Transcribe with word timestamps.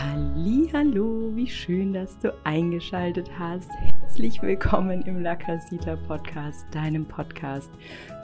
Hallo, 0.00 1.32
wie 1.34 1.48
schön, 1.48 1.92
dass 1.92 2.16
du 2.20 2.32
eingeschaltet 2.44 3.28
hast. 3.36 3.68
Herzlich 4.18 4.42
willkommen 4.42 5.02
im 5.02 5.22
La 5.22 5.36
Casita 5.36 5.94
Podcast, 5.94 6.66
deinem 6.72 7.06
Podcast 7.06 7.70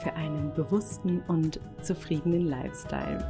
für 0.03 0.13
einen 0.15 0.53
bewussten 0.53 1.23
und 1.29 1.61
zufriedenen 1.83 2.49
Lifestyle. 2.49 3.25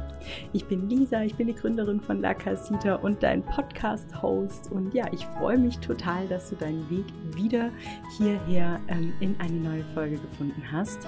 Ich 0.51 0.65
bin 0.65 0.89
Lisa, 0.89 1.21
ich 1.21 1.35
bin 1.35 1.45
die 1.45 1.53
Gründerin 1.53 2.01
von 2.01 2.21
La 2.21 2.33
Casita 2.33 2.95
und 2.95 3.21
dein 3.21 3.43
Podcast-Host. 3.43 4.71
Und 4.71 4.95
ja, 4.95 5.05
ich 5.13 5.23
freue 5.37 5.59
mich 5.59 5.77
total, 5.77 6.27
dass 6.27 6.49
du 6.49 6.55
deinen 6.55 6.89
Weg 6.89 7.05
wieder 7.35 7.69
hierher 8.17 8.79
ähm, 8.87 9.13
in 9.19 9.39
eine 9.39 9.59
neue 9.59 9.83
Folge 9.93 10.17
gefunden 10.17 10.63
hast. 10.71 11.07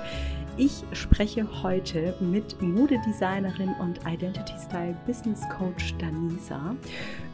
Ich 0.57 0.83
spreche 0.91 1.47
heute 1.63 2.15
mit 2.19 2.59
Modedesignerin 2.61 3.75
und 3.79 3.99
Identity 4.07 4.54
Style 4.60 4.96
Business 5.05 5.41
Coach 5.49 5.96
Danisa 5.99 6.75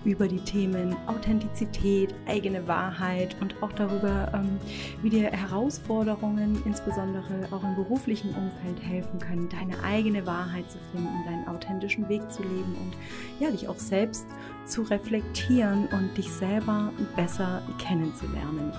über 0.03 0.27
die 0.27 0.41
Themen 0.41 0.93
Authentizität, 1.07 2.13
eigene 2.27 2.67
Wahrheit 2.67 3.37
und 3.40 3.55
auch 3.63 3.71
darüber, 3.71 4.12
ähm, 4.34 4.59
wie 5.02 5.09
dir 5.09 5.30
Herausforderungen, 5.31 6.62
insbesondere 6.66 7.48
auch 7.52 7.63
im 7.63 7.76
beruflichen 7.76 8.30
Umfeld, 8.30 8.81
helfen 8.81 9.20
können, 9.20 9.49
deine 9.49 9.81
eigene 9.84 10.26
Wahrheit 10.26 10.70
zu 10.70 10.77
finden, 10.91 11.23
deinen 11.26 11.48
authentischen 11.48 12.08
Weg 12.09 12.30
zu 12.31 12.44
leben 12.44 12.76
und 12.81 12.94
ja, 13.40 13.52
dich 13.52 13.68
auch 13.68 13.80
selbst 13.80 14.26
zu 14.66 14.84
reflektieren 14.84 15.88
und 15.88 16.18
dich 16.18 16.31
selber 16.31 16.91
besser 17.16 17.62
kennenzulernen. 17.77 18.71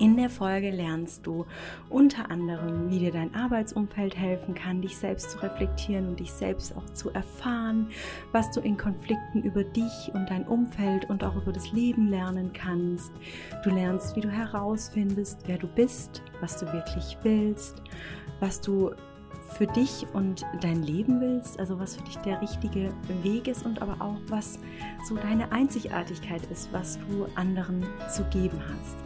In 0.00 0.16
der 0.16 0.30
Folge 0.30 0.70
lernst 0.70 1.26
du 1.26 1.44
unter 1.90 2.30
anderem, 2.30 2.88
wie 2.88 3.00
dir 3.00 3.12
dein 3.12 3.34
Arbeitsumfeld 3.34 4.16
helfen 4.16 4.54
kann, 4.54 4.80
dich 4.80 4.96
selbst 4.96 5.32
zu 5.32 5.42
reflektieren 5.42 6.08
und 6.08 6.20
dich 6.20 6.32
selbst 6.32 6.74
auch 6.74 6.88
zu 6.94 7.10
erfahren, 7.10 7.90
was 8.32 8.50
du 8.50 8.60
in 8.60 8.78
Konflikten 8.78 9.42
über 9.42 9.62
dich 9.62 10.10
und 10.14 10.30
dein 10.30 10.48
Umfeld 10.48 11.10
und 11.10 11.22
auch 11.22 11.36
über 11.36 11.52
das 11.52 11.72
Leben 11.72 12.08
lernen 12.08 12.50
kannst. 12.54 13.12
Du 13.62 13.68
lernst, 13.68 14.16
wie 14.16 14.22
du 14.22 14.30
herausfindest, 14.30 15.40
wer 15.44 15.58
du 15.58 15.66
bist, 15.66 16.22
was 16.40 16.56
du 16.58 16.72
wirklich 16.72 17.18
willst, 17.22 17.82
was 18.40 18.58
du 18.58 18.92
für 19.58 19.66
dich 19.66 20.06
und 20.14 20.46
dein 20.62 20.82
Leben 20.82 21.20
willst, 21.20 21.60
also 21.60 21.78
was 21.78 21.96
für 21.96 22.04
dich 22.04 22.16
der 22.18 22.40
richtige 22.40 22.94
Weg 23.22 23.48
ist 23.48 23.66
und 23.66 23.82
aber 23.82 24.02
auch 24.02 24.16
was 24.28 24.58
so 25.06 25.16
deine 25.16 25.52
Einzigartigkeit 25.52 26.46
ist, 26.46 26.72
was 26.72 26.98
du 27.10 27.26
anderen 27.34 27.84
zu 28.08 28.24
geben 28.30 28.62
hast. 28.66 28.96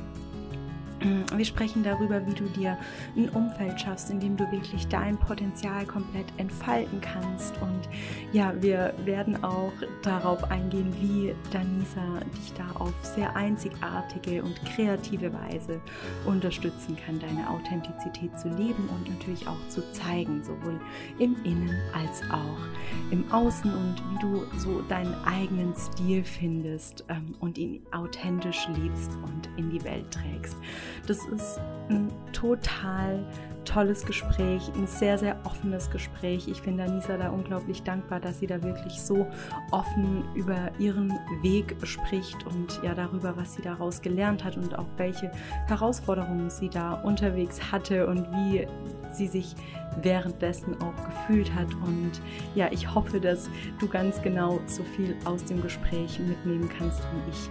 Wir 1.36 1.44
sprechen 1.44 1.82
darüber, 1.82 2.26
wie 2.26 2.34
du 2.34 2.44
dir 2.44 2.78
ein 3.16 3.28
Umfeld 3.30 3.80
schaffst, 3.80 4.10
in 4.10 4.20
dem 4.20 4.36
du 4.36 4.50
wirklich 4.50 4.86
dein 4.88 5.18
Potenzial 5.18 5.84
komplett 5.84 6.26
entfalten 6.38 7.00
kannst. 7.00 7.60
Und 7.60 7.88
ja, 8.32 8.54
wir 8.60 8.94
werden 9.04 9.42
auch 9.44 9.72
darauf 10.02 10.50
eingehen, 10.50 10.94
wie 11.00 11.34
Danisa 11.52 12.20
dich 12.36 12.52
da 12.54 12.80
auf 12.80 12.94
sehr 13.02 13.34
einzigartige 13.36 14.42
und 14.42 14.58
kreative 14.64 15.32
Weise 15.32 15.80
unterstützen 16.24 16.96
kann, 17.04 17.18
deine 17.20 17.48
Authentizität 17.50 18.38
zu 18.38 18.48
leben 18.48 18.88
und 18.88 19.08
natürlich 19.10 19.46
auch 19.46 19.68
zu 19.68 19.82
zeigen, 19.92 20.42
sowohl 20.42 20.80
im 21.18 21.36
Innen 21.44 21.76
als 21.92 22.22
auch 22.30 23.10
im 23.10 23.30
Außen 23.30 23.70
und 23.70 24.02
wie 24.10 24.18
du 24.20 24.44
so 24.58 24.82
deinen 24.82 25.14
eigenen 25.24 25.74
Stil 25.74 26.24
findest 26.24 27.04
ähm, 27.08 27.34
und 27.40 27.58
ihn 27.58 27.82
authentisch 27.92 28.68
liebst 28.68 29.10
und 29.22 29.48
in 29.56 29.70
die 29.70 29.82
Welt 29.84 30.10
trägst. 30.10 30.56
Das 31.06 31.18
ist 31.26 31.60
ein 31.88 32.10
total 32.32 33.24
tolles 33.64 34.04
Gespräch, 34.04 34.70
ein 34.74 34.86
sehr, 34.86 35.18
sehr 35.18 35.36
offenes 35.44 35.90
Gespräch. 35.90 36.48
Ich 36.48 36.60
finde 36.60 36.84
Anisa 36.84 37.16
da 37.16 37.30
unglaublich 37.30 37.82
dankbar, 37.82 38.20
dass 38.20 38.38
sie 38.38 38.46
da 38.46 38.62
wirklich 38.62 39.00
so 39.00 39.26
offen 39.70 40.24
über 40.34 40.70
ihren 40.78 41.10
Weg 41.42 41.76
spricht 41.82 42.46
und 42.46 42.80
ja 42.82 42.94
darüber, 42.94 43.36
was 43.36 43.54
sie 43.54 43.62
daraus 43.62 44.02
gelernt 44.02 44.44
hat 44.44 44.56
und 44.56 44.78
auch 44.78 44.86
welche 44.96 45.30
Herausforderungen 45.66 46.50
sie 46.50 46.68
da 46.68 46.94
unterwegs 46.94 47.72
hatte 47.72 48.06
und 48.06 48.30
wie 48.32 48.66
sie 49.12 49.28
sich 49.28 49.54
währenddessen 50.02 50.80
auch 50.80 51.04
gefühlt 51.06 51.54
hat. 51.54 51.72
Und 51.74 52.12
ja, 52.54 52.70
ich 52.70 52.94
hoffe, 52.94 53.20
dass 53.20 53.48
du 53.78 53.88
ganz 53.88 54.20
genau 54.22 54.60
so 54.66 54.82
viel 54.96 55.16
aus 55.24 55.44
dem 55.44 55.62
Gespräch 55.62 56.18
mitnehmen 56.18 56.68
kannst, 56.78 57.00
wie 57.00 57.30
ich 57.30 57.48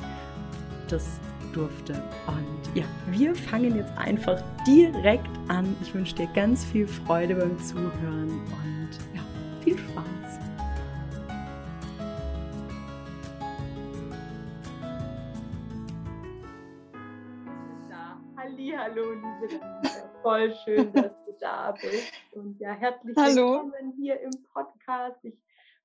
das 0.87 1.19
durfte. 1.53 1.93
Und 2.27 2.75
ja, 2.75 2.83
wir 3.07 3.33
fangen 3.35 3.75
jetzt 3.75 3.95
einfach 3.97 4.41
direkt 4.67 5.29
an. 5.47 5.75
Ich 5.81 5.93
wünsche 5.93 6.15
dir 6.15 6.27
ganz 6.33 6.65
viel 6.65 6.87
Freude 6.87 7.35
beim 7.35 7.57
Zuhören 7.59 8.29
und 8.29 8.89
ja, 9.13 9.21
viel 9.63 9.77
Spaß. 9.77 10.03
Hallo, 18.95 19.13
liebe 19.13 19.61
Voll 20.21 20.53
schön, 20.65 20.91
dass 20.91 21.11
du 21.25 21.31
da 21.39 21.71
bist. 21.71 22.11
Und 22.33 22.59
ja, 22.59 22.73
herzlich 22.73 23.15
Hallo. 23.17 23.63
willkommen 23.63 23.93
hier 23.97 24.19
im 24.19 24.31
Podcast. 24.53 25.23
Ich 25.23 25.41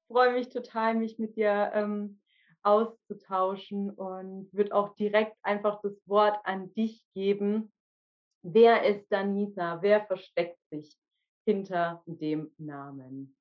freue 0.08 0.32
mich 0.32 0.48
total, 0.48 0.96
mich 0.96 1.16
mit 1.18 1.36
dir 1.36 1.70
ähm, 1.74 2.18
auszutauschen 2.62 3.91
und 3.91 4.52
würde 4.52 4.74
auch 4.74 4.94
direkt 4.94 5.36
einfach 5.42 5.80
das 5.82 5.94
Wort 6.06 6.38
an 6.44 6.72
dich 6.74 7.02
geben. 7.14 7.72
Wer 8.42 8.84
ist 8.84 9.06
Danisa? 9.10 9.82
Wer 9.82 10.04
versteckt 10.06 10.58
sich 10.70 10.97
hinter 11.47 12.02
dem 12.06 12.52
Namen? 12.58 13.36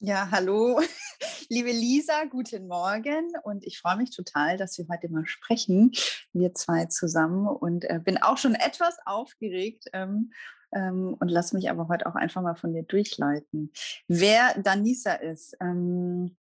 Ja, 0.00 0.28
hallo, 0.30 0.78
liebe 1.48 1.70
Lisa, 1.70 2.24
guten 2.26 2.68
Morgen 2.68 3.32
und 3.44 3.66
ich 3.66 3.78
freue 3.78 3.96
mich 3.96 4.10
total, 4.10 4.58
dass 4.58 4.76
wir 4.76 4.86
heute 4.90 5.08
mal 5.08 5.26
sprechen, 5.26 5.92
wir 6.34 6.52
zwei 6.52 6.84
zusammen 6.84 7.48
und 7.48 7.84
äh, 7.84 7.98
bin 8.04 8.18
auch 8.18 8.36
schon 8.36 8.54
etwas 8.54 8.98
aufgeregt 9.06 9.86
ähm, 9.94 10.32
ähm, 10.72 11.16
und 11.18 11.28
lass 11.28 11.54
mich 11.54 11.70
aber 11.70 11.88
heute 11.88 12.06
auch 12.06 12.14
einfach 12.14 12.42
mal 12.42 12.56
von 12.56 12.74
dir 12.74 12.82
durchleiten. 12.82 13.72
Wer 14.06 14.60
Danisa 14.62 15.14
ist, 15.14 15.56
ähm, 15.60 16.36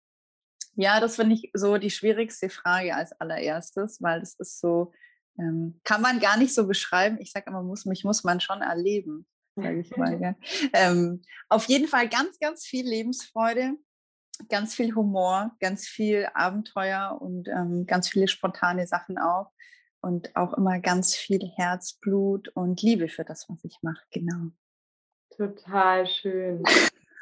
ja, 0.76 1.00
das 1.00 1.16
finde 1.16 1.36
ich 1.36 1.52
so 1.54 1.78
die 1.78 1.92
schwierigste 1.92 2.50
Frage 2.50 2.96
als 2.96 3.12
allererstes, 3.14 4.02
weil 4.02 4.20
das 4.20 4.36
ist 4.36 4.60
so, 4.60 4.92
ähm, 5.38 5.80
kann 5.84 6.02
man 6.02 6.20
gar 6.20 6.38
nicht 6.38 6.54
so 6.54 6.68
beschreiben. 6.68 7.18
Ich 7.20 7.32
sage 7.32 7.46
immer, 7.48 7.64
muss, 7.64 7.86
mich 7.86 8.04
muss 8.04 8.24
man 8.24 8.40
schon 8.40 8.62
erleben, 8.62 9.28
sage 9.56 9.80
ich 9.80 9.96
mal. 9.96 10.20
Ja. 10.22 10.36
Ähm, 10.74 11.22
auf 11.50 11.66
jeden 11.66 11.88
Fall 11.88 12.10
ganz, 12.10 12.40
ganz 12.40 12.66
viel 12.66 12.88
Lebensfreude, 12.88 13.74
ganz 14.50 14.74
viel 14.74 14.96
Humor, 14.96 15.56
ganz 15.60 15.88
viel 15.88 16.28
Abenteuer 16.34 17.18
und 17.22 17.48
ähm, 17.48 17.86
ganz 17.86 18.10
viele 18.10 18.28
spontane 18.28 18.88
Sachen 18.88 19.18
auch. 19.18 19.52
Und 20.02 20.36
auch 20.36 20.54
immer 20.54 20.80
ganz 20.80 21.16
viel 21.16 21.40
Herzblut 21.56 22.50
und 22.50 22.82
Liebe 22.82 23.08
für 23.08 23.24
das, 23.24 23.48
was 23.48 23.64
ich 23.64 23.78
mache, 23.82 24.04
genau. 24.12 24.52
Total 25.38 26.06
schön. 26.06 26.62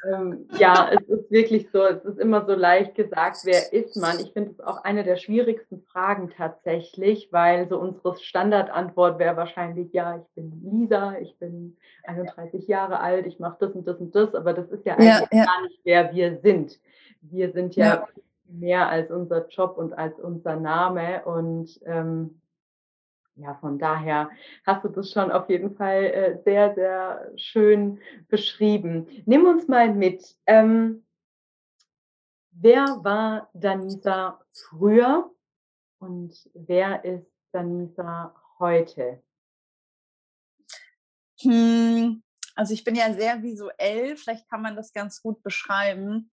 Ähm, 0.04 0.48
ja, 0.58 0.90
es 0.90 1.08
ist 1.08 1.30
wirklich 1.30 1.70
so, 1.72 1.84
es 1.84 2.04
ist 2.04 2.18
immer 2.18 2.44
so 2.44 2.54
leicht 2.54 2.94
gesagt, 2.96 3.38
wer 3.44 3.72
ist 3.72 3.96
man? 3.96 4.18
Ich 4.18 4.32
finde 4.32 4.50
es 4.50 4.60
auch 4.60 4.82
eine 4.82 5.04
der 5.04 5.16
schwierigsten 5.16 5.80
Fragen 5.82 6.30
tatsächlich, 6.36 7.28
weil 7.32 7.68
so 7.68 7.78
unsere 7.78 8.16
Standardantwort 8.16 9.18
wäre 9.20 9.36
wahrscheinlich, 9.36 9.92
ja, 9.92 10.16
ich 10.16 10.34
bin 10.34 10.60
Lisa, 10.62 11.16
ich 11.20 11.36
bin 11.38 11.76
31 12.04 12.66
Jahre 12.66 13.00
alt, 13.00 13.26
ich 13.26 13.38
mache 13.38 13.58
das 13.60 13.72
und 13.72 13.86
das 13.86 13.98
und 13.98 14.14
das, 14.14 14.34
aber 14.34 14.52
das 14.54 14.68
ist 14.70 14.84
ja 14.84 14.94
eigentlich 14.94 15.28
ja, 15.30 15.38
ja. 15.38 15.44
gar 15.44 15.62
nicht, 15.62 15.80
wer 15.84 16.12
wir 16.12 16.40
sind. 16.42 16.80
Wir 17.20 17.52
sind 17.52 17.76
ja, 17.76 17.86
ja, 17.86 18.08
mehr 18.48 18.88
als 18.88 19.10
unser 19.10 19.46
Job 19.48 19.78
und 19.78 19.92
als 19.92 20.18
unser 20.18 20.56
Name 20.56 21.24
und 21.24 21.80
ähm, 21.86 22.41
ja, 23.36 23.54
von 23.54 23.78
daher 23.78 24.30
hast 24.66 24.84
du 24.84 24.88
das 24.88 25.10
schon 25.10 25.30
auf 25.30 25.48
jeden 25.48 25.74
Fall 25.74 26.04
äh, 26.04 26.42
sehr, 26.44 26.74
sehr 26.74 27.32
schön 27.36 28.00
beschrieben. 28.28 29.06
Nimm 29.24 29.46
uns 29.46 29.68
mal 29.68 29.92
mit. 29.94 30.36
Ähm, 30.46 31.06
wer 32.50 32.84
war 33.02 33.50
Danisa 33.54 34.40
früher 34.50 35.30
und 35.98 36.34
wer 36.54 37.04
ist 37.04 37.30
Danisa 37.52 38.34
heute? 38.58 39.22
Hm, 41.40 42.22
also 42.54 42.74
ich 42.74 42.84
bin 42.84 42.94
ja 42.94 43.12
sehr 43.14 43.42
visuell, 43.42 44.16
vielleicht 44.16 44.48
kann 44.48 44.62
man 44.62 44.76
das 44.76 44.92
ganz 44.92 45.22
gut 45.22 45.42
beschreiben. 45.42 46.30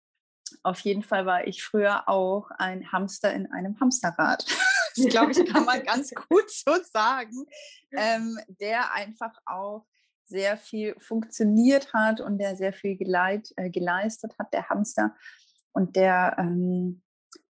Auf 0.63 0.79
jeden 0.81 1.03
Fall 1.03 1.25
war 1.25 1.47
ich 1.47 1.63
früher 1.63 2.09
auch 2.09 2.49
ein 2.57 2.91
Hamster 2.91 3.33
in 3.33 3.51
einem 3.51 3.79
Hamsterrad. 3.79 4.45
Das 4.95 5.05
glaube 5.07 5.31
ich, 5.31 5.45
kann 5.45 5.65
man 5.65 5.83
ganz 5.83 6.11
gut 6.11 6.49
so 6.49 6.73
sagen, 6.91 7.45
ähm, 7.91 8.39
der 8.47 8.93
einfach 8.93 9.33
auch 9.45 9.85
sehr 10.25 10.57
viel 10.57 10.95
funktioniert 10.99 11.93
hat 11.93 12.21
und 12.21 12.37
der 12.37 12.55
sehr 12.55 12.73
viel 12.73 12.95
geleit, 12.97 13.51
äh, 13.57 13.69
geleistet 13.69 14.35
hat, 14.37 14.53
der 14.53 14.69
Hamster, 14.69 15.15
und 15.71 15.95
der 15.95 16.35
ähm, 16.39 17.01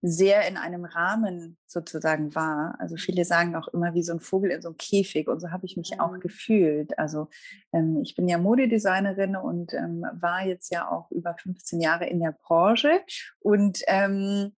sehr 0.05 0.45
in 0.47 0.57
einem 0.57 0.83
Rahmen 0.83 1.57
sozusagen 1.65 2.35
war. 2.35 2.75
Also 2.79 2.97
viele 2.97 3.23
sagen 3.23 3.55
auch 3.55 3.69
immer 3.69 3.93
wie 3.93 4.03
so 4.03 4.11
ein 4.11 4.19
Vogel 4.19 4.51
in 4.51 4.61
so 4.61 4.67
einem 4.67 4.77
Käfig 4.77 5.29
und 5.29 5.39
so 5.39 5.51
habe 5.51 5.65
ich 5.65 5.77
mich 5.77 5.93
mhm. 5.93 6.01
auch 6.01 6.19
gefühlt. 6.19 6.97
Also 6.99 7.29
ähm, 7.71 8.01
ich 8.03 8.15
bin 8.15 8.27
ja 8.27 8.37
Modedesignerin 8.37 9.37
und 9.37 9.73
ähm, 9.73 10.05
war 10.13 10.45
jetzt 10.45 10.73
ja 10.73 10.91
auch 10.91 11.09
über 11.09 11.35
15 11.35 11.79
Jahre 11.79 12.05
in 12.07 12.19
der 12.19 12.33
Branche 12.33 13.01
und 13.39 13.79
ähm, 13.87 14.53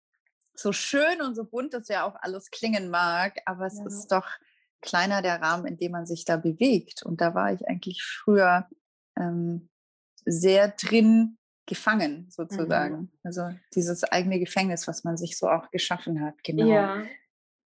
so 0.55 0.71
schön 0.71 1.21
und 1.21 1.35
so 1.35 1.45
bunt 1.45 1.73
das 1.73 1.87
ja 1.87 2.05
auch 2.05 2.15
alles 2.21 2.51
klingen 2.51 2.89
mag, 2.89 3.39
aber 3.45 3.65
es 3.65 3.79
ja. 3.79 3.85
ist 3.85 4.07
doch 4.11 4.27
kleiner 4.81 5.21
der 5.21 5.41
Rahmen, 5.41 5.65
in 5.65 5.77
dem 5.77 5.91
man 5.91 6.05
sich 6.05 6.25
da 6.25 6.37
bewegt. 6.37 7.03
Und 7.03 7.21
da 7.21 7.33
war 7.33 7.53
ich 7.53 7.67
eigentlich 7.67 8.03
früher 8.03 8.67
ähm, 9.17 9.69
sehr 10.25 10.69
drin 10.69 11.37
gefangen, 11.65 12.27
sozusagen. 12.29 12.95
Mhm. 12.95 13.11
Also 13.23 13.49
dieses 13.73 14.03
eigene 14.03 14.39
Gefängnis, 14.39 14.87
was 14.87 15.03
man 15.03 15.17
sich 15.17 15.37
so 15.37 15.49
auch 15.49 15.71
geschaffen 15.71 16.21
hat, 16.21 16.43
genau. 16.43 16.67
Ja. 16.67 17.03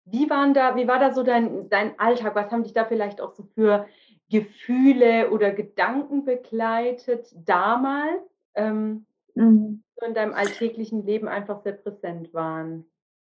Wie, 0.05 0.29
waren 0.29 0.53
da, 0.53 0.75
wie 0.75 0.87
war 0.87 0.99
da 0.99 1.13
so 1.13 1.23
dein, 1.23 1.69
dein 1.69 1.97
Alltag? 1.99 2.35
Was 2.35 2.51
haben 2.51 2.63
dich 2.63 2.73
da 2.73 2.85
vielleicht 2.85 3.21
auch 3.21 3.33
so 3.33 3.43
für 3.55 3.87
Gefühle 4.29 5.29
oder 5.29 5.51
Gedanken 5.51 6.25
begleitet 6.25 7.33
damals, 7.45 8.23
ähm, 8.55 9.05
mhm. 9.35 9.83
so 9.95 10.05
in 10.05 10.13
deinem 10.13 10.33
alltäglichen 10.33 11.05
Leben 11.05 11.27
einfach 11.27 11.63
sehr 11.63 11.73
präsent 11.73 12.33
waren? 12.33 12.85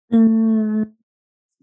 Mhm. 0.10 0.98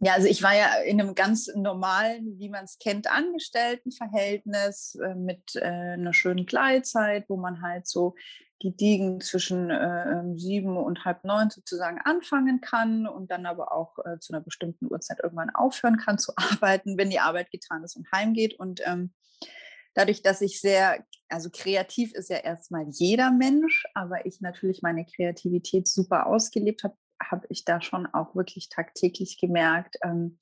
Ja, 0.00 0.14
also 0.14 0.28
ich 0.28 0.42
war 0.42 0.54
ja 0.54 0.82
in 0.84 1.00
einem 1.00 1.14
ganz 1.14 1.50
normalen, 1.54 2.38
wie 2.38 2.50
man 2.50 2.64
es 2.64 2.78
kennt, 2.78 3.10
Angestelltenverhältnis 3.10 4.96
äh, 4.96 5.14
mit 5.14 5.56
äh, 5.56 5.64
einer 5.64 6.12
schönen 6.12 6.44
Gleitzeit, 6.44 7.24
wo 7.28 7.36
man 7.36 7.62
halt 7.62 7.86
so 7.86 8.14
gediegen 8.60 9.20
zwischen 9.20 9.70
äh, 9.70 10.10
ähm, 10.10 10.38
sieben 10.38 10.76
und 10.76 11.04
halb 11.04 11.24
neun 11.24 11.50
sozusagen 11.50 12.00
anfangen 12.04 12.60
kann 12.60 13.06
und 13.06 13.30
dann 13.30 13.46
aber 13.46 13.72
auch 13.72 13.98
äh, 14.04 14.18
zu 14.18 14.32
einer 14.32 14.42
bestimmten 14.42 14.90
Uhrzeit 14.90 15.20
irgendwann 15.22 15.50
aufhören 15.50 15.96
kann 15.96 16.18
zu 16.18 16.32
arbeiten, 16.36 16.98
wenn 16.98 17.10
die 17.10 17.20
Arbeit 17.20 17.50
getan 17.50 17.84
ist 17.84 17.96
und 17.96 18.10
heimgeht. 18.12 18.58
Und 18.58 18.80
ähm, 18.84 19.12
dadurch, 19.94 20.22
dass 20.22 20.40
ich 20.40 20.60
sehr, 20.60 21.04
also 21.28 21.48
kreativ 21.50 22.12
ist 22.14 22.30
ja 22.30 22.38
erstmal 22.38 22.86
jeder 22.90 23.30
Mensch, 23.30 23.84
aber 23.94 24.26
ich 24.26 24.40
natürlich 24.40 24.82
meine 24.82 25.06
Kreativität 25.06 25.88
super 25.88 26.26
ausgelebt 26.26 26.84
habe, 26.84 26.96
habe 27.22 27.46
ich 27.48 27.64
da 27.64 27.80
schon 27.80 28.06
auch 28.06 28.34
wirklich 28.34 28.68
tagtäglich 28.68 29.38
gemerkt, 29.40 29.96
ähm, 30.02 30.38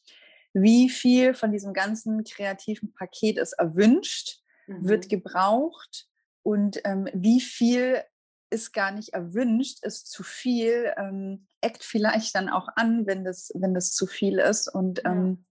wie 0.55 0.91
viel 0.91 1.35
von 1.35 1.53
diesem 1.53 1.73
ganzen 1.73 2.25
kreativen 2.25 2.93
Paket 2.93 3.39
ist 3.39 3.53
erwünscht, 3.55 4.41
mhm. 4.67 4.89
wird 4.89 5.09
gebraucht 5.09 6.09
und 6.43 6.81
ähm, 6.85 7.09
wie 7.15 7.41
viel 7.41 8.03
ist 8.51 8.73
gar 8.73 8.91
nicht 8.91 9.15
erwünscht, 9.15 9.83
ist 9.83 10.11
zu 10.11 10.23
viel, 10.23 10.93
ähm, 10.99 11.47
eckt 11.63 11.85
vielleicht 11.85 12.35
dann 12.35 12.51
auch 12.51 12.69
an, 12.77 13.07
wenn 13.07 13.25
das, 13.25 13.51
wenn 13.55 13.73
das 13.73 13.93
zu 13.93 14.07
viel 14.07 14.39
ist 14.39 14.69
und 14.69 15.03
ja. 15.05 15.13
ähm, 15.13 15.47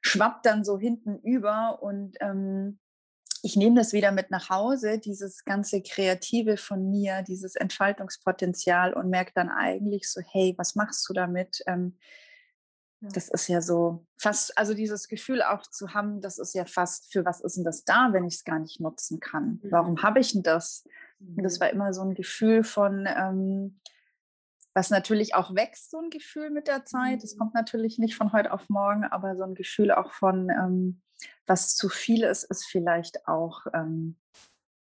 schwappt 0.00 0.46
dann 0.46 0.64
so 0.64 0.78
hinten 0.78 1.18
über 1.18 1.82
und 1.82 2.16
ähm, 2.20 2.78
ich 3.42 3.56
nehme 3.56 3.76
das 3.76 3.92
wieder 3.92 4.12
mit 4.12 4.30
nach 4.30 4.50
Hause, 4.50 4.98
dieses 4.98 5.44
ganze 5.44 5.82
Kreative 5.82 6.56
von 6.56 6.90
mir, 6.90 7.22
dieses 7.22 7.56
Entfaltungspotenzial 7.56 8.92
und 8.92 9.10
merke 9.10 9.32
dann 9.34 9.48
eigentlich 9.48 10.10
so, 10.10 10.20
hey, 10.20 10.54
was 10.58 10.74
machst 10.74 11.08
du 11.08 11.12
damit? 11.12 11.62
Ähm, 11.66 11.96
ja. 13.00 13.08
Das 13.14 13.28
ist 13.28 13.48
ja 13.48 13.62
so 13.62 14.06
fast, 14.18 14.56
also 14.58 14.74
dieses 14.74 15.08
Gefühl 15.08 15.42
auch 15.42 15.62
zu 15.62 15.94
haben, 15.94 16.20
das 16.20 16.38
ist 16.38 16.54
ja 16.54 16.66
fast, 16.66 17.10
für 17.10 17.24
was 17.24 17.40
ist 17.40 17.56
denn 17.56 17.64
das 17.64 17.84
da, 17.84 18.10
wenn 18.12 18.26
ich 18.26 18.34
es 18.34 18.44
gar 18.44 18.58
nicht 18.58 18.80
nutzen 18.80 19.20
kann? 19.20 19.60
Mhm. 19.62 19.70
Warum 19.70 20.02
habe 20.02 20.20
ich 20.20 20.32
denn 20.32 20.42
das? 20.42 20.84
Mhm. 21.18 21.38
Und 21.38 21.42
das 21.44 21.60
war 21.60 21.70
immer 21.70 21.94
so 21.94 22.02
ein 22.02 22.14
Gefühl 22.14 22.62
von, 22.62 23.06
ähm, 23.08 23.80
was 24.74 24.90
natürlich 24.90 25.34
auch 25.34 25.54
wächst, 25.54 25.90
so 25.90 25.98
ein 25.98 26.10
Gefühl 26.10 26.50
mit 26.50 26.68
der 26.68 26.84
Zeit. 26.84 27.22
Das 27.22 27.34
mhm. 27.34 27.38
kommt 27.38 27.54
natürlich 27.54 27.98
nicht 27.98 28.16
von 28.16 28.32
heute 28.32 28.52
auf 28.52 28.68
morgen, 28.68 29.04
aber 29.04 29.34
so 29.34 29.44
ein 29.44 29.54
Gefühl 29.54 29.92
auch 29.92 30.12
von, 30.12 30.50
ähm, 30.50 31.00
was 31.46 31.74
zu 31.74 31.88
viel 31.88 32.24
ist, 32.24 32.44
ist 32.44 32.66
vielleicht 32.66 33.26
auch 33.28 33.66
ähm, 33.74 34.16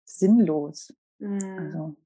sinnlos. 0.04 0.94
Mhm. 1.18 1.58
Also 1.58 1.96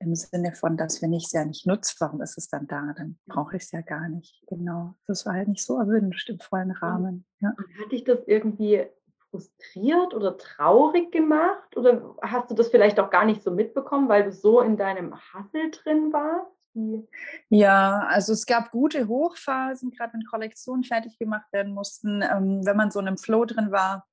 im 0.00 0.14
Sinne 0.14 0.52
von, 0.52 0.76
dass 0.76 1.02
wenn 1.02 1.12
ich 1.12 1.24
es 1.24 1.32
ja 1.32 1.44
nicht 1.44 1.66
nutze, 1.66 1.94
warum 2.00 2.20
ist 2.20 2.36
es 2.36 2.48
dann 2.48 2.66
da? 2.66 2.94
Dann 2.96 3.18
brauche 3.26 3.56
ich 3.56 3.62
es 3.62 3.72
ja 3.72 3.80
gar 3.80 4.08
nicht. 4.08 4.42
Genau. 4.46 4.94
Das 5.06 5.24
war 5.24 5.34
halt 5.34 5.48
nicht 5.48 5.64
so 5.64 5.78
erwünscht 5.78 6.28
im 6.28 6.40
vollen 6.40 6.72
Rahmen. 6.72 7.24
Ja. 7.40 7.54
hat 7.80 7.92
dich 7.92 8.04
das 8.04 8.18
irgendwie 8.26 8.86
frustriert 9.30 10.14
oder 10.14 10.36
traurig 10.36 11.10
gemacht? 11.10 11.76
Oder 11.76 12.14
hast 12.22 12.50
du 12.50 12.54
das 12.54 12.68
vielleicht 12.68 13.00
auch 13.00 13.10
gar 13.10 13.24
nicht 13.24 13.42
so 13.42 13.50
mitbekommen, 13.50 14.08
weil 14.08 14.24
du 14.24 14.32
so 14.32 14.60
in 14.60 14.76
deinem 14.76 15.14
Hassel 15.16 15.70
drin 15.70 16.12
warst? 16.12 16.50
Ja, 17.48 18.00
also 18.08 18.32
es 18.32 18.46
gab 18.46 18.70
gute 18.70 19.06
Hochphasen, 19.06 19.90
gerade 19.90 20.14
wenn 20.14 20.24
Kollektionen 20.24 20.84
fertig 20.84 21.18
gemacht 21.18 21.52
werden 21.52 21.72
mussten, 21.72 22.22
ähm, 22.22 22.64
wenn 22.64 22.76
man 22.76 22.90
so 22.90 23.00
in 23.00 23.06
einem 23.06 23.18
Flow 23.18 23.44
drin 23.44 23.70
war, 23.70 24.06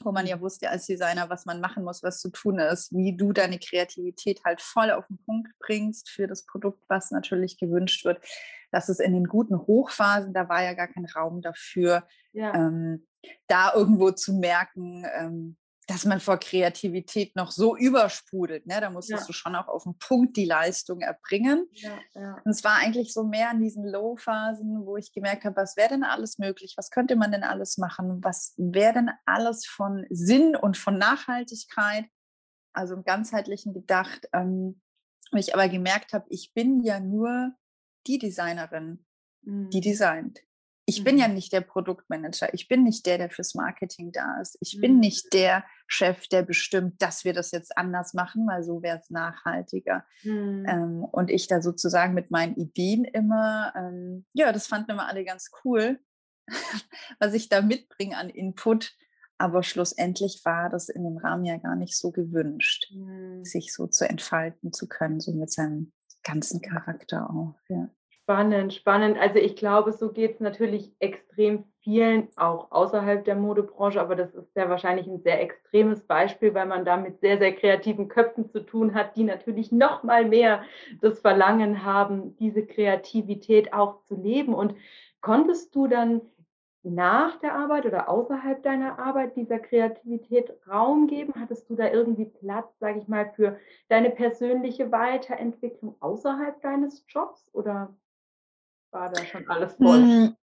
wo 0.00 0.12
man 0.12 0.26
ja 0.26 0.40
wusste 0.40 0.70
als 0.70 0.86
Designer, 0.86 1.28
was 1.30 1.46
man 1.46 1.60
machen 1.60 1.84
muss, 1.84 2.02
was 2.02 2.20
zu 2.20 2.30
tun 2.30 2.58
ist, 2.58 2.92
wie 2.92 3.16
du 3.16 3.32
deine 3.32 3.58
Kreativität 3.58 4.40
halt 4.44 4.60
voll 4.60 4.90
auf 4.90 5.06
den 5.06 5.18
Punkt 5.24 5.50
bringst 5.58 6.08
für 6.10 6.26
das 6.26 6.44
Produkt, 6.44 6.82
was 6.88 7.10
natürlich 7.10 7.58
gewünscht 7.58 8.04
wird. 8.04 8.24
Das 8.70 8.88
ist 8.88 9.00
in 9.00 9.12
den 9.12 9.26
guten 9.26 9.58
Hochphasen, 9.58 10.34
da 10.34 10.48
war 10.48 10.62
ja 10.62 10.74
gar 10.74 10.88
kein 10.88 11.06
Raum 11.06 11.40
dafür, 11.40 12.06
ja. 12.32 12.54
ähm, 12.54 13.06
da 13.46 13.72
irgendwo 13.74 14.10
zu 14.10 14.34
merken, 14.34 15.04
ähm, 15.14 15.56
dass 15.88 16.04
man 16.04 16.20
vor 16.20 16.38
Kreativität 16.38 17.34
noch 17.34 17.50
so 17.50 17.74
übersprudelt. 17.74 18.66
Ne? 18.66 18.78
Da 18.78 18.90
musstest 18.90 19.22
ja. 19.22 19.26
du 19.26 19.32
schon 19.32 19.56
auch 19.56 19.68
auf 19.68 19.84
den 19.84 19.98
Punkt 19.98 20.36
die 20.36 20.44
Leistung 20.44 21.00
erbringen. 21.00 21.66
Ja, 21.72 21.98
ja. 22.14 22.34
Und 22.44 22.50
es 22.50 22.62
war 22.62 22.76
eigentlich 22.76 23.14
so 23.14 23.24
mehr 23.24 23.50
in 23.52 23.60
diesen 23.60 23.86
Low-Phasen, 23.86 24.84
wo 24.84 24.98
ich 24.98 25.14
gemerkt 25.14 25.44
habe, 25.44 25.56
was 25.56 25.78
wäre 25.78 25.88
denn 25.88 26.04
alles 26.04 26.38
möglich? 26.38 26.74
Was 26.76 26.90
könnte 26.90 27.16
man 27.16 27.32
denn 27.32 27.42
alles 27.42 27.78
machen? 27.78 28.22
Was 28.22 28.52
wäre 28.58 28.92
denn 28.92 29.10
alles 29.24 29.66
von 29.66 30.04
Sinn 30.10 30.54
und 30.54 30.76
von 30.76 30.98
Nachhaltigkeit? 30.98 32.04
Also 32.74 32.94
im 32.94 33.02
ganzheitlichen 33.02 33.72
gedacht. 33.72 34.28
Ähm, 34.34 34.82
ich 35.32 35.54
aber 35.54 35.70
gemerkt 35.70 36.12
habe, 36.12 36.26
ich 36.28 36.52
bin 36.52 36.82
ja 36.82 37.00
nur 37.00 37.52
die 38.06 38.18
Designerin, 38.18 39.06
mhm. 39.40 39.70
die 39.70 39.80
designt. 39.80 40.40
Ich 40.88 41.04
bin 41.04 41.18
ja 41.18 41.28
mhm. 41.28 41.34
nicht 41.34 41.52
der 41.52 41.60
Produktmanager. 41.60 42.54
Ich 42.54 42.66
bin 42.66 42.82
nicht 42.82 43.04
der, 43.04 43.18
der 43.18 43.28
fürs 43.28 43.54
Marketing 43.54 44.10
da 44.10 44.40
ist. 44.40 44.56
Ich 44.62 44.80
bin 44.80 44.94
mhm. 44.94 45.00
nicht 45.00 45.34
der 45.34 45.62
Chef, 45.86 46.26
der 46.28 46.42
bestimmt, 46.42 47.02
dass 47.02 47.26
wir 47.26 47.34
das 47.34 47.50
jetzt 47.50 47.76
anders 47.76 48.14
machen, 48.14 48.46
weil 48.46 48.62
so 48.62 48.80
wäre 48.82 48.96
es 48.96 49.10
nachhaltiger. 49.10 50.06
Mhm. 50.22 50.64
Ähm, 50.66 51.04
und 51.04 51.30
ich 51.30 51.46
da 51.46 51.60
sozusagen 51.60 52.14
mit 52.14 52.30
meinen 52.30 52.56
Ideen 52.56 53.04
immer, 53.04 53.74
ähm, 53.76 54.24
ja, 54.32 54.50
das 54.50 54.66
fanden 54.66 54.92
immer 54.92 55.08
alle 55.08 55.26
ganz 55.26 55.50
cool, 55.62 56.00
was 57.20 57.34
ich 57.34 57.50
da 57.50 57.60
mitbringe 57.60 58.16
an 58.16 58.30
Input. 58.30 58.96
Aber 59.36 59.62
schlussendlich 59.62 60.40
war 60.44 60.70
das 60.70 60.88
in 60.88 61.04
dem 61.04 61.18
Rahmen 61.18 61.44
ja 61.44 61.58
gar 61.58 61.76
nicht 61.76 61.98
so 61.98 62.12
gewünscht, 62.12 62.90
mhm. 62.94 63.44
sich 63.44 63.74
so 63.74 63.88
zu 63.88 64.08
entfalten 64.08 64.72
zu 64.72 64.88
können, 64.88 65.20
so 65.20 65.34
mit 65.34 65.52
seinem 65.52 65.92
ganzen 66.22 66.62
Charakter 66.62 67.28
auch. 67.28 67.56
Ja. 67.68 67.90
Spannend, 68.28 68.74
spannend. 68.74 69.16
Also 69.18 69.38
ich 69.38 69.56
glaube, 69.56 69.90
so 69.90 70.12
geht 70.12 70.34
es 70.34 70.40
natürlich 70.40 70.92
extrem 70.98 71.64
vielen, 71.80 72.28
auch 72.36 72.70
außerhalb 72.70 73.24
der 73.24 73.36
Modebranche, 73.36 73.98
aber 73.98 74.16
das 74.16 74.34
ist 74.34 74.54
ja 74.54 74.68
wahrscheinlich 74.68 75.06
ein 75.06 75.22
sehr 75.22 75.40
extremes 75.40 76.06
Beispiel, 76.06 76.52
weil 76.52 76.66
man 76.66 76.84
da 76.84 76.98
mit 76.98 77.20
sehr, 77.20 77.38
sehr 77.38 77.54
kreativen 77.54 78.08
Köpfen 78.08 78.50
zu 78.50 78.60
tun 78.60 78.94
hat, 78.94 79.16
die 79.16 79.24
natürlich 79.24 79.72
noch 79.72 80.02
mal 80.02 80.26
mehr 80.26 80.62
das 81.00 81.20
Verlangen 81.20 81.86
haben, 81.86 82.36
diese 82.36 82.66
Kreativität 82.66 83.72
auch 83.72 84.02
zu 84.02 84.14
leben. 84.14 84.52
Und 84.52 84.74
konntest 85.22 85.74
du 85.74 85.86
dann 85.86 86.20
nach 86.82 87.40
der 87.40 87.54
Arbeit 87.54 87.86
oder 87.86 88.10
außerhalb 88.10 88.62
deiner 88.62 88.98
Arbeit 88.98 89.36
dieser 89.36 89.58
Kreativität 89.58 90.52
Raum 90.70 91.06
geben? 91.06 91.32
Hattest 91.40 91.70
du 91.70 91.76
da 91.76 91.90
irgendwie 91.90 92.26
Platz, 92.26 92.78
sage 92.78 92.98
ich 92.98 93.08
mal, 93.08 93.30
für 93.30 93.58
deine 93.88 94.10
persönliche 94.10 94.92
Weiterentwicklung 94.92 95.96
außerhalb 96.00 96.60
deines 96.60 97.06
Jobs 97.08 97.48
oder 97.54 97.96
war 98.90 99.10
da 99.10 99.24
schon 99.24 99.48
alles 99.48 99.74
voll? 99.74 100.34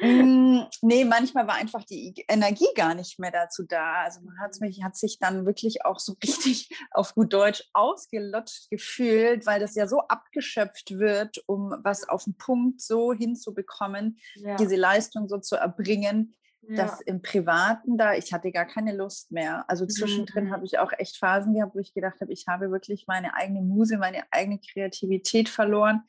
Mm, 0.00 0.62
nee, 0.82 1.04
manchmal 1.04 1.46
war 1.46 1.54
einfach 1.54 1.84
die 1.84 2.24
Energie 2.28 2.68
gar 2.74 2.94
nicht 2.94 3.18
mehr 3.18 3.30
dazu 3.30 3.64
da. 3.64 4.02
Also 4.04 4.20
man 4.22 4.38
hat, 4.38 4.58
mich, 4.60 4.82
hat 4.82 4.96
sich 4.96 5.18
dann 5.18 5.46
wirklich 5.46 5.84
auch 5.84 5.98
so 5.98 6.14
richtig 6.22 6.70
auf 6.90 7.14
gut 7.14 7.32
Deutsch 7.32 7.64
ausgelutscht 7.72 8.70
gefühlt, 8.70 9.46
weil 9.46 9.60
das 9.60 9.74
ja 9.74 9.86
so 9.86 10.00
abgeschöpft 10.00 10.98
wird, 10.98 11.42
um 11.46 11.74
was 11.82 12.08
auf 12.08 12.24
den 12.24 12.36
Punkt 12.36 12.80
so 12.80 13.12
hinzubekommen, 13.12 14.18
ja. 14.36 14.56
diese 14.56 14.76
Leistung 14.76 15.28
so 15.28 15.38
zu 15.38 15.56
erbringen, 15.56 16.34
ja. 16.62 16.76
dass 16.76 17.00
im 17.00 17.22
Privaten 17.22 17.98
da, 17.98 18.14
ich 18.14 18.32
hatte 18.32 18.52
gar 18.52 18.66
keine 18.66 18.94
Lust 18.94 19.32
mehr. 19.32 19.64
Also 19.68 19.86
zwischendrin 19.86 20.46
mhm. 20.46 20.52
habe 20.52 20.64
ich 20.64 20.78
auch 20.78 20.92
echt 20.96 21.18
Phasen 21.18 21.54
gehabt, 21.54 21.74
wo 21.74 21.78
ich 21.78 21.94
gedacht 21.94 22.20
habe, 22.20 22.32
ich 22.32 22.46
habe 22.46 22.70
wirklich 22.70 23.06
meine 23.06 23.34
eigene 23.34 23.62
Muse, 23.62 23.98
meine 23.98 24.24
eigene 24.30 24.58
Kreativität 24.58 25.48
verloren. 25.48 26.02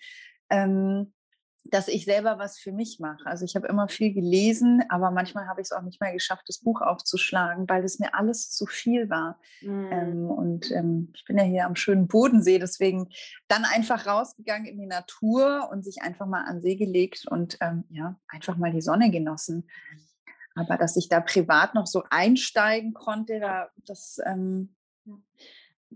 Ähm, 0.50 1.13
dass 1.63 1.88
ich 1.88 2.06
selber 2.06 2.39
was 2.39 2.58
für 2.58 2.72
mich 2.72 3.00
mache. 3.00 3.25
Also 3.25 3.46
ich 3.46 3.56
habe 3.56 3.68
immer 3.68 3.88
viel 3.88 4.13
gelesen, 4.13 4.84
aber 4.89 5.12
manchmal 5.12 5.48
habe 5.48 5.62
ich 5.62 5.65
es 5.65 5.72
auch 5.72 5.84
nicht 5.84 6.01
mehr 6.01 6.12
geschafft, 6.12 6.44
das 6.48 6.60
Buch 6.60 6.82
aufzuschlagen, 6.82 7.70
weil 7.70 7.84
es 7.84 8.00
mir 8.00 8.15
alles 8.15 8.51
zu 8.51 8.65
viel 8.65 9.10
war. 9.10 9.39
Mhm. 9.62 9.89
Ähm, 9.91 10.25
und 10.25 10.72
ähm, 10.72 11.12
ich 11.15 11.24
bin 11.25 11.38
ja 11.38 11.44
hier 11.44 11.65
am 11.65 11.75
schönen 11.75 12.08
Bodensee, 12.08 12.60
deswegen 12.60 13.10
dann 13.48 13.63
einfach 13.63 14.08
rausgegangen 14.08 14.65
in 14.65 14.80
die 14.80 14.88
Natur 14.88 15.70
und 15.72 15.84
sich 15.84 16.01
einfach 16.01 16.25
mal 16.25 16.46
an 16.46 16.62
See 16.62 16.75
gelegt 16.75 17.25
und 17.30 17.58
ähm, 17.62 17.84
ja, 17.89 18.20
einfach 18.27 18.58
mal 18.58 18.72
die 18.72 18.82
Sonne 18.82 19.12
genossen. 19.12 19.70
Aber 20.56 20.77
dass 20.77 20.98
ich 20.98 21.08
da 21.08 21.22
privat 21.22 21.75
noch 21.75 21.88
so 21.88 22.03
einsteigen 22.10 22.94
konnte, 22.94 23.39
da, 23.39 23.70
das 23.86 24.20
ähm, 24.25 24.75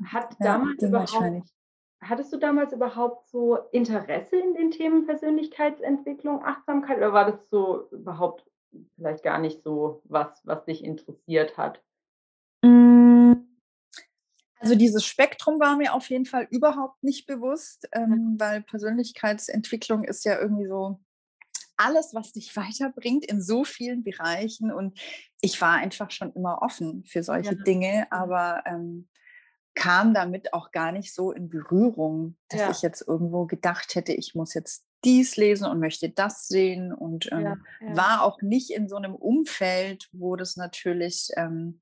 hat 0.05 0.35
damals 0.39 0.81
ja, 0.81 0.87
überhaupt 0.87 1.54
hattest 2.07 2.31
du 2.33 2.37
damals 2.37 2.73
überhaupt 2.73 3.27
so 3.29 3.57
Interesse 3.71 4.37
in 4.37 4.53
den 4.53 4.71
Themen 4.71 5.05
Persönlichkeitsentwicklung, 5.05 6.43
Achtsamkeit 6.43 6.97
oder 6.97 7.13
war 7.13 7.31
das 7.31 7.49
so 7.49 7.89
überhaupt 7.91 8.45
vielleicht 8.95 9.23
gar 9.23 9.39
nicht 9.39 9.63
so 9.63 10.01
was, 10.05 10.41
was 10.43 10.65
dich 10.65 10.83
interessiert 10.83 11.57
hat? 11.57 11.81
Hm, 12.63 13.47
also 14.59 14.75
dieses 14.75 15.05
Spektrum 15.05 15.59
war 15.59 15.77
mir 15.77 15.93
auf 15.93 16.09
jeden 16.09 16.25
Fall 16.25 16.47
überhaupt 16.49 17.03
nicht 17.03 17.27
bewusst, 17.27 17.87
ähm, 17.91 18.35
weil 18.39 18.61
Persönlichkeitsentwicklung 18.63 20.03
ist 20.03 20.25
ja 20.25 20.39
irgendwie 20.39 20.67
so 20.67 20.99
alles, 21.77 22.13
was 22.13 22.33
dich 22.33 22.55
weiterbringt 22.55 23.25
in 23.25 23.41
so 23.41 23.63
vielen 23.63 24.03
Bereichen. 24.03 24.71
Und 24.71 24.99
ich 25.41 25.61
war 25.61 25.73
einfach 25.73 26.11
schon 26.11 26.33
immer 26.33 26.61
offen 26.61 27.03
für 27.05 27.23
solche 27.23 27.55
ja. 27.55 27.63
Dinge, 27.63 28.07
mhm. 28.09 28.17
aber 28.17 28.63
ähm, 28.65 29.07
kam 29.75 30.13
damit 30.13 30.53
auch 30.53 30.71
gar 30.71 30.91
nicht 30.91 31.13
so 31.13 31.31
in 31.31 31.49
Berührung, 31.49 32.37
dass 32.49 32.61
ja. 32.61 32.71
ich 32.71 32.81
jetzt 32.81 33.07
irgendwo 33.07 33.45
gedacht 33.45 33.95
hätte, 33.95 34.13
ich 34.13 34.33
muss 34.33 34.53
jetzt 34.53 34.85
dies 35.03 35.35
lesen 35.35 35.67
und 35.67 35.79
möchte 35.79 36.09
das 36.09 36.47
sehen 36.47 36.91
und 36.91 37.31
ähm, 37.31 37.41
ja, 37.41 37.57
war 37.95 38.23
auch 38.23 38.41
nicht 38.41 38.71
in 38.71 38.89
so 38.89 38.95
einem 38.95 39.13
Umfeld, 39.13 40.09
wo 40.11 40.35
das 40.35 40.55
natürlich 40.55 41.29
ähm, 41.37 41.81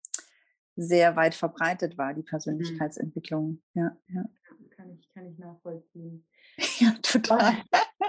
sehr 0.75 1.15
weit 1.15 1.35
verbreitet 1.35 1.97
war, 1.97 2.13
die 2.13 2.21
mhm. 2.21 2.25
Persönlichkeitsentwicklung. 2.25 3.61
Ja, 3.73 3.95
ja. 4.09 4.25
Kann, 4.75 4.97
ich, 4.99 5.07
kann 5.13 5.27
ich 5.27 5.37
nachvollziehen. 5.37 6.25
ja, 6.79 6.93
total. 7.01 7.53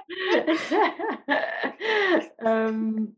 ähm, 2.38 3.16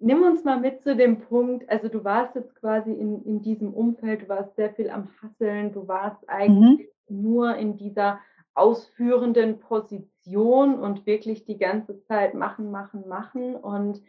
nimm 0.00 0.22
uns 0.22 0.44
mal 0.44 0.58
mit 0.60 0.82
zu 0.82 0.96
dem 0.96 1.20
Punkt, 1.20 1.68
also 1.68 1.88
du 1.88 2.04
warst 2.04 2.34
jetzt 2.34 2.54
quasi 2.56 2.92
in, 2.92 3.24
in 3.24 3.42
diesem 3.42 3.72
Umfeld, 3.72 4.22
du 4.22 4.28
warst 4.28 4.56
sehr 4.56 4.72
viel 4.74 4.90
am 4.90 5.08
Hasseln, 5.20 5.72
du 5.72 5.88
warst 5.88 6.28
eigentlich 6.28 6.88
mhm. 7.08 7.22
nur 7.22 7.56
in 7.56 7.76
dieser 7.76 8.20
ausführenden 8.54 9.60
Position 9.60 10.78
und 10.78 11.06
wirklich 11.06 11.44
die 11.44 11.58
ganze 11.58 12.02
Zeit 12.04 12.34
machen, 12.34 12.70
machen, 12.70 13.06
machen. 13.08 13.54
Und 13.54 14.02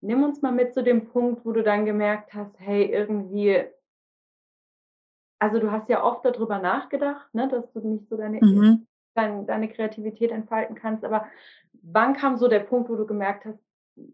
nimm 0.00 0.22
uns 0.22 0.40
mal 0.40 0.52
mit 0.52 0.72
zu 0.72 0.82
dem 0.82 1.08
Punkt, 1.08 1.44
wo 1.44 1.52
du 1.52 1.62
dann 1.62 1.84
gemerkt 1.84 2.32
hast, 2.32 2.58
hey, 2.60 2.84
irgendwie, 2.84 3.64
also 5.40 5.58
du 5.58 5.72
hast 5.72 5.88
ja 5.88 6.04
oft 6.04 6.24
darüber 6.24 6.58
nachgedacht, 6.58 7.34
ne, 7.34 7.48
dass 7.48 7.72
du 7.72 7.80
nicht 7.80 8.08
so 8.08 8.16
deine 8.16 8.38
mhm 8.40 8.86
dein, 9.18 9.46
deine 9.46 9.68
Kreativität 9.68 10.30
entfalten 10.30 10.76
kannst. 10.76 11.04
Aber 11.04 11.26
wann 11.82 12.14
kam 12.14 12.36
so 12.36 12.48
der 12.48 12.60
Punkt, 12.60 12.88
wo 12.88 12.96
du 12.96 13.06
gemerkt 13.06 13.44
hast, 13.44 13.58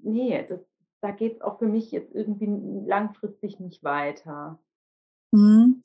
nee, 0.02 0.44
das, 0.48 0.60
da 1.00 1.10
geht 1.10 1.36
es 1.36 1.40
auch 1.42 1.58
für 1.58 1.66
mich 1.66 1.90
jetzt 1.90 2.14
irgendwie 2.14 2.48
langfristig 2.86 3.60
nicht 3.60 3.84
weiter? 3.84 4.58
Mhm. 5.32 5.82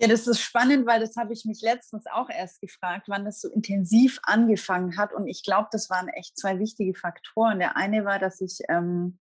Ja, 0.00 0.06
das 0.06 0.28
ist 0.28 0.40
spannend, 0.40 0.86
weil 0.86 1.00
das 1.00 1.16
habe 1.16 1.32
ich 1.32 1.44
mich 1.44 1.60
letztens 1.60 2.06
auch 2.06 2.30
erst 2.30 2.60
gefragt, 2.60 3.08
wann 3.08 3.24
das 3.24 3.40
so 3.40 3.48
intensiv 3.48 4.20
angefangen 4.22 4.96
hat. 4.96 5.12
Und 5.12 5.26
ich 5.26 5.42
glaube, 5.42 5.68
das 5.72 5.90
waren 5.90 6.06
echt 6.08 6.38
zwei 6.38 6.60
wichtige 6.60 6.94
Faktoren. 6.94 7.58
Der 7.58 7.76
eine 7.76 8.04
war, 8.04 8.20
dass 8.20 8.40
ich 8.40 8.60
ähm, 8.68 9.18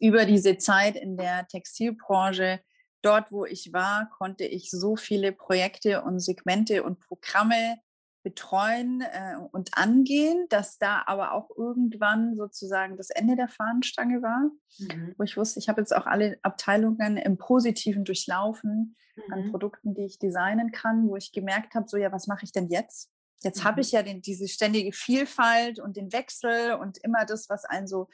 über 0.00 0.24
diese 0.24 0.56
Zeit 0.56 0.96
in 0.96 1.18
der 1.18 1.46
Textilbranche, 1.46 2.60
dort 3.02 3.32
wo 3.32 3.44
ich 3.44 3.74
war, 3.74 4.08
konnte 4.16 4.44
ich 4.44 4.70
so 4.70 4.96
viele 4.96 5.30
Projekte 5.32 6.02
und 6.02 6.20
Segmente 6.20 6.84
und 6.84 7.00
Programme 7.00 7.76
betreuen 8.22 9.00
äh, 9.02 9.36
und 9.50 9.76
angehen, 9.76 10.46
dass 10.48 10.78
da 10.78 11.02
aber 11.06 11.32
auch 11.32 11.50
irgendwann 11.56 12.36
sozusagen 12.36 12.96
das 12.96 13.10
Ende 13.10 13.36
der 13.36 13.48
Fahnenstange 13.48 14.22
war, 14.22 14.50
mhm. 14.78 15.14
wo 15.18 15.24
ich 15.24 15.36
wusste, 15.36 15.58
ich 15.58 15.68
habe 15.68 15.80
jetzt 15.80 15.94
auch 15.94 16.06
alle 16.06 16.38
Abteilungen 16.42 17.16
im 17.16 17.36
Positiven 17.36 18.04
durchlaufen 18.04 18.96
mhm. 19.16 19.32
an 19.32 19.50
Produkten, 19.50 19.94
die 19.94 20.04
ich 20.04 20.18
designen 20.18 20.70
kann, 20.72 21.08
wo 21.08 21.16
ich 21.16 21.32
gemerkt 21.32 21.74
habe, 21.74 21.88
so 21.88 21.96
ja, 21.96 22.12
was 22.12 22.26
mache 22.26 22.44
ich 22.44 22.52
denn 22.52 22.68
jetzt? 22.68 23.10
Jetzt 23.42 23.60
mhm. 23.60 23.68
habe 23.68 23.80
ich 23.80 23.92
ja 23.92 24.02
den, 24.02 24.22
diese 24.22 24.48
ständige 24.48 24.92
Vielfalt 24.92 25.80
und 25.80 25.96
den 25.96 26.12
Wechsel 26.12 26.74
und 26.74 26.98
immer 26.98 27.24
das, 27.24 27.48
was 27.48 27.64
einen 27.64 27.86
so 27.86 28.08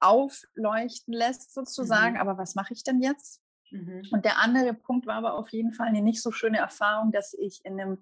aufleuchten 0.00 1.14
lässt 1.14 1.54
sozusagen, 1.54 2.14
mhm. 2.14 2.20
aber 2.20 2.36
was 2.36 2.54
mache 2.54 2.74
ich 2.74 2.84
denn 2.84 3.00
jetzt? 3.00 3.40
Mhm. 3.70 4.02
Und 4.12 4.24
der 4.24 4.38
andere 4.38 4.74
Punkt 4.74 5.06
war 5.06 5.16
aber 5.16 5.34
auf 5.34 5.48
jeden 5.50 5.72
Fall 5.72 5.88
eine 5.88 6.02
nicht 6.02 6.22
so 6.22 6.30
schöne 6.30 6.58
Erfahrung, 6.58 7.12
dass 7.12 7.34
ich 7.34 7.64
in 7.64 7.80
einem 7.80 7.98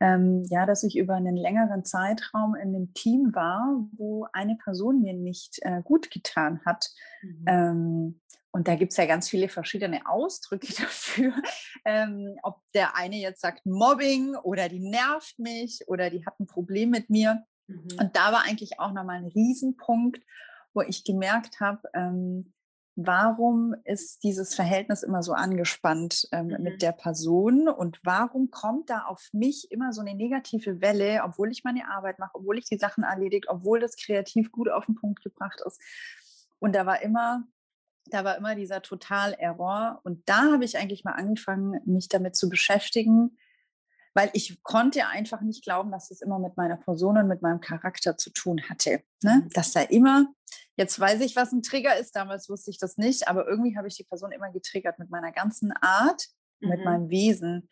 ähm, 0.00 0.44
ja, 0.50 0.66
dass 0.66 0.82
ich 0.82 0.96
über 0.96 1.14
einen 1.14 1.36
längeren 1.36 1.84
Zeitraum 1.84 2.54
in 2.54 2.74
einem 2.74 2.94
Team 2.94 3.34
war, 3.34 3.86
wo 3.96 4.26
eine 4.32 4.56
Person 4.56 5.02
mir 5.02 5.14
nicht 5.14 5.58
äh, 5.62 5.82
gut 5.82 6.10
getan 6.10 6.60
hat. 6.64 6.90
Mhm. 7.22 7.44
Ähm, 7.46 8.20
und 8.50 8.66
da 8.66 8.76
gibt 8.76 8.92
es 8.92 8.96
ja 8.96 9.06
ganz 9.06 9.28
viele 9.28 9.48
verschiedene 9.48 10.08
Ausdrücke 10.08 10.72
dafür, 10.78 11.32
ähm, 11.84 12.36
ob 12.42 12.60
der 12.74 12.96
eine 12.96 13.16
jetzt 13.16 13.40
sagt 13.40 13.66
Mobbing 13.66 14.36
oder 14.36 14.68
die 14.68 14.80
nervt 14.80 15.38
mich 15.38 15.80
oder 15.86 16.10
die 16.10 16.24
hat 16.24 16.38
ein 16.40 16.46
Problem 16.46 16.90
mit 16.90 17.10
mir. 17.10 17.44
Mhm. 17.66 17.88
Und 18.00 18.16
da 18.16 18.32
war 18.32 18.44
eigentlich 18.44 18.80
auch 18.80 18.92
nochmal 18.92 19.16
ein 19.16 19.26
Riesenpunkt, 19.26 20.24
wo 20.74 20.82
ich 20.82 21.04
gemerkt 21.04 21.60
habe, 21.60 21.82
ähm, 21.94 22.52
warum 23.00 23.76
ist 23.84 24.24
dieses 24.24 24.56
Verhältnis 24.56 25.04
immer 25.04 25.22
so 25.22 25.32
angespannt 25.32 26.28
ähm, 26.32 26.48
mhm. 26.48 26.62
mit 26.62 26.82
der 26.82 26.90
Person 26.90 27.68
und 27.68 28.00
warum 28.02 28.50
kommt 28.50 28.90
da 28.90 29.04
auf 29.04 29.28
mich 29.32 29.70
immer 29.70 29.92
so 29.92 30.00
eine 30.00 30.16
negative 30.16 30.80
Welle, 30.80 31.22
obwohl 31.24 31.52
ich 31.52 31.62
meine 31.62 31.88
Arbeit 31.88 32.18
mache, 32.18 32.34
obwohl 32.34 32.58
ich 32.58 32.64
die 32.64 32.76
Sachen 32.76 33.04
erledigt, 33.04 33.46
obwohl 33.48 33.78
das 33.78 33.94
kreativ 33.96 34.50
gut 34.50 34.68
auf 34.68 34.86
den 34.86 34.96
Punkt 34.96 35.22
gebracht 35.22 35.62
ist. 35.64 35.80
Und 36.58 36.74
da 36.74 36.86
war 36.86 37.00
immer, 37.00 37.44
da 38.06 38.24
war 38.24 38.36
immer 38.36 38.56
dieser 38.56 38.82
Total-Error. 38.82 40.00
Und 40.02 40.28
da 40.28 40.50
habe 40.52 40.64
ich 40.64 40.76
eigentlich 40.76 41.04
mal 41.04 41.12
angefangen, 41.12 41.80
mich 41.84 42.08
damit 42.08 42.34
zu 42.34 42.48
beschäftigen, 42.48 43.38
weil 44.12 44.30
ich 44.32 44.60
konnte 44.64 45.06
einfach 45.06 45.40
nicht 45.42 45.62
glauben, 45.62 45.92
dass 45.92 46.10
es 46.10 46.20
immer 46.20 46.40
mit 46.40 46.56
meiner 46.56 46.78
Person 46.78 47.16
und 47.16 47.28
mit 47.28 47.42
meinem 47.42 47.60
Charakter 47.60 48.16
zu 48.16 48.30
tun 48.30 48.60
hatte. 48.68 49.04
Ne? 49.22 49.42
Mhm. 49.44 49.50
Dass 49.50 49.70
da 49.70 49.82
immer, 49.82 50.26
jetzt 50.78 50.98
weiß 50.98 51.20
ich, 51.20 51.36
was 51.36 51.52
ein 51.52 51.62
Trigger 51.62 51.98
ist, 51.98 52.14
damals 52.16 52.48
wusste 52.48 52.70
ich 52.70 52.78
das 52.78 52.96
nicht, 52.96 53.28
aber 53.28 53.46
irgendwie 53.46 53.76
habe 53.76 53.88
ich 53.88 53.96
die 53.96 54.04
Person 54.04 54.32
immer 54.32 54.50
getriggert 54.50 54.98
mit 54.98 55.10
meiner 55.10 55.32
ganzen 55.32 55.72
Art, 55.72 56.28
mhm. 56.60 56.68
mit 56.70 56.84
meinem 56.84 57.10
Wesen. 57.10 57.68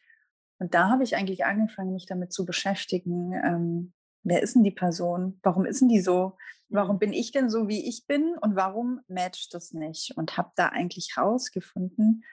Und 0.58 0.74
da 0.74 0.90
habe 0.90 1.04
ich 1.04 1.16
eigentlich 1.16 1.44
angefangen, 1.44 1.92
mich 1.92 2.06
damit 2.06 2.32
zu 2.32 2.44
beschäftigen. 2.44 3.32
Ähm, 3.32 3.92
wer 4.24 4.42
ist 4.42 4.56
denn 4.56 4.64
die 4.64 4.72
Person? 4.72 5.38
Warum 5.42 5.66
ist 5.66 5.80
denn 5.80 5.88
die 5.88 6.00
so? 6.00 6.36
Warum 6.68 6.96
mhm. 6.96 7.00
bin 7.00 7.12
ich 7.12 7.30
denn 7.30 7.48
so, 7.48 7.68
wie 7.68 7.88
ich 7.88 8.06
bin? 8.06 8.34
Und 8.40 8.56
warum 8.56 9.00
matcht 9.06 9.54
das 9.54 9.72
nicht? 9.72 10.16
Und 10.16 10.36
habe 10.36 10.50
da 10.56 10.68
eigentlich 10.68 11.16
rausgefunden, 11.16 12.24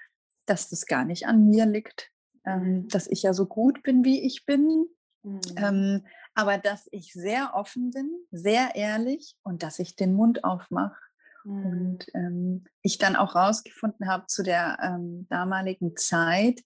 dass 0.48 0.70
das 0.70 0.88
gar 0.88 1.06
nicht 1.06 1.28
an 1.28 1.46
mir 1.46 1.66
liegt, 1.66 2.12
ähm, 2.46 2.64
mhm. 2.64 2.88
dass 2.88 3.08
ich 3.08 3.22
ja 3.22 3.34
so 3.34 3.46
gut 3.46 3.84
bin, 3.84 4.04
wie 4.04 4.26
ich 4.26 4.46
bin, 4.46 4.88
mhm. 5.22 5.42
ähm, 5.58 6.06
aber 6.36 6.58
dass 6.58 6.88
ich 6.92 7.14
sehr 7.14 7.52
offen 7.54 7.92
bin, 7.92 8.12
sehr 8.32 8.76
ehrlich 8.76 9.36
und 9.44 9.64
dass 9.64 9.80
ich 9.80 9.96
den 9.96 10.14
Mund 10.14 10.44
aufmache. 10.44 11.00
Mhm. 11.44 11.66
Und 11.66 12.06
ähm, 12.14 12.66
ich 12.82 12.98
dann 12.98 13.16
auch 13.16 13.36
rausgefunden 13.36 14.08
habe 14.08 14.26
zu 14.28 14.44
der 14.44 14.78
ähm, 14.82 15.28
damaligen 15.30 15.96
Zeit, 15.96 16.62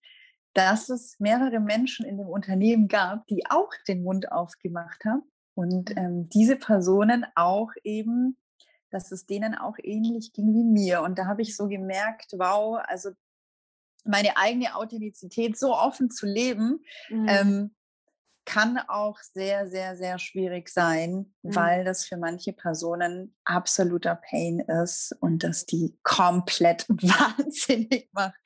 dass 0.53 0.89
es 0.89 1.19
mehrere 1.19 1.59
Menschen 1.59 2.05
in 2.05 2.17
dem 2.17 2.27
Unternehmen 2.27 2.87
gab, 2.87 3.27
die 3.27 3.45
auch 3.49 3.71
den 3.87 4.03
Mund 4.03 4.31
aufgemacht 4.31 5.03
haben. 5.05 5.23
Und 5.53 5.91
mhm. 5.91 5.97
ähm, 5.97 6.29
diese 6.29 6.55
Personen 6.55 7.25
auch 7.35 7.71
eben, 7.83 8.37
dass 8.89 9.11
es 9.11 9.25
denen 9.25 9.55
auch 9.55 9.75
ähnlich 9.83 10.31
ging 10.33 10.53
wie 10.53 10.63
mir. 10.63 11.01
Und 11.01 11.19
da 11.19 11.25
habe 11.25 11.41
ich 11.41 11.55
so 11.55 11.67
gemerkt, 11.67 12.33
wow, 12.37 12.79
also 12.85 13.11
meine 14.05 14.37
eigene 14.37 14.75
Authentizität 14.75 15.57
so 15.57 15.75
offen 15.75 16.09
zu 16.09 16.25
leben, 16.25 16.83
mhm. 17.09 17.27
ähm, 17.27 17.75
kann 18.47 18.79
auch 18.87 19.19
sehr, 19.19 19.67
sehr, 19.67 19.97
sehr 19.97 20.17
schwierig 20.19 20.69
sein, 20.69 21.33
mhm. 21.43 21.55
weil 21.55 21.83
das 21.83 22.05
für 22.05 22.15
manche 22.15 22.53
Personen 22.53 23.35
absoluter 23.43 24.15
Pain 24.15 24.61
ist 24.61 25.15
und 25.19 25.43
das 25.43 25.65
die 25.65 25.99
komplett 26.01 26.85
wahnsinnig 26.89 28.09
macht. 28.13 28.39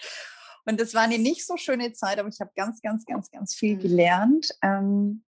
Und 0.66 0.82
das 0.82 0.96
war 0.96 1.04
eine 1.04 1.20
nicht 1.20 1.46
so 1.46 1.56
schöne 1.56 1.94
Zeit, 1.94 2.20
aber 2.20 2.30
ich 2.30 2.42
habe 2.42 2.52
ganz, 2.56 2.82
ganz, 2.82 3.06
ganz, 3.06 3.30
ganz 3.30 3.54
viel 3.54 3.76
mhm. 3.76 3.80
gelernt. 3.80 4.50
Ähm, 4.64 5.24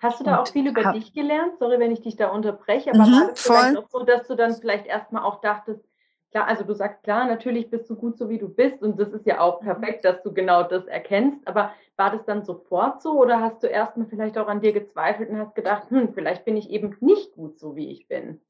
Hast 0.00 0.20
du 0.20 0.24
da 0.24 0.40
auch 0.40 0.46
viel 0.46 0.68
über 0.68 0.84
hab, 0.84 0.94
dich 0.94 1.12
gelernt? 1.12 1.58
Sorry, 1.58 1.80
wenn 1.80 1.90
ich 1.90 2.02
dich 2.02 2.14
da 2.14 2.28
unterbreche, 2.28 2.90
aber 2.90 3.04
mhm, 3.04 3.12
war 3.12 3.28
das 3.28 3.42
vielleicht 3.42 3.76
auch 3.76 3.90
so, 3.90 4.04
dass 4.04 4.28
du 4.28 4.36
dann 4.36 4.54
vielleicht 4.54 4.86
erstmal 4.86 5.24
auch 5.24 5.40
dachtest, 5.40 5.84
klar, 6.32 6.48
also 6.48 6.64
du 6.64 6.74
sagst 6.74 7.02
klar, 7.04 7.26
natürlich 7.26 7.70
bist 7.70 7.88
du 7.88 7.94
gut 7.94 8.18
so 8.18 8.28
wie 8.28 8.38
du 8.38 8.48
bist 8.48 8.82
und 8.82 8.98
das 8.98 9.10
ist 9.10 9.26
ja 9.26 9.40
auch 9.40 9.60
mhm. 9.60 9.66
perfekt, 9.66 10.04
dass 10.04 10.22
du 10.22 10.34
genau 10.34 10.64
das 10.64 10.86
erkennst, 10.86 11.46
aber 11.46 11.72
war 11.96 12.10
das 12.10 12.24
dann 12.26 12.44
sofort 12.44 13.02
so 13.02 13.12
oder 13.20 13.40
hast 13.40 13.62
du 13.62 13.68
erstmal 13.68 14.08
vielleicht 14.08 14.36
auch 14.36 14.48
an 14.48 14.60
dir 14.60 14.72
gezweifelt 14.72 15.30
und 15.30 15.38
hast 15.38 15.54
gedacht, 15.54 15.90
hm, 15.90 16.12
vielleicht 16.14 16.44
bin 16.44 16.56
ich 16.56 16.70
eben 16.70 16.96
nicht 17.00 17.34
gut 17.34 17.60
so 17.60 17.76
wie 17.76 17.90
ich 17.90 18.08
bin? 18.08 18.40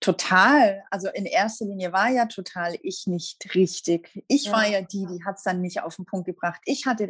Total. 0.00 0.82
Also 0.90 1.08
in 1.12 1.26
erster 1.26 1.66
Linie 1.66 1.92
war 1.92 2.08
ja 2.08 2.26
total 2.26 2.74
ich 2.82 3.06
nicht 3.06 3.54
richtig. 3.54 4.22
Ich 4.28 4.46
ja. 4.46 4.52
war 4.52 4.66
ja 4.66 4.80
die, 4.80 5.06
die 5.06 5.24
hat 5.24 5.36
es 5.36 5.42
dann 5.42 5.60
nicht 5.60 5.82
auf 5.82 5.96
den 5.96 6.06
Punkt 6.06 6.26
gebracht. 6.26 6.60
Ich 6.64 6.86
hatte 6.86 7.06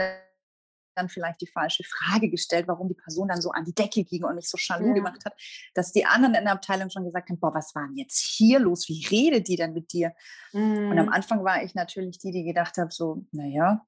dann 0.95 1.09
vielleicht 1.09 1.41
die 1.41 1.47
falsche 1.47 1.85
Frage 1.85 2.31
gestellt, 2.31 2.69
warum 2.69 2.89
die 2.89 2.95
Person 2.95 3.29
dann 3.29 3.41
so 3.41 3.51
an 3.51 3.65
die 3.65 3.75
Decke 3.75 4.05
ging 4.05 4.25
und 4.25 4.35
mich 4.35 4.49
so 4.49 4.57
schalu 4.57 4.89
ja. 4.89 4.95
gemacht 4.95 5.25
hat, 5.25 5.35
dass 5.75 5.93
die 5.93 6.05
anderen 6.05 6.35
in 6.35 6.45
der 6.45 6.53
Abteilung 6.53 6.91
schon 6.91 7.05
gesagt 7.05 7.31
haben, 7.31 7.41
boah, 7.41 7.55
was 7.55 7.75
war 7.75 7.87
denn 7.87 7.97
jetzt 7.97 8.19
hier 8.19 8.59
los? 8.59 8.89
Wie 8.89 9.07
redet 9.07 9.49
die 9.49 9.57
denn 9.57 9.73
mit 9.73 9.93
dir? 9.93 10.13
Mhm. 10.53 10.91
Und 10.91 10.99
am 10.99 11.07
mhm. 11.07 11.13
Anfang 11.13 11.45
war 11.45 11.63
ich 11.63 11.75
natürlich 11.75 12.19
die, 12.19 12.33
die 12.33 12.45
gedacht 12.45 12.77
habe, 12.79 12.91
so, 12.91 13.25
naja, 13.33 13.87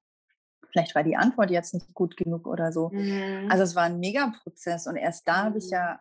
vielleicht 0.71 0.95
war 0.95 1.03
die 1.03 1.15
Antwort 1.15 1.51
jetzt 1.51 1.73
nicht 1.73 1.93
gut 1.93 2.17
genug 2.17 2.47
oder 2.47 2.71
so. 2.71 2.89
Mhm. 2.89 3.47
Also 3.49 3.63
es 3.63 3.75
war 3.75 3.83
ein 3.83 3.99
Megaprozess 3.99 4.87
und 4.87 4.95
erst 4.95 5.27
da 5.27 5.45
habe 5.45 5.59
ich 5.59 5.65
mhm. 5.65 5.73
ja, 5.73 5.99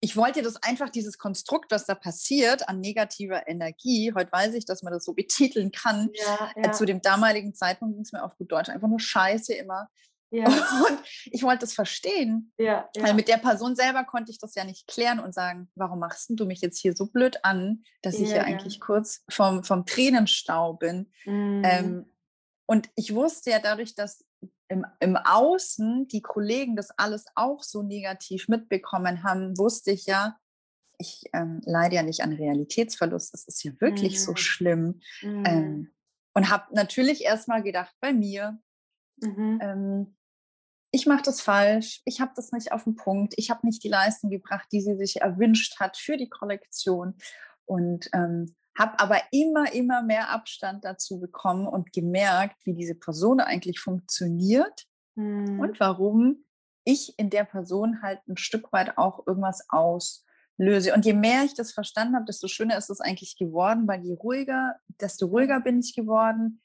ich 0.00 0.16
wollte 0.16 0.42
das 0.42 0.56
einfach, 0.62 0.90
dieses 0.90 1.18
Konstrukt, 1.18 1.70
was 1.70 1.86
da 1.86 1.94
passiert 1.94 2.68
an 2.68 2.80
negativer 2.80 3.48
Energie, 3.48 4.12
heute 4.14 4.30
weiß 4.30 4.54
ich, 4.54 4.64
dass 4.64 4.82
man 4.82 4.92
das 4.92 5.04
so 5.04 5.12
betiteln 5.12 5.72
kann, 5.72 6.10
ja, 6.12 6.50
äh, 6.54 6.66
ja. 6.66 6.72
zu 6.72 6.84
dem 6.84 7.02
damaligen 7.02 7.54
Zeitpunkt 7.54 7.94
ging 7.94 8.02
es 8.02 8.12
mir 8.12 8.22
auf 8.22 8.36
gut 8.36 8.52
Deutsch 8.52 8.68
einfach 8.68 8.88
nur 8.88 9.00
scheiße 9.00 9.54
immer. 9.54 9.88
Ja. 10.30 10.44
Und 10.44 10.98
ich 11.24 11.42
wollte 11.42 11.60
das 11.60 11.72
verstehen. 11.72 12.52
Ja, 12.58 12.86
ja. 12.94 13.02
Weil 13.02 13.14
mit 13.14 13.28
der 13.28 13.38
Person 13.38 13.74
selber 13.74 14.04
konnte 14.04 14.30
ich 14.30 14.38
das 14.38 14.54
ja 14.54 14.64
nicht 14.64 14.86
klären 14.86 15.20
und 15.20 15.32
sagen, 15.32 15.70
warum 15.74 16.00
machst 16.00 16.28
du 16.28 16.44
mich 16.44 16.60
jetzt 16.60 16.78
hier 16.78 16.94
so 16.94 17.06
blöd 17.06 17.42
an, 17.46 17.82
dass 18.02 18.16
ich 18.16 18.28
ja, 18.28 18.42
eigentlich 18.42 18.78
kurz 18.78 19.24
vom, 19.30 19.64
vom 19.64 19.86
Tränenstau 19.86 20.74
bin. 20.74 21.10
Mhm. 21.24 21.62
Ähm, 21.64 22.12
und 22.66 22.90
ich 22.94 23.14
wusste 23.14 23.52
ja 23.52 23.58
dadurch, 23.58 23.94
dass 23.94 24.22
im, 24.68 24.84
im 25.00 25.16
Außen 25.16 26.08
die 26.08 26.22
Kollegen 26.22 26.76
das 26.76 26.90
alles 26.98 27.26
auch 27.34 27.62
so 27.62 27.82
negativ 27.82 28.48
mitbekommen 28.48 29.22
haben, 29.22 29.56
wusste 29.58 29.90
ich 29.90 30.06
ja, 30.06 30.36
ich 30.98 31.24
ähm, 31.32 31.60
leide 31.64 31.96
ja 31.96 32.02
nicht 32.02 32.22
an 32.22 32.32
Realitätsverlust. 32.32 33.32
Das 33.32 33.44
ist 33.44 33.62
ja 33.62 33.72
wirklich 33.80 34.14
mhm. 34.14 34.18
so 34.18 34.36
schlimm. 34.36 35.00
Mhm. 35.22 35.44
Ähm, 35.46 35.94
und 36.34 36.50
habe 36.50 36.74
natürlich 36.74 37.24
erstmal 37.24 37.62
gedacht, 37.62 37.94
bei 38.00 38.12
mir, 38.12 38.58
mhm. 39.20 39.58
ähm, 39.62 40.16
ich 40.90 41.06
mache 41.06 41.22
das 41.22 41.40
falsch, 41.40 42.02
ich 42.04 42.20
habe 42.20 42.32
das 42.34 42.52
nicht 42.52 42.72
auf 42.72 42.84
den 42.84 42.96
Punkt, 42.96 43.34
ich 43.36 43.50
habe 43.50 43.66
nicht 43.66 43.84
die 43.84 43.88
Leistung 43.88 44.30
gebracht, 44.30 44.68
die 44.72 44.80
sie 44.80 44.96
sich 44.96 45.20
erwünscht 45.20 45.78
hat 45.80 45.96
für 45.96 46.16
die 46.16 46.28
Kollektion. 46.28 47.16
Und 47.64 48.08
ähm, 48.12 48.56
habe 48.78 48.98
aber 49.00 49.20
immer, 49.32 49.72
immer 49.72 50.02
mehr 50.02 50.30
Abstand 50.30 50.84
dazu 50.84 51.18
bekommen 51.18 51.66
und 51.66 51.92
gemerkt, 51.92 52.64
wie 52.64 52.74
diese 52.74 52.94
Person 52.94 53.40
eigentlich 53.40 53.80
funktioniert 53.80 54.86
mhm. 55.16 55.58
und 55.58 55.80
warum 55.80 56.44
ich 56.84 57.18
in 57.18 57.28
der 57.28 57.44
Person 57.44 58.00
halt 58.02 58.20
ein 58.28 58.36
Stück 58.36 58.72
weit 58.72 58.96
auch 58.96 59.26
irgendwas 59.26 59.66
auslöse. 59.68 60.94
Und 60.94 61.04
je 61.04 61.12
mehr 61.12 61.44
ich 61.44 61.54
das 61.54 61.72
verstanden 61.72 62.14
habe, 62.14 62.24
desto 62.24 62.46
schöner 62.48 62.78
ist 62.78 62.88
es 62.88 63.00
eigentlich 63.00 63.36
geworden, 63.36 63.86
weil 63.86 64.02
je 64.04 64.14
ruhiger, 64.14 64.76
desto 65.00 65.26
ruhiger 65.26 65.60
bin 65.60 65.80
ich 65.80 65.94
geworden, 65.94 66.62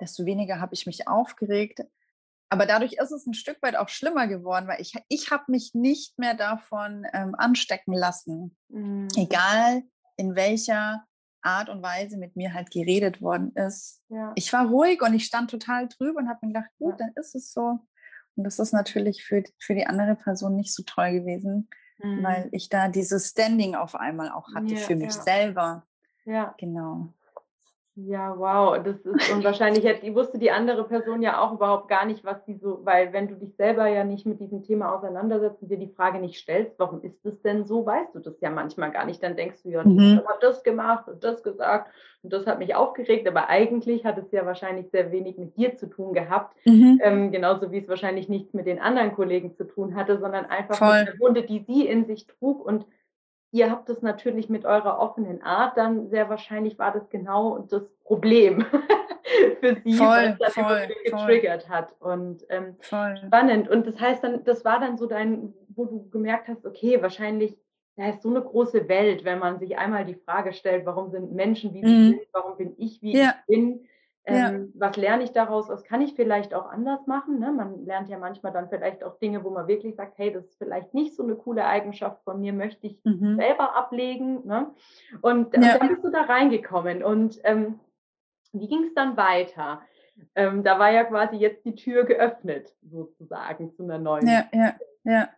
desto 0.00 0.26
weniger 0.26 0.60
habe 0.60 0.74
ich 0.74 0.86
mich 0.86 1.08
aufgeregt. 1.08 1.80
Aber 2.50 2.66
dadurch 2.66 2.92
ist 2.92 3.10
es 3.10 3.26
ein 3.26 3.34
Stück 3.34 3.60
weit 3.62 3.74
auch 3.74 3.88
schlimmer 3.88 4.28
geworden, 4.28 4.68
weil 4.68 4.80
ich, 4.80 4.94
ich 5.08 5.30
habe 5.30 5.44
mich 5.48 5.72
nicht 5.74 6.18
mehr 6.18 6.34
davon 6.34 7.04
ähm, 7.12 7.34
anstecken 7.34 7.94
lassen. 7.94 8.56
Mhm. 8.68 9.08
Egal 9.16 9.82
in 10.16 10.36
welcher 10.36 11.04
Art 11.44 11.68
und 11.68 11.82
Weise 11.82 12.16
mit 12.16 12.36
mir 12.36 12.54
halt 12.54 12.70
geredet 12.70 13.20
worden 13.20 13.52
ist. 13.54 14.02
Ja. 14.08 14.32
Ich 14.34 14.52
war 14.52 14.66
ruhig 14.66 15.02
und 15.02 15.14
ich 15.14 15.24
stand 15.24 15.50
total 15.50 15.88
drüber 15.88 16.20
und 16.20 16.28
habe 16.28 16.40
mir 16.42 16.52
gedacht, 16.52 16.70
gut, 16.78 16.98
ja. 16.98 17.06
dann 17.06 17.12
ist 17.16 17.34
es 17.34 17.52
so. 17.52 17.80
Und 18.36 18.44
das 18.44 18.58
ist 18.58 18.72
natürlich 18.72 19.24
für, 19.24 19.42
für 19.58 19.74
die 19.74 19.86
andere 19.86 20.16
Person 20.16 20.56
nicht 20.56 20.74
so 20.74 20.82
toll 20.84 21.12
gewesen, 21.12 21.68
mhm. 21.98 22.22
weil 22.22 22.48
ich 22.52 22.68
da 22.68 22.88
dieses 22.88 23.30
Standing 23.30 23.74
auf 23.74 23.94
einmal 23.94 24.30
auch 24.30 24.54
hatte 24.54 24.74
ja, 24.74 24.80
für 24.80 24.96
mich 24.96 25.12
selber. 25.12 25.86
Ja. 26.24 26.54
Genau. 26.58 27.12
Ja, 27.96 28.34
wow, 28.36 28.76
das 28.82 28.96
ist 29.06 29.32
und 29.32 29.44
wahrscheinlich 29.44 29.84
hätte, 29.84 30.12
wusste 30.16 30.36
die 30.36 30.50
andere 30.50 30.82
Person 30.82 31.22
ja 31.22 31.40
auch 31.40 31.52
überhaupt 31.52 31.86
gar 31.86 32.04
nicht, 32.04 32.24
was 32.24 32.44
sie 32.44 32.56
so, 32.56 32.80
weil 32.82 33.12
wenn 33.12 33.28
du 33.28 33.36
dich 33.36 33.54
selber 33.54 33.86
ja 33.86 34.02
nicht 34.02 34.26
mit 34.26 34.40
diesem 34.40 34.64
Thema 34.64 34.92
auseinandersetzt 34.92 35.62
und 35.62 35.68
dir 35.68 35.78
die 35.78 35.94
Frage 35.94 36.18
nicht 36.18 36.36
stellst, 36.36 36.76
warum 36.78 37.02
ist 37.02 37.24
es 37.24 37.40
denn 37.42 37.64
so, 37.64 37.86
weißt 37.86 38.12
du 38.12 38.18
das 38.18 38.40
ja 38.40 38.50
manchmal 38.50 38.90
gar 38.90 39.04
nicht. 39.06 39.22
Dann 39.22 39.36
denkst 39.36 39.62
du 39.62 39.68
ja, 39.68 39.84
mhm. 39.84 39.98
ich 39.98 40.16
habe 40.16 40.38
das 40.40 40.64
gemacht 40.64 41.06
und 41.06 41.22
das 41.22 41.44
gesagt 41.44 41.92
und 42.24 42.32
das 42.32 42.48
hat 42.48 42.58
mich 42.58 42.74
aufgeregt, 42.74 43.28
aber 43.28 43.48
eigentlich 43.48 44.04
hat 44.04 44.18
es 44.18 44.32
ja 44.32 44.44
wahrscheinlich 44.44 44.90
sehr 44.90 45.12
wenig 45.12 45.38
mit 45.38 45.56
dir 45.56 45.76
zu 45.76 45.86
tun 45.86 46.14
gehabt, 46.14 46.56
mhm. 46.64 47.00
ähm, 47.00 47.30
genauso 47.30 47.70
wie 47.70 47.78
es 47.78 47.88
wahrscheinlich 47.88 48.28
nichts 48.28 48.54
mit 48.54 48.66
den 48.66 48.80
anderen 48.80 49.14
Kollegen 49.14 49.54
zu 49.54 49.68
tun 49.68 49.94
hatte, 49.94 50.18
sondern 50.18 50.46
einfach 50.46 50.74
Voll. 50.74 50.98
mit 50.98 51.08
der 51.08 51.20
Wunde, 51.20 51.42
die 51.42 51.60
sie 51.60 51.86
in 51.86 52.06
sich 52.06 52.26
trug 52.26 52.66
und 52.66 52.86
Ihr 53.54 53.70
habt 53.70 53.88
es 53.88 54.02
natürlich 54.02 54.48
mit 54.48 54.64
eurer 54.64 54.98
offenen 54.98 55.40
Art, 55.40 55.76
dann 55.76 56.08
sehr 56.08 56.28
wahrscheinlich 56.28 56.76
war 56.76 56.90
das 56.90 57.08
genau 57.08 57.60
das 57.70 57.88
Problem 58.02 58.66
für 59.60 59.76
sie, 59.84 59.94
voll, 59.94 60.34
was 60.40 60.54
dann 60.54 60.64
voll, 60.64 60.88
getriggert 61.04 61.62
voll. 61.62 61.72
hat. 61.72 61.94
Und 62.00 62.44
ähm, 62.48 62.74
spannend. 62.80 63.68
Und 63.68 63.86
das 63.86 64.00
heißt 64.00 64.24
dann, 64.24 64.42
das 64.42 64.64
war 64.64 64.80
dann 64.80 64.98
so 64.98 65.06
dein, 65.06 65.54
wo 65.68 65.84
du 65.84 66.10
gemerkt 66.10 66.48
hast, 66.48 66.66
okay, 66.66 67.00
wahrscheinlich, 67.00 67.56
da 67.94 68.08
ist 68.08 68.22
so 68.22 68.28
eine 68.28 68.42
große 68.42 68.88
Welt, 68.88 69.24
wenn 69.24 69.38
man 69.38 69.60
sich 69.60 69.78
einmal 69.78 70.04
die 70.04 70.16
Frage 70.16 70.52
stellt, 70.52 70.84
warum 70.84 71.12
sind 71.12 71.32
Menschen 71.32 71.72
wie 71.74 71.86
sie 71.86 71.86
mm. 71.86 72.10
sind, 72.10 72.22
warum 72.32 72.56
bin 72.56 72.74
ich 72.76 73.02
wie 73.02 73.16
ja. 73.16 73.36
ich 73.38 73.54
bin 73.54 73.86
ja. 74.26 74.50
Ähm, 74.50 74.72
was 74.74 74.96
lerne 74.96 75.24
ich 75.24 75.32
daraus? 75.32 75.68
Was 75.68 75.84
kann 75.84 76.00
ich 76.00 76.14
vielleicht 76.14 76.54
auch 76.54 76.70
anders 76.70 77.06
machen? 77.06 77.38
Ne? 77.38 77.52
Man 77.52 77.84
lernt 77.84 78.08
ja 78.08 78.18
manchmal 78.18 78.52
dann 78.52 78.68
vielleicht 78.68 79.04
auch 79.04 79.18
Dinge, 79.18 79.44
wo 79.44 79.50
man 79.50 79.68
wirklich 79.68 79.96
sagt, 79.96 80.16
hey, 80.16 80.32
das 80.32 80.46
ist 80.46 80.56
vielleicht 80.56 80.94
nicht 80.94 81.14
so 81.14 81.22
eine 81.22 81.34
coole 81.34 81.64
Eigenschaft 81.66 82.22
von 82.24 82.40
mir, 82.40 82.52
möchte 82.52 82.86
ich 82.86 82.98
mhm. 83.04 83.36
selber 83.36 83.76
ablegen. 83.76 84.46
Ne? 84.46 84.70
Und, 85.20 85.54
ja. 85.54 85.74
und 85.74 85.80
dann 85.80 85.88
bist 85.88 86.04
du 86.04 86.10
da 86.10 86.22
reingekommen. 86.22 87.02
Und 87.02 87.38
ähm, 87.44 87.80
wie 88.52 88.68
ging 88.68 88.84
es 88.84 88.94
dann 88.94 89.16
weiter? 89.16 89.82
Ähm, 90.34 90.62
da 90.62 90.78
war 90.78 90.90
ja 90.90 91.04
quasi 91.04 91.36
jetzt 91.36 91.64
die 91.66 91.74
Tür 91.74 92.04
geöffnet, 92.04 92.74
sozusagen, 92.82 93.72
zu 93.72 93.82
einer 93.82 93.98
neuen. 93.98 94.26
Ja, 94.26 94.44
ja, 94.52 94.74
ja. 95.04 95.28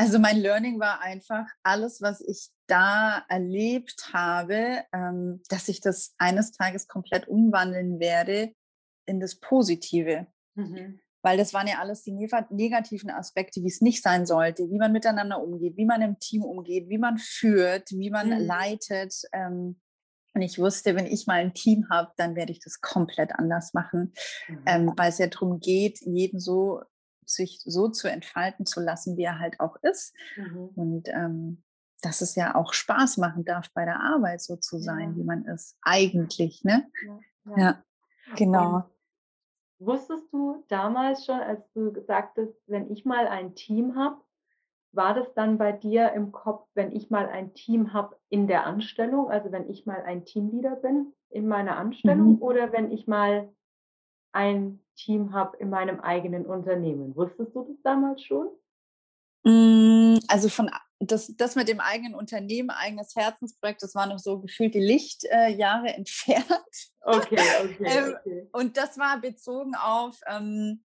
Also 0.00 0.18
mein 0.18 0.38
Learning 0.38 0.80
war 0.80 1.00
einfach, 1.00 1.46
alles, 1.62 2.00
was 2.00 2.20
ich 2.20 2.48
da 2.66 3.24
erlebt 3.28 4.10
habe, 4.12 4.82
ähm, 4.92 5.42
dass 5.48 5.68
ich 5.68 5.80
das 5.80 6.14
eines 6.18 6.52
Tages 6.52 6.88
komplett 6.88 7.28
umwandeln 7.28 8.00
werde 8.00 8.52
in 9.06 9.20
das 9.20 9.38
Positive. 9.38 10.26
Mhm. 10.54 11.00
Weil 11.22 11.36
das 11.36 11.52
waren 11.52 11.66
ja 11.66 11.80
alles 11.80 12.02
die 12.02 12.12
negativen 12.12 13.10
Aspekte, 13.10 13.62
wie 13.62 13.68
es 13.68 13.82
nicht 13.82 14.02
sein 14.02 14.24
sollte, 14.24 14.70
wie 14.70 14.78
man 14.78 14.92
miteinander 14.92 15.42
umgeht, 15.42 15.76
wie 15.76 15.84
man 15.84 16.00
im 16.00 16.18
Team 16.18 16.42
umgeht, 16.42 16.88
wie 16.88 16.96
man 16.96 17.18
führt, 17.18 17.90
wie 17.90 18.10
man 18.10 18.30
mhm. 18.30 18.46
leitet. 18.46 19.14
Ähm, 19.32 19.78
und 20.32 20.42
ich 20.42 20.58
wusste, 20.58 20.96
wenn 20.96 21.06
ich 21.06 21.26
mal 21.26 21.40
ein 21.40 21.52
Team 21.52 21.88
habe, 21.90 22.12
dann 22.16 22.36
werde 22.36 22.52
ich 22.52 22.60
das 22.60 22.80
komplett 22.80 23.32
anders 23.32 23.74
machen, 23.74 24.14
mhm. 24.48 24.62
ähm, 24.64 24.92
weil 24.96 25.10
es 25.10 25.18
ja 25.18 25.26
darum 25.26 25.60
geht, 25.60 26.00
jeden 26.00 26.40
so 26.40 26.80
sich 27.34 27.60
so 27.64 27.88
zu 27.88 28.08
entfalten 28.08 28.66
zu 28.66 28.80
lassen, 28.80 29.16
wie 29.16 29.24
er 29.24 29.38
halt 29.38 29.60
auch 29.60 29.76
ist. 29.82 30.14
Mhm. 30.36 30.70
Und 30.74 31.08
ähm, 31.08 31.62
dass 32.02 32.20
es 32.20 32.34
ja 32.34 32.54
auch 32.54 32.72
Spaß 32.72 33.18
machen 33.18 33.44
darf, 33.44 33.70
bei 33.74 33.84
der 33.84 34.00
Arbeit 34.00 34.40
so 34.40 34.56
zu 34.56 34.78
sein, 34.78 35.10
ja. 35.10 35.16
wie 35.16 35.24
man 35.24 35.44
ist, 35.44 35.76
eigentlich. 35.82 36.64
Ne? 36.64 36.90
Ja, 37.06 37.18
ja. 37.44 37.56
ja 37.56 37.84
genau. 38.36 38.74
Und 38.76 38.84
wusstest 39.86 40.32
du 40.32 40.64
damals 40.68 41.24
schon, 41.26 41.40
als 41.40 41.70
du 41.72 41.92
gesagt 41.92 42.38
hast, 42.38 42.54
wenn 42.66 42.90
ich 42.90 43.04
mal 43.04 43.26
ein 43.28 43.54
Team 43.54 43.96
habe, 43.96 44.20
war 44.92 45.14
das 45.14 45.32
dann 45.34 45.58
bei 45.58 45.72
dir 45.72 46.12
im 46.12 46.32
Kopf, 46.32 46.68
wenn 46.74 46.92
ich 46.92 47.10
mal 47.10 47.28
ein 47.28 47.54
Team 47.54 47.92
habe 47.92 48.16
in 48.28 48.46
der 48.46 48.66
Anstellung, 48.66 49.30
also 49.30 49.52
wenn 49.52 49.68
ich 49.70 49.86
mal 49.86 50.02
ein 50.02 50.24
Teamleader 50.24 50.76
bin 50.76 51.14
in 51.28 51.46
meiner 51.46 51.76
Anstellung 51.76 52.32
mhm. 52.32 52.42
oder 52.42 52.72
wenn 52.72 52.90
ich 52.90 53.06
mal 53.06 53.52
ein 54.32 54.80
Team 54.96 55.32
habe 55.32 55.56
in 55.58 55.70
meinem 55.70 56.00
eigenen 56.00 56.46
Unternehmen. 56.46 57.14
Wusstest 57.16 57.54
du 57.54 57.64
das 57.64 57.76
damals 57.82 58.22
schon? 58.22 58.48
Mm, 59.44 60.18
also 60.28 60.48
von 60.48 60.70
das, 60.98 61.34
das 61.36 61.56
mit 61.56 61.68
dem 61.68 61.80
eigenen 61.80 62.14
Unternehmen, 62.14 62.68
eigenes 62.70 63.16
Herzensprojekt, 63.16 63.82
das 63.82 63.94
war 63.94 64.06
noch 64.06 64.18
so 64.18 64.38
gefühlt 64.38 64.74
die 64.74 64.80
Lichtjahre 64.80 65.88
äh, 65.88 65.92
entfernt. 65.96 66.46
Okay, 67.00 67.38
okay, 67.64 67.84
ähm, 67.84 68.14
okay. 68.20 68.48
Und 68.52 68.76
das 68.76 68.98
war 68.98 69.20
bezogen 69.20 69.74
auf, 69.74 70.20
ähm, 70.26 70.82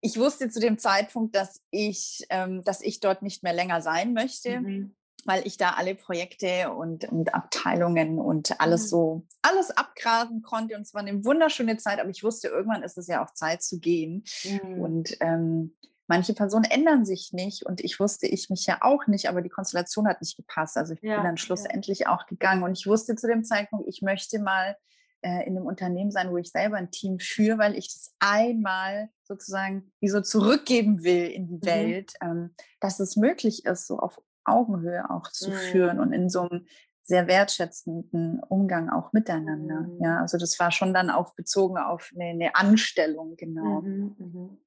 ich 0.00 0.18
wusste 0.18 0.50
zu 0.50 0.60
dem 0.60 0.78
Zeitpunkt, 0.78 1.34
dass 1.36 1.62
ich, 1.70 2.26
ähm, 2.30 2.62
dass 2.64 2.80
ich 2.80 3.00
dort 3.00 3.22
nicht 3.22 3.42
mehr 3.42 3.52
länger 3.52 3.80
sein 3.80 4.12
möchte. 4.12 4.60
Mhm 4.60 4.96
weil 5.26 5.46
ich 5.46 5.56
da 5.56 5.70
alle 5.70 5.94
Projekte 5.94 6.72
und, 6.72 7.04
und 7.04 7.34
Abteilungen 7.34 8.18
und 8.18 8.60
alles 8.60 8.84
mhm. 8.84 8.88
so, 8.88 9.26
alles 9.42 9.70
abgrasen 9.70 10.42
konnte. 10.42 10.76
Und 10.76 10.82
es 10.82 10.94
war 10.94 11.02
eine 11.02 11.24
wunderschöne 11.24 11.76
Zeit, 11.76 12.00
aber 12.00 12.10
ich 12.10 12.22
wusste, 12.22 12.48
irgendwann 12.48 12.82
ist 12.82 12.96
es 12.96 13.08
ja 13.08 13.24
auch 13.24 13.32
Zeit 13.34 13.62
zu 13.62 13.78
gehen. 13.80 14.24
Mhm. 14.44 14.80
Und 14.80 15.16
ähm, 15.20 15.76
manche 16.06 16.34
Personen 16.34 16.64
ändern 16.64 17.04
sich 17.04 17.32
nicht 17.32 17.66
und 17.66 17.80
ich 17.82 17.98
wusste 17.98 18.26
ich 18.26 18.48
mich 18.50 18.66
ja 18.66 18.78
auch 18.80 19.06
nicht, 19.06 19.28
aber 19.28 19.42
die 19.42 19.48
Konstellation 19.48 20.06
hat 20.06 20.20
nicht 20.20 20.36
gepasst. 20.36 20.76
Also 20.76 20.94
ich 20.94 21.02
ja, 21.02 21.16
bin 21.16 21.24
dann 21.24 21.36
schlussendlich 21.36 22.00
ja. 22.00 22.14
auch 22.14 22.26
gegangen 22.26 22.62
und 22.62 22.78
ich 22.78 22.86
wusste 22.86 23.16
zu 23.16 23.26
dem 23.26 23.44
Zeitpunkt, 23.44 23.88
ich 23.88 24.02
möchte 24.02 24.38
mal 24.38 24.76
äh, 25.22 25.46
in 25.46 25.56
einem 25.56 25.66
Unternehmen 25.66 26.10
sein, 26.10 26.30
wo 26.30 26.36
ich 26.36 26.50
selber 26.50 26.76
ein 26.76 26.90
Team 26.90 27.18
führe, 27.18 27.58
weil 27.58 27.76
ich 27.76 27.92
das 27.92 28.14
einmal 28.20 29.08
sozusagen 29.24 29.90
wie 30.00 30.08
so 30.08 30.20
zurückgeben 30.20 31.02
will 31.02 31.26
in 31.26 31.48
die 31.48 31.56
mhm. 31.56 31.66
Welt, 31.66 32.12
ähm, 32.22 32.54
dass 32.80 33.00
es 33.00 33.16
möglich 33.16 33.64
ist, 33.64 33.86
so 33.86 33.98
auf 33.98 34.20
Augenhöhe 34.46 35.10
auch 35.10 35.28
zu 35.30 35.50
mhm. 35.50 35.54
führen 35.54 36.00
und 36.00 36.12
in 36.12 36.28
so 36.28 36.42
einem 36.42 36.66
sehr 37.02 37.28
wertschätzenden 37.28 38.42
Umgang 38.48 38.90
auch 38.90 39.12
miteinander. 39.12 39.82
Mhm. 39.82 39.98
Ja, 40.02 40.20
also 40.20 40.38
das 40.38 40.58
war 40.58 40.72
schon 40.72 40.92
dann 40.92 41.10
auch 41.10 41.34
bezogen 41.34 41.78
auf 41.78 42.10
eine, 42.14 42.30
eine 42.30 42.56
Anstellung, 42.56 43.36
genau. 43.36 43.82
Mhm, 43.82 44.16
mhm. 44.18 44.58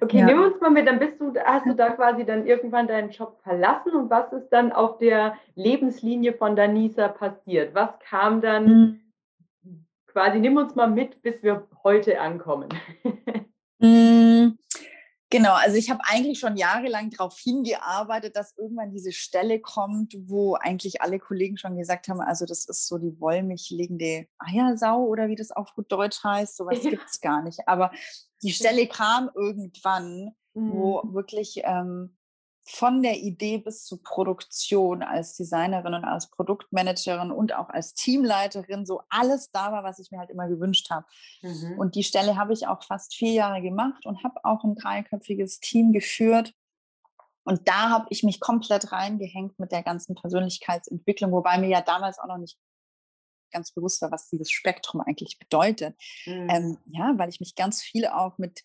Okay, 0.00 0.18
ja. 0.18 0.26
nimm 0.26 0.42
uns 0.42 0.60
mal 0.60 0.70
mit, 0.70 0.86
dann 0.86 0.98
bist 0.98 1.20
du, 1.20 1.34
hast 1.44 1.66
du 1.66 1.74
da 1.74 1.90
quasi 1.90 2.24
dann 2.24 2.46
irgendwann 2.46 2.86
deinen 2.86 3.10
Job 3.10 3.40
verlassen 3.42 3.92
und 3.92 4.10
was 4.10 4.32
ist 4.32 4.48
dann 4.50 4.72
auf 4.72 4.98
der 4.98 5.36
Lebenslinie 5.56 6.34
von 6.34 6.54
Danisa 6.54 7.08
passiert? 7.08 7.74
Was 7.74 7.90
kam 8.00 8.40
dann 8.40 8.66
mhm. 9.62 9.86
quasi, 10.06 10.38
nimm 10.38 10.56
uns 10.56 10.74
mal 10.74 10.88
mit, 10.88 11.22
bis 11.22 11.42
wir 11.42 11.66
heute 11.82 12.20
ankommen. 12.20 12.68
Genau, 15.34 15.54
also 15.54 15.76
ich 15.76 15.90
habe 15.90 16.00
eigentlich 16.04 16.38
schon 16.38 16.56
jahrelang 16.56 17.10
darauf 17.10 17.36
hingearbeitet, 17.36 18.36
dass 18.36 18.56
irgendwann 18.56 18.92
diese 18.92 19.10
Stelle 19.10 19.58
kommt, 19.58 20.14
wo 20.26 20.54
eigentlich 20.54 21.02
alle 21.02 21.18
Kollegen 21.18 21.56
schon 21.56 21.76
gesagt 21.76 22.06
haben, 22.06 22.20
also 22.20 22.46
das 22.46 22.66
ist 22.66 22.86
so 22.86 22.98
die 22.98 23.18
wollmilch 23.18 23.70
liegende 23.70 24.28
Eiersau 24.38 25.02
oder 25.02 25.26
wie 25.26 25.34
das 25.34 25.50
auf 25.50 25.74
gut 25.74 25.90
Deutsch 25.90 26.22
heißt, 26.22 26.56
sowas 26.56 26.84
ja. 26.84 26.90
gibt 26.90 27.06
es 27.10 27.20
gar 27.20 27.42
nicht. 27.42 27.66
Aber 27.66 27.90
die 28.44 28.52
Stelle 28.52 28.86
kam 28.86 29.28
irgendwann, 29.34 30.36
wo 30.52 31.02
mhm. 31.02 31.14
wirklich 31.14 31.62
ähm, 31.64 32.16
von 32.66 33.02
der 33.02 33.18
Idee 33.18 33.58
bis 33.58 33.84
zur 33.84 34.02
Produktion 34.02 35.02
als 35.02 35.36
Designerin 35.36 35.94
und 35.94 36.04
als 36.04 36.30
Produktmanagerin 36.30 37.30
und 37.30 37.54
auch 37.54 37.68
als 37.68 37.92
Teamleiterin 37.94 38.86
so 38.86 39.02
alles 39.10 39.50
da 39.50 39.70
war, 39.70 39.84
was 39.84 39.98
ich 39.98 40.10
mir 40.10 40.18
halt 40.18 40.30
immer 40.30 40.48
gewünscht 40.48 40.90
habe. 40.90 41.06
Mhm. 41.42 41.78
Und 41.78 41.94
die 41.94 42.04
Stelle 42.04 42.36
habe 42.36 42.54
ich 42.54 42.66
auch 42.66 42.82
fast 42.82 43.14
vier 43.14 43.32
Jahre 43.32 43.60
gemacht 43.60 44.06
und 44.06 44.24
habe 44.24 44.42
auch 44.44 44.64
ein 44.64 44.76
dreiköpfiges 44.76 45.60
Team 45.60 45.92
geführt. 45.92 46.54
Und 47.44 47.68
da 47.68 47.90
habe 47.90 48.06
ich 48.08 48.22
mich 48.22 48.40
komplett 48.40 48.92
reingehängt 48.92 49.58
mit 49.58 49.70
der 49.70 49.82
ganzen 49.82 50.14
Persönlichkeitsentwicklung, 50.14 51.32
wobei 51.32 51.58
mir 51.58 51.68
ja 51.68 51.82
damals 51.82 52.18
auch 52.18 52.28
noch 52.28 52.38
nicht 52.38 52.58
ganz 53.50 53.72
bewusst 53.72 54.00
war, 54.00 54.10
was 54.10 54.30
dieses 54.30 54.50
Spektrum 54.50 55.02
eigentlich 55.02 55.38
bedeutet. 55.38 55.96
Mhm. 56.24 56.48
Ähm, 56.50 56.78
ja, 56.86 57.12
weil 57.16 57.28
ich 57.28 57.40
mich 57.40 57.54
ganz 57.54 57.82
viel 57.82 58.06
auch 58.06 58.38
mit 58.38 58.62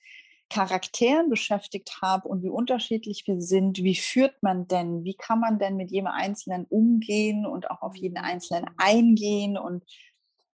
Charakteren 0.49 1.29
beschäftigt 1.29 2.01
habe 2.01 2.27
und 2.27 2.43
wie 2.43 2.49
unterschiedlich 2.49 3.25
wir 3.27 3.41
sind, 3.41 3.77
wie 3.79 3.95
führt 3.95 4.41
man 4.41 4.67
denn, 4.67 5.03
wie 5.03 5.15
kann 5.15 5.39
man 5.39 5.59
denn 5.59 5.75
mit 5.75 5.91
jedem 5.91 6.07
Einzelnen 6.07 6.65
umgehen 6.65 7.45
und 7.45 7.69
auch 7.69 7.81
auf 7.81 7.95
jeden 7.95 8.17
Einzelnen 8.17 8.69
eingehen 8.77 9.57
und 9.57 9.83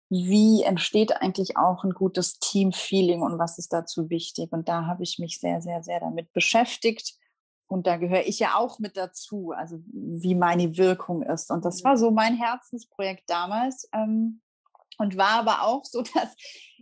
wie 0.10 0.63
entsteht 0.63 1.21
eigentlich 1.21 1.58
auch 1.58 1.84
ein 1.84 1.91
gutes 1.91 2.39
Teamfeeling 2.39 3.21
und 3.21 3.38
was 3.38 3.58
ist 3.60 3.73
dazu 3.73 4.10
wichtig. 4.10 4.52
Und 4.52 4.67
da 4.67 4.86
habe 4.86 5.04
ich 5.04 5.19
mich 5.19 5.39
sehr, 5.39 5.62
sehr, 5.62 5.84
sehr 5.84 5.99
damit 5.99 6.34
beschäftigt. 6.34 7.15
Und 7.67 7.86
da 7.86 7.97
gehöre 7.97 8.25
ich 8.25 8.39
ja 8.39 8.56
auch 8.56 8.80
mit 8.80 8.97
dazu, 8.97 9.52
also 9.56 9.80
wie 9.86 10.34
meine 10.34 10.78
Wirkung 10.78 11.21
ist. 11.21 11.52
Und 11.52 11.63
das 11.63 11.84
war 11.84 11.97
so 11.97 12.10
mein 12.10 12.36
Herzensprojekt 12.36 13.30
damals. 13.30 13.88
Ähm, 13.93 14.41
und 14.97 15.15
war 15.17 15.39
aber 15.39 15.63
auch 15.63 15.86
so, 15.86 16.02
dass 16.13 16.36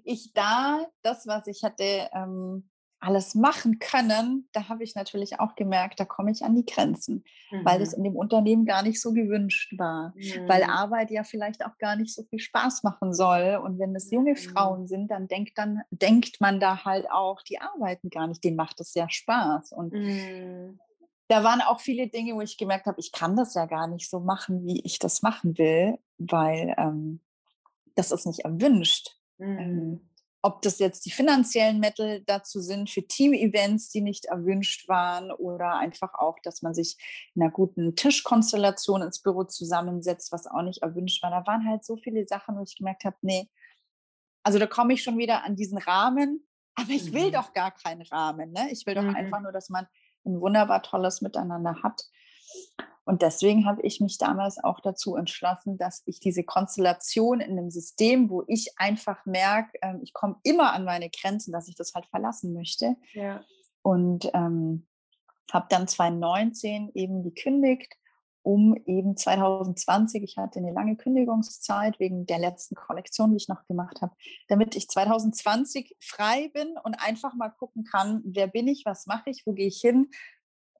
ich 0.03 0.31
da 0.33 0.85
das, 1.01 1.27
was 1.27 1.47
ich 1.47 1.63
hatte, 1.63 2.09
ähm, 2.13 2.69
alles 2.99 3.35
machen 3.35 3.79
können, 3.79 4.49
da 4.53 4.69
habe 4.69 4.83
ich 4.83 4.95
natürlich 4.95 5.39
auch 5.39 5.55
gemerkt, 5.55 5.99
da 5.99 6.05
komme 6.05 6.31
ich 6.31 6.43
an 6.43 6.55
die 6.55 6.65
Grenzen, 6.65 7.23
mhm. 7.51 7.63
weil 7.63 7.81
es 7.81 7.93
in 7.93 8.03
dem 8.03 8.15
Unternehmen 8.15 8.65
gar 8.65 8.81
nicht 8.81 8.99
so 8.99 9.13
gewünscht 9.13 9.73
war, 9.77 10.13
mhm. 10.15 10.47
weil 10.47 10.63
Arbeit 10.63 11.11
ja 11.11 11.23
vielleicht 11.23 11.63
auch 11.63 11.77
gar 11.77 11.95
nicht 11.95 12.13
so 12.13 12.23
viel 12.23 12.39
Spaß 12.39 12.83
machen 12.83 13.13
soll. 13.13 13.61
Und 13.63 13.77
wenn 13.79 13.95
es 13.95 14.09
junge 14.09 14.31
mhm. 14.31 14.37
Frauen 14.37 14.87
sind, 14.87 15.11
dann 15.11 15.27
denkt, 15.27 15.57
dann 15.57 15.81
denkt 15.91 16.41
man 16.41 16.59
da 16.59 16.85
halt 16.85 17.09
auch, 17.11 17.41
die 17.43 17.61
arbeiten 17.61 18.09
gar 18.09 18.27
nicht, 18.27 18.43
denen 18.43 18.57
macht 18.57 18.79
es 18.79 18.93
ja 18.95 19.07
Spaß. 19.07 19.73
Und 19.73 19.93
mhm. 19.93 20.79
da 21.27 21.43
waren 21.43 21.61
auch 21.61 21.81
viele 21.81 22.07
Dinge, 22.07 22.33
wo 22.33 22.41
ich 22.41 22.57
gemerkt 22.57 22.87
habe, 22.87 22.99
ich 22.99 23.11
kann 23.11 23.35
das 23.35 23.53
ja 23.53 23.67
gar 23.67 23.87
nicht 23.87 24.09
so 24.09 24.19
machen, 24.19 24.65
wie 24.65 24.81
ich 24.83 24.97
das 24.97 25.21
machen 25.21 25.57
will, 25.59 25.99
weil 26.17 26.73
ähm, 26.79 27.21
das 27.93 28.11
ist 28.11 28.25
nicht 28.25 28.39
erwünscht. 28.39 29.17
Ähm, 29.39 29.75
mhm 29.75 30.07
ob 30.47 30.61
das 30.61 30.79
jetzt 30.79 31.05
die 31.05 31.11
finanziellen 31.11 31.81
Mittel 31.81 32.23
dazu 32.25 32.61
sind 32.61 32.89
für 32.89 33.05
Team-Events, 33.05 33.89
die 33.89 33.99
nicht 33.99 34.25
erwünscht 34.25 34.87
waren 34.87 35.29
oder 35.29 35.73
einfach 35.73 36.13
auch, 36.13 36.37
dass 36.41 36.61
man 36.61 36.73
sich 36.73 36.95
in 37.35 37.41
einer 37.41 37.51
guten 37.51 37.97
Tischkonstellation 37.97 39.01
ins 39.01 39.21
Büro 39.21 39.43
zusammensetzt, 39.43 40.31
was 40.31 40.47
auch 40.47 40.61
nicht 40.61 40.83
erwünscht 40.83 41.21
war. 41.21 41.31
Da 41.31 41.45
waren 41.45 41.67
halt 41.67 41.83
so 41.83 41.97
viele 41.97 42.25
Sachen, 42.25 42.57
wo 42.57 42.63
ich 42.63 42.77
gemerkt 42.77 43.03
habe, 43.03 43.17
nee, 43.19 43.49
also 44.41 44.57
da 44.57 44.67
komme 44.67 44.93
ich 44.93 45.03
schon 45.03 45.17
wieder 45.17 45.43
an 45.43 45.57
diesen 45.57 45.79
Rahmen, 45.79 46.47
aber 46.75 46.91
ich 46.91 47.11
will 47.11 47.27
mhm. 47.27 47.33
doch 47.33 47.51
gar 47.51 47.71
keinen 47.71 48.03
Rahmen. 48.03 48.53
Ne? 48.53 48.69
Ich 48.71 48.85
will 48.85 48.95
doch 48.95 49.03
mhm. 49.03 49.17
einfach 49.17 49.41
nur, 49.41 49.51
dass 49.51 49.67
man 49.67 49.85
ein 50.25 50.39
wunderbar 50.39 50.81
tolles 50.81 51.19
Miteinander 51.19 51.83
hat. 51.83 52.03
Und 53.07 53.21
deswegen 53.21 53.65
habe 53.65 53.81
ich 53.83 54.01
mich 54.01 54.17
damals 54.17 54.61
auch 54.61 54.81
dazu 54.81 55.15
entschlossen, 55.15 55.77
dass 55.77 56.03
ich 56.05 56.19
diese 56.19 56.43
Konstellation 56.43 57.39
in 57.39 57.51
einem 57.51 57.71
System, 57.71 58.29
wo 58.29 58.43
ich 58.47 58.73
einfach 58.75 59.25
merke, 59.25 59.77
ähm, 59.81 60.01
ich 60.03 60.11
komme 60.11 60.35
immer 60.43 60.73
an 60.73 60.83
meine 60.83 61.09
Grenzen, 61.09 61.53
dass 61.53 61.69
ich 61.69 61.75
das 61.75 61.93
halt 61.95 62.05
verlassen 62.07 62.53
möchte. 62.53 62.97
Ja. 63.13 63.45
Und 63.81 64.29
ähm, 64.33 64.87
habe 65.53 65.67
dann 65.69 65.87
2019 65.87 66.91
eben 66.95 67.23
gekündigt, 67.23 67.93
um 68.41 68.75
eben 68.85 69.15
2020, 69.15 70.23
ich 70.23 70.37
hatte 70.37 70.59
eine 70.59 70.73
lange 70.73 70.97
Kündigungszeit 70.97 71.99
wegen 72.01 72.25
der 72.25 72.39
letzten 72.39 72.75
Kollektion, 72.75 73.31
die 73.31 73.37
ich 73.37 73.47
noch 73.47 73.65
gemacht 73.67 74.01
habe, 74.01 74.15
damit 74.49 74.75
ich 74.75 74.89
2020 74.89 75.95
frei 76.01 76.49
bin 76.53 76.75
und 76.83 76.95
einfach 76.95 77.35
mal 77.35 77.49
gucken 77.49 77.85
kann, 77.85 78.21
wer 78.25 78.47
bin 78.47 78.67
ich, 78.67 78.83
was 78.85 79.05
mache 79.05 79.29
ich, 79.29 79.43
wo 79.45 79.53
gehe 79.53 79.67
ich 79.67 79.79
hin, 79.79 80.09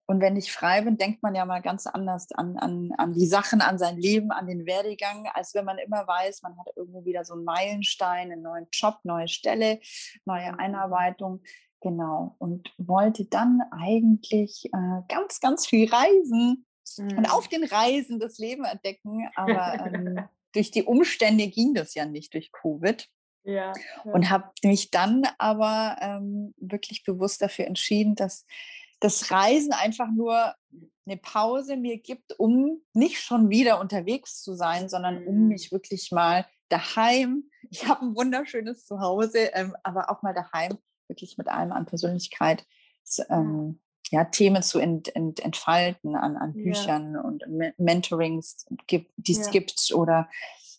und 0.10 0.22
wenn 0.22 0.38
ich 0.38 0.54
frei 0.54 0.82
bin, 0.82 0.98
denkt 0.98 1.22
man 1.22 1.36
ja 1.36 1.46
mal 1.46 1.62
ganz 1.62 1.86
anders 1.86 2.32
an, 2.32 2.58
an, 2.58 2.94
an 2.98 3.14
die 3.14 3.26
Sachen, 3.26 3.60
an 3.60 3.78
sein 3.78 3.98
Leben, 3.98 4.32
an 4.32 4.48
den 4.48 4.66
Werdegang, 4.66 5.28
als 5.34 5.54
wenn 5.54 5.66
man 5.66 5.78
immer 5.80 6.08
weiß, 6.08 6.44
man 6.44 6.58
hat 6.58 6.68
irgendwo 6.78 7.04
wieder 7.04 7.26
so 7.26 7.34
einen 7.34 7.44
Meilenstein, 7.44 8.32
einen 8.32 8.42
neuen 8.42 8.68
Job, 8.72 9.00
neue 9.04 9.28
Stelle, 9.28 9.82
neue 10.24 10.54
mhm. 10.54 10.60
Einarbeitung. 10.60 11.44
Genau. 11.82 12.38
Und 12.40 12.74
wollte 12.78 13.26
dann 13.26 13.62
eigentlich 13.72 14.70
äh, 14.74 15.02
ganz, 15.10 15.42
ganz 15.42 15.68
viel 15.68 15.94
reisen 15.94 16.66
mhm. 16.98 17.18
und 17.18 17.26
auf 17.30 17.50
den 17.50 17.66
Reisen 17.66 18.22
das 18.22 18.38
Leben 18.38 18.64
entdecken. 18.64 19.28
Aber 19.36 19.92
ähm, 19.94 20.20
durch 20.54 20.72
die 20.72 20.84
Umstände 20.84 21.50
ging 21.50 21.74
das 21.74 21.94
ja 21.96 22.06
nicht 22.06 22.34
durch 22.34 22.54
Covid. 22.54 23.10
Ja, 23.44 23.74
ja. 24.06 24.12
Und 24.14 24.30
habe 24.30 24.52
mich 24.64 24.90
dann 24.90 25.28
aber 25.38 25.98
ähm, 26.00 26.54
wirklich 26.58 27.04
bewusst 27.04 27.42
dafür 27.42 27.66
entschieden, 27.66 28.16
dass 28.16 28.46
das 29.00 29.32
Reisen 29.32 29.74
einfach 29.74 30.10
nur 30.10 30.54
eine 31.06 31.18
Pause 31.18 31.78
mir 31.78 32.00
gibt, 32.00 32.38
um 32.38 32.82
nicht 32.94 33.22
schon 33.22 33.50
wieder 33.50 33.80
unterwegs 33.80 34.42
zu 34.42 34.56
sein, 34.56 34.90
sondern 34.90 35.26
um 35.26 35.44
mhm. 35.44 35.48
mich 35.48 35.72
wirklich 35.72 36.12
mal 36.12 36.46
daheim, 36.70 37.50
ich 37.70 37.88
habe 37.88 38.06
ein 38.06 38.16
wunderschönes 38.16 38.86
Zuhause, 38.86 39.50
ähm, 39.54 39.76
aber 39.84 40.10
auch 40.10 40.22
mal 40.22 40.34
daheim 40.34 40.78
wirklich 41.08 41.38
mit 41.38 41.48
allem 41.48 41.72
an 41.72 41.86
Persönlichkeit 41.86 42.66
ähm, 43.30 43.80
ja, 44.12 44.26
Themen 44.26 44.64
zu 44.64 44.80
ent, 44.80 45.14
ent, 45.16 45.40
entfalten 45.40 46.16
an, 46.16 46.38
an 46.38 46.54
Büchern 46.54 47.14
ja. 47.14 47.22
und 47.22 47.44
Mentorings, 47.78 48.66
die 48.90 49.32
es 49.32 49.46
ja. 49.46 49.52
gibt 49.52 49.94
oder 49.94 50.30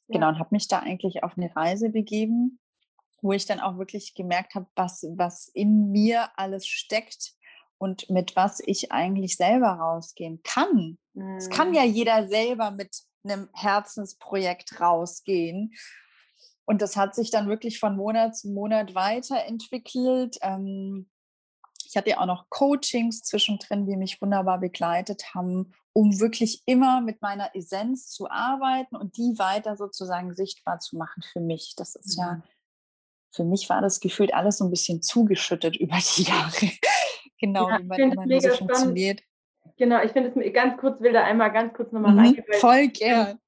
genau, 0.09 0.27
ja. 0.27 0.29
und 0.31 0.39
habe 0.39 0.51
mich 0.53 0.69
da 0.69 0.81
eigentlich 0.81 1.23
auf 1.23 1.37
eine 1.37 1.55
Reise 1.55 1.91
begeben, 1.91 2.59
wo 3.21 3.33
ich 3.33 3.47
dann 3.47 3.61
auch 3.61 3.79
wirklich 3.79 4.15
gemerkt 4.15 4.55
habe, 4.55 4.67
was, 4.77 5.05
was 5.17 5.49
in 5.49 5.91
mir 5.91 6.31
alles 6.37 6.67
steckt, 6.67 7.33
und 7.79 8.11
mit 8.11 8.37
was 8.37 8.61
ich 8.61 8.93
eigentlich 8.93 9.37
selber 9.37 9.69
rausgehen 9.69 10.43
kann. 10.43 10.99
Es 11.37 11.49
mhm. 11.49 11.53
kann 11.53 11.75
ja 11.75 11.85
jeder 11.85 12.29
selber 12.29 12.71
mit 12.71 13.03
einem 13.25 13.49
Herzensprojekt 13.53 14.81
rausgehen. 14.81 15.75
Und 16.65 16.83
das 16.83 16.97
hat 16.97 17.15
sich 17.15 17.31
dann 17.31 17.49
wirklich 17.49 17.79
von 17.79 17.97
Monat 17.97 18.37
zu 18.37 18.51
Monat 18.51 18.95
weiterentwickelt. 18.95 20.37
Ähm, 20.43 21.09
ich 21.87 21.97
hatte 21.97 22.11
ja 22.11 22.21
auch 22.21 22.27
noch 22.27 22.51
Coachings 22.51 23.23
zwischendrin, 23.23 23.87
die 23.87 23.97
mich 23.97 24.21
wunderbar 24.21 24.59
begleitet 24.59 25.35
haben, 25.35 25.73
um 25.95 26.21
wirklich 26.21 26.63
immer 26.67 27.01
mit 27.01 27.23
meiner 27.23 27.55
Essenz 27.57 28.11
zu 28.11 28.31
arbeiten 28.31 28.97
und 28.97 29.17
die 29.17 29.39
weiter 29.39 29.77
sozusagen 29.77 30.35
sichtbar 30.35 30.81
zu 30.81 30.97
machen 30.97 31.23
für 31.33 31.41
mich. 31.41 31.75
Das 31.77 31.95
ist 31.95 32.19
ja, 32.19 32.43
für 33.31 33.45
mich 33.45 33.71
war 33.71 33.81
das 33.81 34.01
gefühlt 34.01 34.35
alles 34.35 34.59
so 34.59 34.65
ein 34.65 34.71
bisschen 34.71 35.01
zugeschüttet 35.01 35.77
über 35.81 35.97
die 35.97 36.25
Jahre 36.25 36.71
genau, 37.39 37.69
ja, 37.69 37.79
wie 37.79 37.85
man 37.85 37.99
immer 37.99 38.27
mega 38.27 38.51
so 38.51 38.57
funktioniert. 38.57 39.23
Genau, 39.77 40.03
ich 40.03 40.13
finde 40.13 40.33
es 40.35 40.53
ganz 40.53 40.77
kurz, 40.79 41.01
will 41.01 41.13
da 41.13 41.25
einmal 41.25 41.53
ganz 41.53 41.73
kurz 41.73 41.93
nochmal 41.93 42.13
mhm, 42.13 42.19
reingehen. 42.19 42.45
Voll 42.53 42.89
gern. 42.89 43.39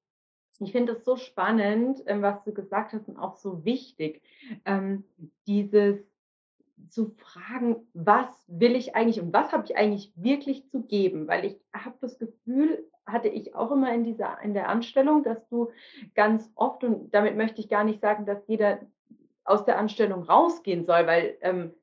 Ich 0.61 0.73
finde 0.73 0.93
es 0.93 1.05
so 1.05 1.17
spannend, 1.17 2.03
ähm, 2.07 2.23
was 2.23 2.43
du 2.45 2.53
gesagt 2.53 2.93
hast 2.93 3.09
und 3.09 3.17
auch 3.17 3.37
so 3.37 3.65
wichtig, 3.65 4.23
ähm, 4.65 5.05
dieses 5.47 5.99
zu 6.89 7.15
fragen, 7.17 7.77
was 7.95 8.29
will 8.47 8.75
ich 8.75 8.95
eigentlich 8.95 9.21
und 9.21 9.33
was 9.33 9.53
habe 9.53 9.65
ich 9.65 9.77
eigentlich 9.77 10.13
wirklich 10.17 10.69
zu 10.71 10.83
geben, 10.83 11.29
weil 11.29 11.45
ich 11.45 11.57
habe 11.73 11.97
das 12.01 12.19
Gefühl, 12.19 12.85
hatte 13.07 13.29
ich 13.29 13.55
auch 13.55 13.71
immer 13.71 13.93
in 13.93 14.05
dieser 14.05 14.41
in 14.43 14.55
der 14.55 14.69
Anstellung, 14.69 15.23
dass 15.23 15.47
du 15.49 15.71
ganz 16.15 16.51
oft 16.55 16.85
und 16.85 17.13
damit 17.13 17.37
möchte 17.37 17.61
ich 17.61 17.69
gar 17.69 17.85
nicht 17.85 18.01
sagen, 18.01 18.27
dass 18.27 18.47
jeder 18.47 18.81
aus 19.45 19.65
der 19.65 19.79
Anstellung 19.79 20.23
rausgehen 20.23 20.87
soll, 20.87 21.07
weil 21.07 21.37
ähm, 21.41 21.75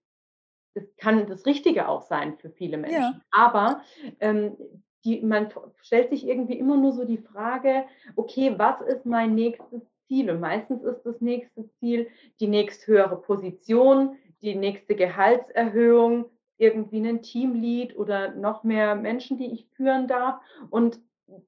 das 0.77 0.95
kann 0.97 1.27
das 1.27 1.45
Richtige 1.45 1.87
auch 1.87 2.03
sein 2.03 2.37
für 2.37 2.49
viele 2.49 2.77
Menschen. 2.77 3.01
Ja. 3.01 3.21
Aber 3.31 3.81
ähm, 4.19 4.55
die, 5.03 5.21
man 5.21 5.49
stellt 5.81 6.09
sich 6.09 6.27
irgendwie 6.27 6.57
immer 6.57 6.77
nur 6.77 6.91
so 6.91 7.05
die 7.05 7.17
Frage, 7.17 7.85
okay, 8.15 8.53
was 8.57 8.81
ist 8.81 9.05
mein 9.05 9.35
nächstes 9.35 9.81
Ziel? 10.07 10.29
Und 10.29 10.39
meistens 10.39 10.83
ist 10.83 11.03
das 11.03 11.21
nächste 11.21 11.69
Ziel 11.79 12.07
die 12.39 12.47
nächsthöhere 12.47 13.17
Position, 13.17 14.17
die 14.41 14.55
nächste 14.55 14.95
Gehaltserhöhung, 14.95 16.25
irgendwie 16.57 17.07
ein 17.07 17.21
Teamlead 17.21 17.95
oder 17.97 18.33
noch 18.33 18.63
mehr 18.63 18.95
Menschen, 18.95 19.37
die 19.37 19.51
ich 19.51 19.67
führen 19.75 20.07
darf. 20.07 20.41
Und 20.69 20.99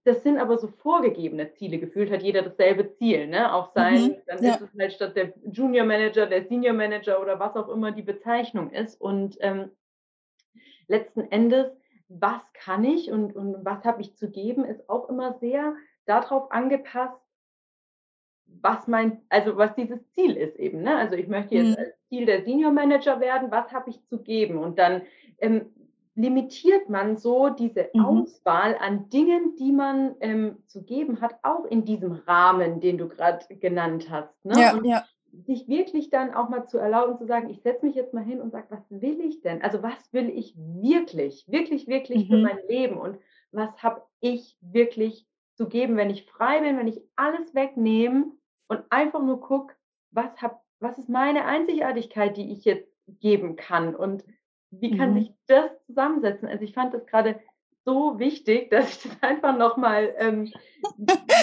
das 0.03 0.23
sind 0.23 0.37
aber 0.37 0.57
so 0.57 0.67
vorgegebene 0.67 1.53
Ziele. 1.53 1.79
Gefühlt 1.79 2.11
hat 2.11 2.21
jeder 2.21 2.41
dasselbe 2.41 2.93
Ziel, 2.95 3.27
ne? 3.27 3.53
Auch 3.53 3.71
sein, 3.73 4.03
mhm, 4.03 4.15
dann 4.27 4.43
ja. 4.43 4.55
ist 4.55 4.61
es 4.61 4.79
halt 4.79 4.93
statt 4.93 5.15
der 5.15 5.33
Junior 5.49 5.85
Manager, 5.85 6.25
der 6.25 6.45
Senior 6.45 6.73
Manager 6.73 7.21
oder 7.21 7.39
was 7.39 7.55
auch 7.55 7.69
immer 7.69 7.91
die 7.91 8.01
Bezeichnung 8.01 8.71
ist. 8.71 8.99
Und 8.99 9.37
ähm, 9.39 9.71
letzten 10.87 11.21
Endes, 11.31 11.71
was 12.09 12.41
kann 12.53 12.83
ich 12.83 13.11
und, 13.11 13.35
und 13.35 13.63
was 13.63 13.83
habe 13.85 14.01
ich 14.01 14.17
zu 14.17 14.29
geben, 14.29 14.65
ist 14.65 14.89
auch 14.89 15.07
immer 15.09 15.37
sehr 15.39 15.75
darauf 16.05 16.51
angepasst, 16.51 17.21
was 18.61 18.87
mein, 18.87 19.21
also 19.29 19.57
was 19.57 19.75
dieses 19.75 19.99
Ziel 20.13 20.35
ist 20.35 20.57
eben. 20.57 20.81
Ne? 20.81 20.97
Also 20.97 21.15
ich 21.15 21.27
möchte 21.27 21.55
jetzt 21.55 21.77
mhm. 21.77 21.83
als 21.85 21.93
Ziel 22.09 22.25
der 22.25 22.43
Senior 22.43 22.71
Manager 22.71 23.19
werden, 23.19 23.51
was 23.51 23.71
habe 23.71 23.91
ich 23.91 24.03
zu 24.07 24.21
geben? 24.21 24.57
Und 24.57 24.79
dann 24.79 25.03
ähm, 25.37 25.71
limitiert 26.19 26.89
man 26.89 27.15
so 27.15 27.49
diese 27.49 27.89
mhm. 27.93 28.05
Auswahl 28.05 28.75
an 28.77 29.09
Dingen, 29.09 29.55
die 29.55 29.71
man 29.71 30.15
ähm, 30.19 30.57
zu 30.67 30.83
geben 30.83 31.21
hat, 31.21 31.35
auch 31.43 31.63
in 31.63 31.85
diesem 31.85 32.11
Rahmen, 32.11 32.81
den 32.81 32.97
du 32.97 33.07
gerade 33.07 33.45
genannt 33.55 34.09
hast. 34.09 34.33
Ne? 34.43 34.59
Ja, 34.59 34.79
ja. 34.83 35.05
sich 35.45 35.69
wirklich 35.69 36.09
dann 36.09 36.33
auch 36.33 36.49
mal 36.49 36.67
zu 36.67 36.77
erlauben, 36.77 37.17
zu 37.17 37.25
sagen, 37.25 37.49
ich 37.49 37.61
setze 37.61 37.85
mich 37.85 37.95
jetzt 37.95 38.13
mal 38.13 38.23
hin 38.23 38.41
und 38.41 38.51
sage, 38.51 38.67
was 38.69 38.83
will 38.89 39.21
ich 39.21 39.39
denn? 39.41 39.61
Also 39.61 39.81
was 39.81 40.11
will 40.11 40.29
ich 40.29 40.55
wirklich, 40.57 41.45
wirklich, 41.47 41.87
wirklich 41.87 42.27
mhm. 42.27 42.33
für 42.33 42.41
mein 42.41 42.59
Leben 42.67 42.97
und 42.97 43.17
was 43.53 43.81
habe 43.81 44.01
ich 44.19 44.57
wirklich 44.59 45.25
zu 45.55 45.69
geben, 45.69 45.95
wenn 45.95 46.09
ich 46.09 46.25
frei 46.25 46.59
bin, 46.59 46.77
wenn 46.77 46.87
ich 46.87 47.01
alles 47.15 47.55
wegnehme 47.55 48.25
und 48.67 48.83
einfach 48.89 49.23
nur 49.23 49.39
gucke, 49.39 49.73
was, 50.11 50.31
was 50.81 50.97
ist 50.97 51.07
meine 51.07 51.45
Einzigartigkeit, 51.45 52.35
die 52.35 52.51
ich 52.51 52.65
jetzt 52.65 52.89
geben 53.21 53.55
kann 53.55 53.95
und 53.95 54.25
wie 54.71 54.97
kann 54.97 55.11
mhm. 55.11 55.19
sich 55.19 55.33
das 55.47 55.71
zusammensetzen? 55.85 56.47
Also 56.47 56.63
ich 56.63 56.73
fand 56.73 56.93
das 56.93 57.05
gerade 57.05 57.39
so 57.85 58.19
wichtig, 58.19 58.69
dass 58.69 58.89
ich 58.89 59.03
das 59.03 59.23
einfach 59.23 59.57
nochmal 59.57 60.13
ähm, 60.17 60.51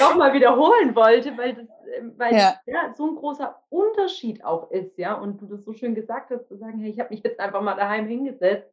noch 0.00 0.16
wiederholen 0.32 0.94
wollte, 0.94 1.36
weil 1.36 1.54
das, 1.54 1.68
ähm, 1.96 2.12
weil 2.16 2.34
ja. 2.34 2.54
Das, 2.64 2.74
ja, 2.74 2.94
so 2.94 3.08
ein 3.08 3.16
großer 3.16 3.62
Unterschied 3.68 4.44
auch 4.44 4.70
ist, 4.70 4.96
ja. 4.98 5.14
Und 5.14 5.40
du 5.40 5.46
das 5.46 5.64
so 5.64 5.72
schön 5.72 5.94
gesagt 5.94 6.30
hast, 6.30 6.46
zu 6.48 6.56
sagen, 6.56 6.78
hey, 6.78 6.90
ich 6.90 7.00
habe 7.00 7.10
mich 7.10 7.22
jetzt 7.24 7.40
einfach 7.40 7.62
mal 7.62 7.74
daheim 7.74 8.06
hingesetzt 8.06 8.72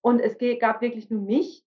und 0.00 0.20
es 0.20 0.36
gab 0.58 0.80
wirklich 0.80 1.10
nur 1.10 1.22
mich 1.22 1.64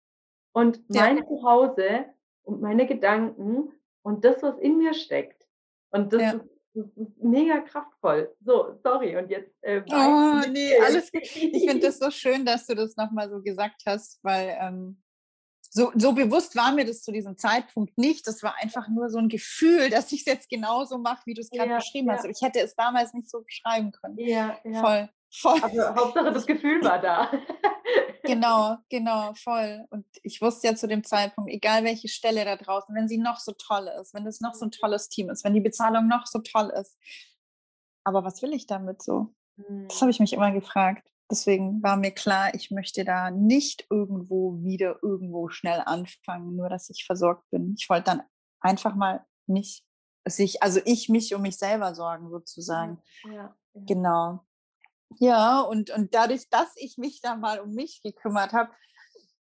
und 0.52 0.82
mein 0.90 1.18
ja. 1.18 1.26
Zuhause 1.26 2.06
und 2.44 2.62
meine 2.62 2.88
Gedanken 2.88 3.72
und 4.02 4.26
das, 4.26 4.42
was 4.44 4.58
in 4.58 4.78
mir 4.78 4.94
steckt. 4.94 5.48
Und 5.92 6.14
das 6.14 6.22
ja. 6.22 6.32
ist 6.32 6.59
mega 7.22 7.60
kraftvoll. 7.62 8.36
So, 8.42 8.80
sorry. 8.84 9.18
Und 9.18 9.30
jetzt. 9.30 9.52
Äh, 9.62 9.82
oh, 9.90 10.42
nee, 10.52 10.78
alles 10.80 11.12
gut. 11.12 11.24
Ich 11.24 11.66
finde 11.66 11.80
das 11.80 12.00
so 12.00 12.12
schön, 12.12 12.46
dass 12.46 12.68
du 12.68 12.76
das 12.76 12.96
nochmal 12.96 13.30
so 13.30 13.42
gesagt 13.42 13.84
hast, 13.86 14.20
weil 14.24 14.58
ähm, 14.60 15.02
so, 15.72 15.92
so 15.96 16.14
bewusst 16.14 16.56
war 16.56 16.72
mir 16.72 16.86
das 16.86 17.02
zu 17.02 17.12
diesem 17.12 17.38
Zeitpunkt 17.38 17.98
nicht. 17.98 18.28
Das 18.28 18.42
war 18.42 18.56
einfach 18.62 18.88
nur 18.88 19.10
so 19.10 19.20
ein 19.20 19.30
Gefühl, 19.30 19.90
dass 19.90 20.12
ich 20.12 20.22
es 20.22 20.26
jetzt 20.26 20.50
genauso 20.50 20.98
mache, 20.98 21.22
wie 21.26 21.34
du 21.34 21.42
es 21.42 21.50
gerade 21.50 21.70
ja, 21.70 21.78
beschrieben 21.78 22.08
ja. 22.08 22.16
hast. 22.16 22.26
ich 22.26 22.42
hätte 22.42 22.60
es 22.60 22.76
damals 22.76 23.14
nicht 23.14 23.30
so 23.30 23.42
beschreiben 23.42 23.92
können. 23.92 24.18
Ja, 24.18 24.58
ja. 24.64 24.82
Voll. 24.82 25.10
Voll. 25.32 25.62
Also 25.62 25.96
Hauptsache 25.96 26.32
das 26.32 26.46
Gefühl 26.46 26.84
war 26.84 27.00
da. 27.00 27.32
genau, 28.24 28.78
genau, 28.90 29.34
voll. 29.34 29.86
Und 29.90 30.06
ich 30.24 30.42
wusste 30.42 30.68
ja 30.68 30.76
zu 30.76 30.88
dem 30.88 31.04
Zeitpunkt, 31.04 31.52
egal 31.52 31.84
welche 31.84 32.08
Stelle 32.08 32.46
da 32.46 32.56
draußen, 32.56 32.96
wenn 32.96 33.08
sie 33.08 33.18
noch 33.18 33.40
so 33.40 33.54
toll 33.54 33.90
ist, 34.00 34.14
wenn 34.14 34.26
es 34.28 34.42
noch 34.42 34.54
so 34.54 34.66
ein 34.66 34.72
tolles 34.72 35.10
Team 35.10 35.30
ist, 35.30 35.44
wenn 35.44 35.54
die 35.54 35.62
Bezahlung 35.62 36.08
noch 36.08 36.26
so 36.26 36.40
toll 36.40 36.72
ist. 36.80 36.98
Aber 38.04 38.24
was 38.24 38.42
will 38.42 38.54
ich 38.54 38.66
damit 38.66 39.02
so? 39.02 39.34
Das 39.88 40.02
habe 40.02 40.12
ich 40.12 40.20
mich 40.20 40.34
immer 40.34 40.52
gefragt. 40.52 41.12
Deswegen 41.30 41.84
war 41.84 41.96
mir 41.96 42.12
klar, 42.12 42.54
ich 42.56 42.72
möchte 42.72 43.06
da 43.06 43.30
nicht 43.30 43.86
irgendwo 43.90 44.64
wieder 44.64 44.98
irgendwo 45.04 45.50
schnell 45.50 45.82
anfangen, 45.86 46.56
nur 46.56 46.70
dass 46.70 46.90
ich 46.90 47.06
versorgt 47.06 47.50
bin. 47.52 47.76
Ich 47.78 47.88
wollte 47.90 48.06
dann 48.06 48.24
einfach 48.62 48.96
mal 48.96 49.26
mich, 49.46 49.84
sich, 50.26 50.64
also 50.64 50.80
ich 50.86 51.10
mich 51.10 51.36
um 51.36 51.44
mich 51.44 51.58
selber 51.58 51.94
sorgen 51.94 52.30
sozusagen. 52.30 53.00
Ja, 53.26 53.34
ja. 53.34 53.56
Genau. 53.74 54.46
Ja, 55.18 55.62
und, 55.62 55.90
und 55.90 56.14
dadurch, 56.14 56.50
dass 56.50 56.72
ich 56.76 56.98
mich 56.98 57.22
da 57.22 57.36
mal 57.36 57.60
um 57.60 57.74
mich 57.74 58.02
gekümmert 58.04 58.54
habe, 58.54 58.72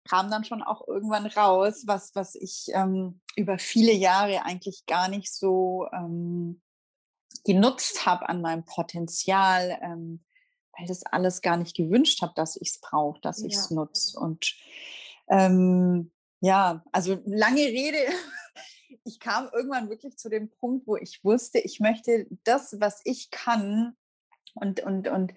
kam 0.04 0.30
dann 0.30 0.44
schon 0.44 0.62
auch 0.62 0.86
irgendwann 0.88 1.26
raus, 1.26 1.84
was, 1.86 2.14
was 2.16 2.36
ich 2.36 2.68
ähm, 2.74 3.22
über 3.36 3.58
viele 3.58 3.94
Jahre 3.94 4.44
eigentlich 4.44 4.86
gar 4.86 5.08
nicht 5.08 5.34
so 5.34 5.88
ähm, 5.94 6.62
genutzt 7.46 8.06
habe 8.06 8.28
an 8.30 8.42
meinem 8.42 8.66
Potenzial, 8.66 9.80
ähm, 9.82 10.24
weil 10.78 10.88
das 10.88 11.06
alles 11.06 11.42
gar 11.42 11.58
nicht 11.58 11.76
gewünscht 11.76 12.22
habe, 12.22 12.34
dass 12.36 12.56
ich 12.56 12.70
es 12.70 12.80
brauche, 12.82 13.22
dass 13.22 13.42
ja. 13.42 13.48
ich 13.48 13.56
es 13.56 13.72
nutze. 13.72 14.20
Und 14.20 14.56
ähm, 15.30 16.12
ja, 16.42 16.84
also 16.92 17.20
lange 17.26 17.62
Rede. 17.62 17.98
Ich 19.06 19.20
kam 19.20 19.50
irgendwann 19.52 19.90
wirklich 19.90 20.18
zu 20.18 20.30
dem 20.30 20.50
Punkt, 20.50 20.88
wo 20.88 20.96
ich 20.96 21.26
wusste, 21.26 21.60
ich 21.60 21.82
möchte 21.82 22.26
das, 22.46 22.80
was 22.80 23.02
ich 23.04 23.32
kann, 23.32 23.98
und, 24.54 24.82
und, 24.82 25.08
und 25.08 25.34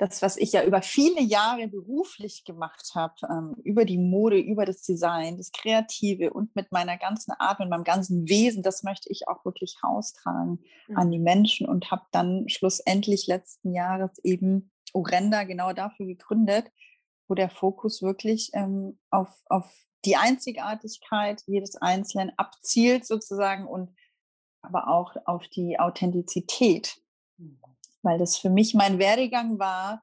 das, 0.00 0.22
was 0.22 0.38
ich 0.38 0.52
ja 0.52 0.64
über 0.64 0.80
viele 0.80 1.20
Jahre 1.20 1.68
beruflich 1.68 2.44
gemacht 2.44 2.92
habe, 2.94 3.14
ähm, 3.28 3.56
über 3.64 3.84
die 3.84 3.98
Mode, 3.98 4.38
über 4.38 4.64
das 4.64 4.80
Design, 4.80 5.36
das 5.36 5.52
Kreative 5.52 6.32
und 6.32 6.56
mit 6.56 6.72
meiner 6.72 6.96
ganzen 6.96 7.32
Art, 7.32 7.60
mit 7.60 7.68
meinem 7.68 7.84
ganzen 7.84 8.26
Wesen, 8.26 8.62
das 8.62 8.82
möchte 8.82 9.10
ich 9.10 9.28
auch 9.28 9.44
wirklich 9.44 9.76
raustragen 9.84 10.64
mhm. 10.88 10.96
an 10.96 11.10
die 11.10 11.18
Menschen 11.18 11.68
und 11.68 11.90
habe 11.90 12.04
dann 12.12 12.48
schlussendlich 12.48 13.26
letzten 13.26 13.74
Jahres 13.74 14.18
eben 14.24 14.70
Orenda 14.94 15.44
genau 15.44 15.74
dafür 15.74 16.06
gegründet, 16.06 16.72
wo 17.28 17.34
der 17.34 17.50
Fokus 17.50 18.00
wirklich 18.00 18.50
ähm, 18.54 18.98
auf, 19.10 19.28
auf 19.50 19.70
die 20.06 20.16
Einzigartigkeit 20.16 21.42
jedes 21.46 21.76
Einzelnen 21.76 22.32
abzielt 22.38 23.06
sozusagen 23.06 23.66
und 23.66 23.94
aber 24.62 24.88
auch 24.88 25.14
auf 25.26 25.46
die 25.48 25.78
Authentizität. 25.78 27.00
Weil 28.02 28.18
das 28.18 28.36
für 28.36 28.50
mich 28.50 28.74
mein 28.74 28.98
Werdegang 28.98 29.58
war, 29.58 30.02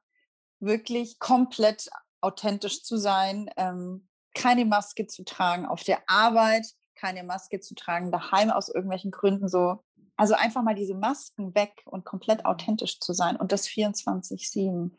wirklich 0.60 1.18
komplett 1.18 1.88
authentisch 2.20 2.82
zu 2.82 2.96
sein, 2.96 3.50
ähm, 3.56 4.08
keine 4.34 4.64
Maske 4.64 5.06
zu 5.06 5.24
tragen 5.24 5.66
auf 5.66 5.82
der 5.82 6.02
Arbeit, 6.06 6.66
keine 6.94 7.22
Maske 7.24 7.60
zu 7.60 7.74
tragen 7.74 8.10
daheim 8.10 8.50
aus 8.50 8.68
irgendwelchen 8.68 9.10
Gründen 9.10 9.48
so. 9.48 9.84
Also 10.16 10.34
einfach 10.34 10.62
mal 10.62 10.74
diese 10.74 10.94
Masken 10.94 11.54
weg 11.54 11.82
und 11.84 12.04
komplett 12.04 12.44
authentisch 12.44 12.98
zu 12.98 13.12
sein 13.12 13.36
und 13.36 13.52
das 13.52 13.68
24-7. 13.68 14.90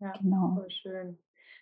Ja, 0.00 0.12
genau. 0.12 0.54
Voll 0.54 0.70
schön. 0.70 1.18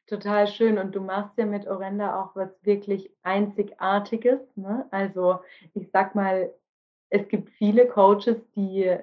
Total 0.06 0.48
schön. 0.48 0.78
Und 0.78 0.94
du 0.94 1.00
machst 1.00 1.38
ja 1.38 1.46
mit 1.46 1.66
Orenda 1.66 2.20
auch 2.22 2.34
was 2.36 2.50
wirklich 2.62 3.10
Einzigartiges. 3.22 4.40
Ne? 4.56 4.86
Also 4.90 5.38
ich 5.74 5.88
sag 5.92 6.14
mal, 6.14 6.52
es 7.08 7.28
gibt 7.28 7.50
viele 7.50 7.86
Coaches, 7.86 8.36
die 8.56 8.98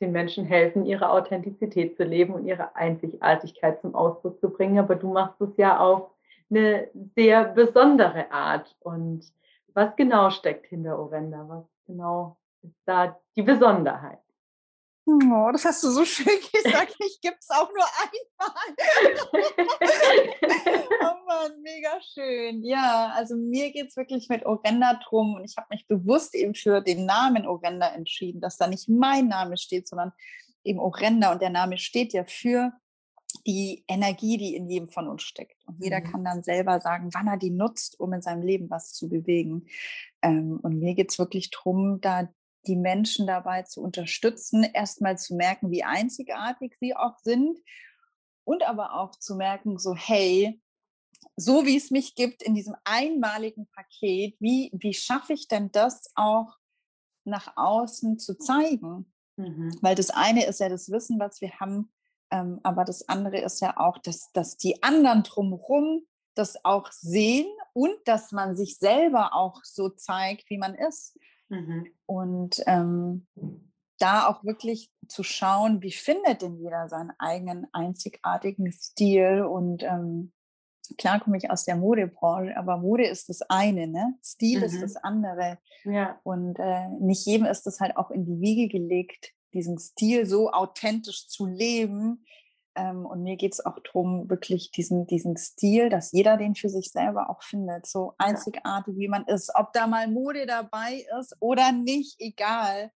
den 0.00 0.12
Menschen 0.12 0.44
helfen, 0.44 0.86
ihre 0.86 1.10
Authentizität 1.10 1.96
zu 1.96 2.04
leben 2.04 2.34
und 2.34 2.46
ihre 2.46 2.74
Einzigartigkeit 2.76 3.80
zum 3.80 3.94
Ausdruck 3.94 4.40
zu 4.40 4.50
bringen. 4.50 4.78
Aber 4.78 4.94
du 4.94 5.12
machst 5.12 5.40
es 5.40 5.56
ja 5.56 5.78
auf 5.78 6.10
eine 6.50 6.88
sehr 7.14 7.44
besondere 7.44 8.30
Art. 8.30 8.76
Und 8.80 9.32
was 9.74 9.94
genau 9.96 10.30
steckt 10.30 10.66
hinter 10.66 10.98
Orenda? 10.98 11.44
Was 11.48 11.64
genau 11.86 12.36
ist 12.62 12.80
da 12.84 13.18
die 13.36 13.42
Besonderheit? 13.42 14.18
Oh, 15.10 15.48
das 15.52 15.64
hast 15.64 15.82
du 15.84 15.90
so 15.90 16.04
schön 16.04 16.26
gesagt. 16.52 16.94
Ich 16.98 17.18
gebe 17.22 17.36
es 17.40 17.48
auch 17.48 17.70
nur 17.72 17.86
einmal. 18.02 18.58
oh 21.00 21.26
Mann, 21.26 21.62
mega 21.62 21.98
schön. 22.12 22.62
Ja, 22.62 23.12
also 23.14 23.34
mir 23.34 23.72
geht 23.72 23.88
es 23.88 23.96
wirklich 23.96 24.28
mit 24.28 24.44
Orenda 24.44 25.00
drum 25.08 25.36
und 25.36 25.44
ich 25.44 25.56
habe 25.56 25.68
mich 25.70 25.86
bewusst 25.86 26.34
eben 26.34 26.54
für 26.54 26.82
den 26.82 27.06
Namen 27.06 27.46
Orenda 27.46 27.88
entschieden, 27.88 28.42
dass 28.42 28.58
da 28.58 28.66
nicht 28.66 28.90
mein 28.90 29.28
Name 29.28 29.56
steht, 29.56 29.88
sondern 29.88 30.12
eben 30.62 30.78
Orenda 30.78 31.32
und 31.32 31.40
der 31.40 31.50
Name 31.50 31.78
steht 31.78 32.12
ja 32.12 32.24
für 32.24 32.72
die 33.46 33.84
Energie, 33.88 34.36
die 34.36 34.56
in 34.56 34.68
jedem 34.68 34.88
von 34.88 35.08
uns 35.08 35.22
steckt. 35.22 35.56
Und 35.66 35.82
jeder 35.82 36.00
mhm. 36.00 36.04
kann 36.04 36.24
dann 36.24 36.42
selber 36.42 36.80
sagen, 36.80 37.08
wann 37.14 37.28
er 37.28 37.38
die 37.38 37.50
nutzt, 37.50 37.98
um 37.98 38.12
in 38.12 38.20
seinem 38.20 38.42
Leben 38.42 38.68
was 38.68 38.92
zu 38.92 39.08
bewegen. 39.08 39.68
Ähm, 40.20 40.60
und 40.62 40.80
mir 40.80 40.94
geht 40.94 41.10
es 41.10 41.18
wirklich 41.18 41.50
darum, 41.50 41.98
da 42.02 42.28
die 42.68 42.76
Menschen 42.76 43.26
dabei 43.26 43.62
zu 43.62 43.82
unterstützen, 43.82 44.62
erstmal 44.62 45.18
zu 45.18 45.34
merken, 45.34 45.70
wie 45.70 45.82
einzigartig 45.82 46.76
sie 46.78 46.94
auch 46.94 47.18
sind 47.18 47.58
und 48.44 48.62
aber 48.62 48.94
auch 48.94 49.12
zu 49.18 49.34
merken, 49.34 49.78
so 49.78 49.94
hey, 49.94 50.62
so 51.34 51.66
wie 51.66 51.76
es 51.76 51.90
mich 51.90 52.14
gibt 52.14 52.42
in 52.42 52.54
diesem 52.54 52.76
einmaligen 52.84 53.66
Paket, 53.68 54.36
wie, 54.40 54.70
wie 54.72 54.94
schaffe 54.94 55.32
ich 55.32 55.48
denn 55.48 55.72
das 55.72 56.10
auch 56.14 56.56
nach 57.24 57.56
außen 57.56 58.18
zu 58.18 58.36
zeigen? 58.38 59.12
Mhm. 59.36 59.76
Weil 59.80 59.94
das 59.94 60.10
eine 60.10 60.44
ist 60.46 60.60
ja 60.60 60.68
das 60.68 60.90
Wissen, 60.90 61.18
was 61.18 61.40
wir 61.40 61.50
haben, 61.60 61.92
ähm, 62.30 62.60
aber 62.62 62.84
das 62.84 63.08
andere 63.08 63.38
ist 63.38 63.60
ja 63.60 63.76
auch, 63.78 63.98
dass, 63.98 64.30
dass 64.32 64.56
die 64.56 64.82
anderen 64.82 65.22
drumherum 65.22 66.06
das 66.34 66.64
auch 66.64 66.90
sehen 66.92 67.48
und 67.72 67.96
dass 68.04 68.32
man 68.32 68.56
sich 68.56 68.78
selber 68.78 69.34
auch 69.34 69.64
so 69.64 69.88
zeigt, 69.88 70.48
wie 70.50 70.58
man 70.58 70.74
ist. 70.74 71.18
Mhm. 71.48 71.86
Und 72.06 72.62
ähm, 72.66 73.26
da 73.98 74.28
auch 74.28 74.44
wirklich 74.44 74.90
zu 75.08 75.22
schauen, 75.22 75.82
wie 75.82 75.92
findet 75.92 76.42
denn 76.42 76.56
jeder 76.58 76.88
seinen 76.88 77.12
eigenen 77.18 77.66
einzigartigen 77.72 78.70
Stil 78.72 79.42
und 79.42 79.82
ähm, 79.82 80.32
klar 80.96 81.20
komme 81.20 81.36
ich 81.36 81.50
aus 81.50 81.64
der 81.64 81.76
Modebranche, 81.76 82.56
aber 82.56 82.78
Mode 82.78 83.06
ist 83.06 83.28
das 83.28 83.42
eine, 83.42 83.86
ne? 83.86 84.14
Stil 84.22 84.58
mhm. 84.58 84.64
ist 84.64 84.80
das 84.80 84.96
andere. 84.96 85.58
Ja. 85.84 86.18
Und 86.22 86.58
äh, 86.58 86.88
nicht 87.00 87.26
jedem 87.26 87.46
ist 87.46 87.66
das 87.66 87.80
halt 87.80 87.96
auch 87.96 88.10
in 88.10 88.24
die 88.24 88.40
Wiege 88.40 88.68
gelegt, 88.68 89.32
diesen 89.52 89.78
Stil 89.78 90.26
so 90.26 90.50
authentisch 90.50 91.28
zu 91.28 91.46
leben. 91.46 92.24
Ähm, 92.78 93.04
und 93.04 93.22
mir 93.24 93.36
geht 93.36 93.54
es 93.54 93.64
auch 93.64 93.78
darum, 93.80 94.30
wirklich 94.30 94.70
diesen, 94.70 95.06
diesen 95.06 95.36
Stil, 95.36 95.88
dass 95.88 96.12
jeder 96.12 96.36
den 96.36 96.54
für 96.54 96.68
sich 96.68 96.92
selber 96.92 97.28
auch 97.28 97.42
findet, 97.42 97.86
so 97.86 98.14
einzigartig 98.18 98.96
wie 98.96 99.08
man 99.08 99.24
ist. 99.24 99.50
Ob 99.56 99.72
da 99.72 99.88
mal 99.88 100.06
Mode 100.06 100.46
dabei 100.46 101.04
ist 101.18 101.36
oder 101.40 101.72
nicht, 101.72 102.20
egal. 102.20 102.92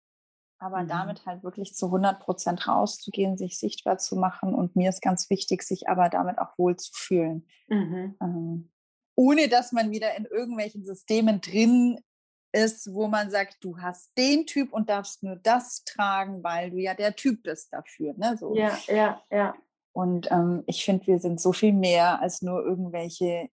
Aber 0.59 0.83
mhm. 0.83 0.88
damit 0.88 1.25
halt 1.25 1.43
wirklich 1.43 1.75
zu 1.75 1.87
100 1.87 2.21
Prozent 2.21 2.69
rauszugehen, 2.69 3.38
sich 3.38 3.59
sichtbar 3.59 3.97
zu 3.97 4.16
machen. 4.16 4.55
Und 4.55 4.77
mir 4.77 4.90
ist 4.90 5.01
ganz 5.01 5.31
wichtig, 5.31 5.62
sich 5.62 5.88
aber 5.88 6.11
damit 6.11 6.38
auch 6.38 6.59
wohl 6.59 6.77
zu 6.77 6.93
fühlen. 6.93 7.47
Mhm. 7.69 8.16
Ähm, 8.21 8.71
ohne 9.14 9.49
dass 9.49 9.73
man 9.73 9.90
wieder 9.90 10.14
in 10.16 10.27
irgendwelchen 10.27 10.85
Systemen 10.85 11.40
drin 11.40 11.99
ist, 12.53 12.93
wo 12.93 13.07
man 13.09 13.31
sagt, 13.31 13.59
du 13.62 13.79
hast 13.79 14.16
den 14.19 14.45
Typ 14.47 14.73
und 14.73 14.90
darfst 14.90 15.23
nur 15.23 15.37
das 15.37 15.85
tragen, 15.85 16.43
weil 16.43 16.71
du 16.71 16.79
ja 16.79 16.95
der 16.95 17.16
Typ 17.16 17.43
bist 17.43 17.73
dafür. 17.73 18.12
Ne? 18.16 18.37
So. 18.38 18.55
Ja, 18.55 18.79
ja, 18.88 19.23
ja. 19.31 19.55
Und 19.92 20.31
ähm, 20.31 20.62
ich 20.66 20.85
finde, 20.85 21.07
wir 21.07 21.18
sind 21.18 21.40
so 21.40 21.53
viel 21.53 21.72
mehr 21.72 22.20
als 22.20 22.42
nur 22.42 22.64
irgendwelche 22.64 23.48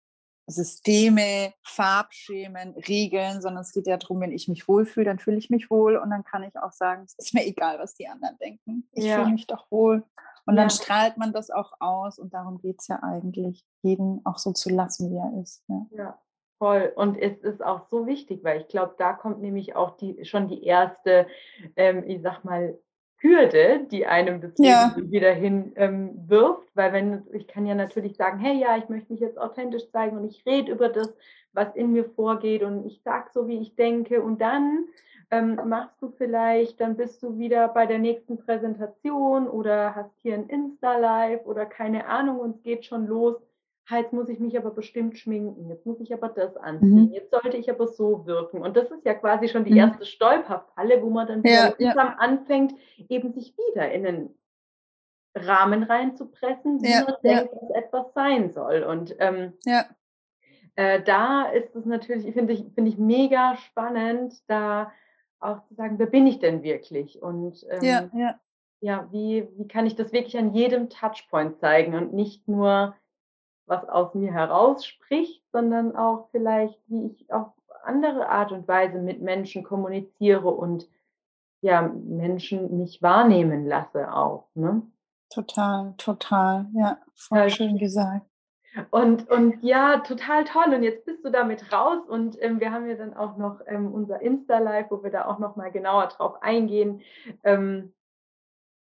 Systeme, 0.47 1.55
Farbschemen, 1.62 2.75
Regeln, 2.88 3.40
sondern 3.40 3.62
es 3.62 3.73
geht 3.73 3.87
ja 3.87 3.97
darum, 3.97 4.20
wenn 4.20 4.33
ich 4.33 4.49
mich 4.49 4.68
wohlfühle, 4.68 5.07
dann 5.07 5.18
fühle 5.18 5.38
ich 5.38 5.49
mich 5.49 5.70
wohl 5.70 5.97
und 5.97 6.11
dann 6.11 6.25
kann 6.25 6.42
ich 6.42 6.55
auch 6.57 6.73
sagen, 6.73 7.05
es 7.05 7.14
ist 7.14 7.35
mir 7.35 7.47
egal, 7.47 7.79
was 7.79 7.94
die 7.94 8.09
anderen 8.09 8.37
denken. 8.38 8.88
Ich 8.92 9.05
ja. 9.05 9.16
fühle 9.16 9.33
mich 9.33 9.47
doch 9.47 9.70
wohl. 9.70 10.05
Und 10.47 10.57
ja. 10.57 10.62
dann 10.62 10.70
strahlt 10.70 11.16
man 11.16 11.33
das 11.33 11.51
auch 11.51 11.73
aus 11.81 12.18
und 12.18 12.35
darum 12.35 12.59
geht 12.59 12.81
es 12.81 12.88
ja 12.88 13.03
eigentlich, 13.03 13.64
jeden 13.83 14.20
auch 14.27 14.37
so 14.37 14.53
zu 14.53 14.68
lassen, 14.68 15.11
wie 15.11 15.16
er 15.16 15.42
ist. 15.42 15.64
Ja. 15.68 15.87
ja. 15.97 16.18
Voll. 16.59 16.92
Und 16.94 17.18
es 17.18 17.38
ist 17.38 17.64
auch 17.64 17.88
so 17.88 18.07
wichtig, 18.07 18.44
weil 18.44 18.61
ich 18.61 18.68
glaube, 18.68 18.94
da 18.97 19.12
kommt 19.12 19.40
nämlich 19.40 19.75
auch 19.75 19.97
die, 19.97 20.25
schon 20.25 20.49
die 20.49 20.62
erste, 20.62 21.27
ähm, 21.77 22.05
ich 22.07 22.23
sag 22.23 22.44
mal, 22.44 22.79
Hürde, 23.25 23.87
die 23.91 24.07
einem 24.07 24.43
das 24.43 24.53
ja. 24.59 24.95
Wieder 24.97 25.33
hin 25.33 25.73
ähm, 25.77 26.11
wirft, 26.29 26.69
weil 26.75 26.93
wenn 26.93 27.23
ich 27.33 27.47
kann 27.47 27.65
ja 27.65 27.75
natürlich 27.75 28.17
sagen, 28.17 28.39
hey 28.39 28.59
ja, 28.61 28.77
ich 28.77 28.91
möchte 28.91 29.11
mich 29.13 29.21
jetzt 29.21 29.39
authentisch 29.39 29.91
zeigen 29.91 30.19
und 30.19 30.27
ich 30.27 30.45
rede 30.45 30.71
über 30.71 30.91
das, 30.91 31.17
was 31.55 31.75
in 31.75 31.93
mir 31.93 32.05
vorgeht 32.05 32.63
und 32.63 32.85
ich 32.85 33.01
sage 33.03 33.31
so, 33.33 33.49
wie 33.49 33.61
ich 33.61 33.77
denke 33.77 34.23
und 34.23 34.43
dann 34.43 34.85
ähm, 35.31 35.59
machst 35.65 36.03
du 36.03 36.11
vielleicht, 36.11 36.81
dann 36.83 36.97
bist 36.97 37.23
du 37.23 37.39
wieder 37.39 37.69
bei 37.69 37.87
der 37.87 37.99
nächsten 37.99 38.37
Präsentation 38.37 39.49
oder 39.49 39.95
hast 39.95 40.13
hier 40.21 40.35
ein 40.35 40.49
Insta-Live 40.49 41.47
oder 41.47 41.65
keine 41.65 42.07
Ahnung 42.07 42.39
und 42.41 42.57
es 42.57 42.63
geht 42.63 42.85
schon 42.85 43.07
los 43.07 43.37
jetzt 43.90 44.12
muss 44.12 44.29
ich 44.29 44.40
mich 44.40 44.57
aber 44.57 44.70
bestimmt 44.70 45.18
schminken, 45.18 45.68
jetzt 45.68 45.85
muss 45.85 46.01
ich 46.01 46.12
aber 46.12 46.29
das 46.29 46.57
anziehen, 46.57 47.09
mhm. 47.09 47.12
jetzt 47.12 47.31
sollte 47.31 47.57
ich 47.57 47.70
aber 47.70 47.87
so 47.87 48.27
wirken. 48.27 48.62
Und 48.62 48.77
das 48.77 48.90
ist 48.90 49.05
ja 49.05 49.14
quasi 49.14 49.49
schon 49.49 49.64
die 49.64 49.73
mhm. 49.73 49.79
erste 49.79 50.07
Stolperfalle, 50.07 51.03
wo 51.03 51.11
man 51.11 51.27
dann 51.27 51.42
ja, 51.44 51.75
ja. 51.79 51.92
anfängt, 52.18 52.75
eben 53.09 53.33
sich 53.33 53.55
wieder 53.57 53.92
in 53.92 54.07
einen 54.07 54.38
Rahmen 55.35 55.83
reinzupressen, 55.83 56.83
wie 56.83 56.90
ja, 56.90 57.05
man 57.05 57.14
denkt, 57.23 57.53
dass 57.55 57.70
etwas 57.70 58.14
sein 58.14 58.51
soll. 58.51 58.85
Und 58.85 59.16
ähm, 59.18 59.53
äh, 60.77 61.03
da 61.03 61.44
ist 61.51 61.75
es 61.77 61.85
natürlich, 61.85 62.33
finde 62.33 62.55
ich, 62.55 62.64
finde 62.75 62.90
ich 62.90 62.99
mega 62.99 63.57
spannend, 63.57 64.35
da 64.49 64.92
auch 65.40 65.62
zu 65.64 65.75
sagen, 65.75 65.99
wer 65.99 66.07
bin 66.07 66.27
ich 66.27 66.38
denn 66.38 66.62
wirklich? 66.62 67.20
Und 67.20 67.66
ähm, 67.68 67.83
ja, 68.81 69.09
wie, 69.11 69.49
wie 69.57 69.68
kann 69.68 69.87
ich 69.87 69.94
das 69.94 70.12
wirklich 70.12 70.37
an 70.38 70.55
jedem 70.55 70.90
Touchpoint 70.90 71.59
zeigen 71.59 71.94
und 71.94 72.12
nicht 72.12 72.49
nur 72.49 72.94
was 73.66 73.88
aus 73.88 74.14
mir 74.14 74.33
herausspricht, 74.33 75.42
sondern 75.53 75.96
auch 75.96 76.29
vielleicht, 76.31 76.79
wie 76.87 77.07
ich 77.07 77.33
auf 77.33 77.48
andere 77.85 78.29
Art 78.29 78.53
und 78.53 78.66
Weise 78.66 78.98
mit 78.98 79.22
Menschen 79.22 79.62
kommuniziere 79.62 80.48
und 80.48 80.88
ja, 81.61 81.83
Menschen 81.83 82.79
mich 82.79 83.03
wahrnehmen 83.03 83.66
lasse 83.66 84.12
auch. 84.12 84.48
Ne? 84.55 84.83
Total, 85.31 85.94
total, 85.96 86.66
ja, 86.74 86.98
voll 87.14 87.38
ja, 87.38 87.48
schön 87.48 87.79
gesagt. 87.79 88.27
Und, 88.90 89.31
und 89.31 89.62
ja, 89.62 89.98
total 90.00 90.44
toll. 90.44 90.74
Und 90.74 90.83
jetzt 90.83 91.05
bist 91.05 91.24
du 91.24 91.31
damit 91.31 91.72
raus 91.72 92.00
und 92.09 92.37
ähm, 92.42 92.61
wir 92.61 92.72
haben 92.72 92.88
ja 92.88 92.96
dann 92.96 93.14
auch 93.14 93.37
noch 93.37 93.61
ähm, 93.66 93.92
unser 93.92 94.20
Insta-Live, 94.20 94.90
wo 94.90 95.03
wir 95.03 95.11
da 95.11 95.27
auch 95.27 95.38
noch 95.38 95.57
mal 95.57 95.70
genauer 95.70 96.09
drauf 96.09 96.42
eingehen. 96.42 97.00
Ähm, 97.44 97.94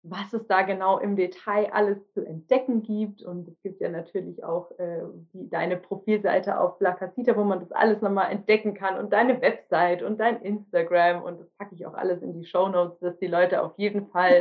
was 0.03 0.33
es 0.33 0.45
da 0.47 0.63
genau 0.63 0.99
im 0.99 1.15
Detail 1.15 1.71
alles 1.71 1.97
zu 2.13 2.25
entdecken 2.25 2.83
gibt. 2.83 3.21
Und 3.21 3.47
es 3.47 3.61
gibt 3.61 3.79
ja 3.79 3.89
natürlich 3.89 4.43
auch 4.43 4.69
äh, 4.77 5.01
die, 5.33 5.49
deine 5.49 5.77
Profilseite 5.77 6.59
auf 6.59 6.79
La 6.81 6.91
Casita, 6.91 7.37
wo 7.37 7.45
man 7.45 7.61
das 7.61 7.71
alles 7.71 8.01
nochmal 8.01 8.29
entdecken 8.29 8.73
kann 8.73 8.97
und 8.97 9.13
deine 9.13 9.41
Website 9.41 10.03
und 10.03 10.19
dein 10.19 10.41
Instagram. 10.41 11.23
Und 11.23 11.39
das 11.39 11.49
packe 11.57 11.73
ich 11.75 11.85
auch 11.85 11.93
alles 11.93 12.21
in 12.21 12.33
die 12.33 12.45
Show 12.45 12.67
Notes, 12.67 12.99
dass 12.99 13.17
die 13.19 13.27
Leute 13.27 13.63
auf 13.63 13.77
jeden 13.77 14.07
Fall 14.07 14.39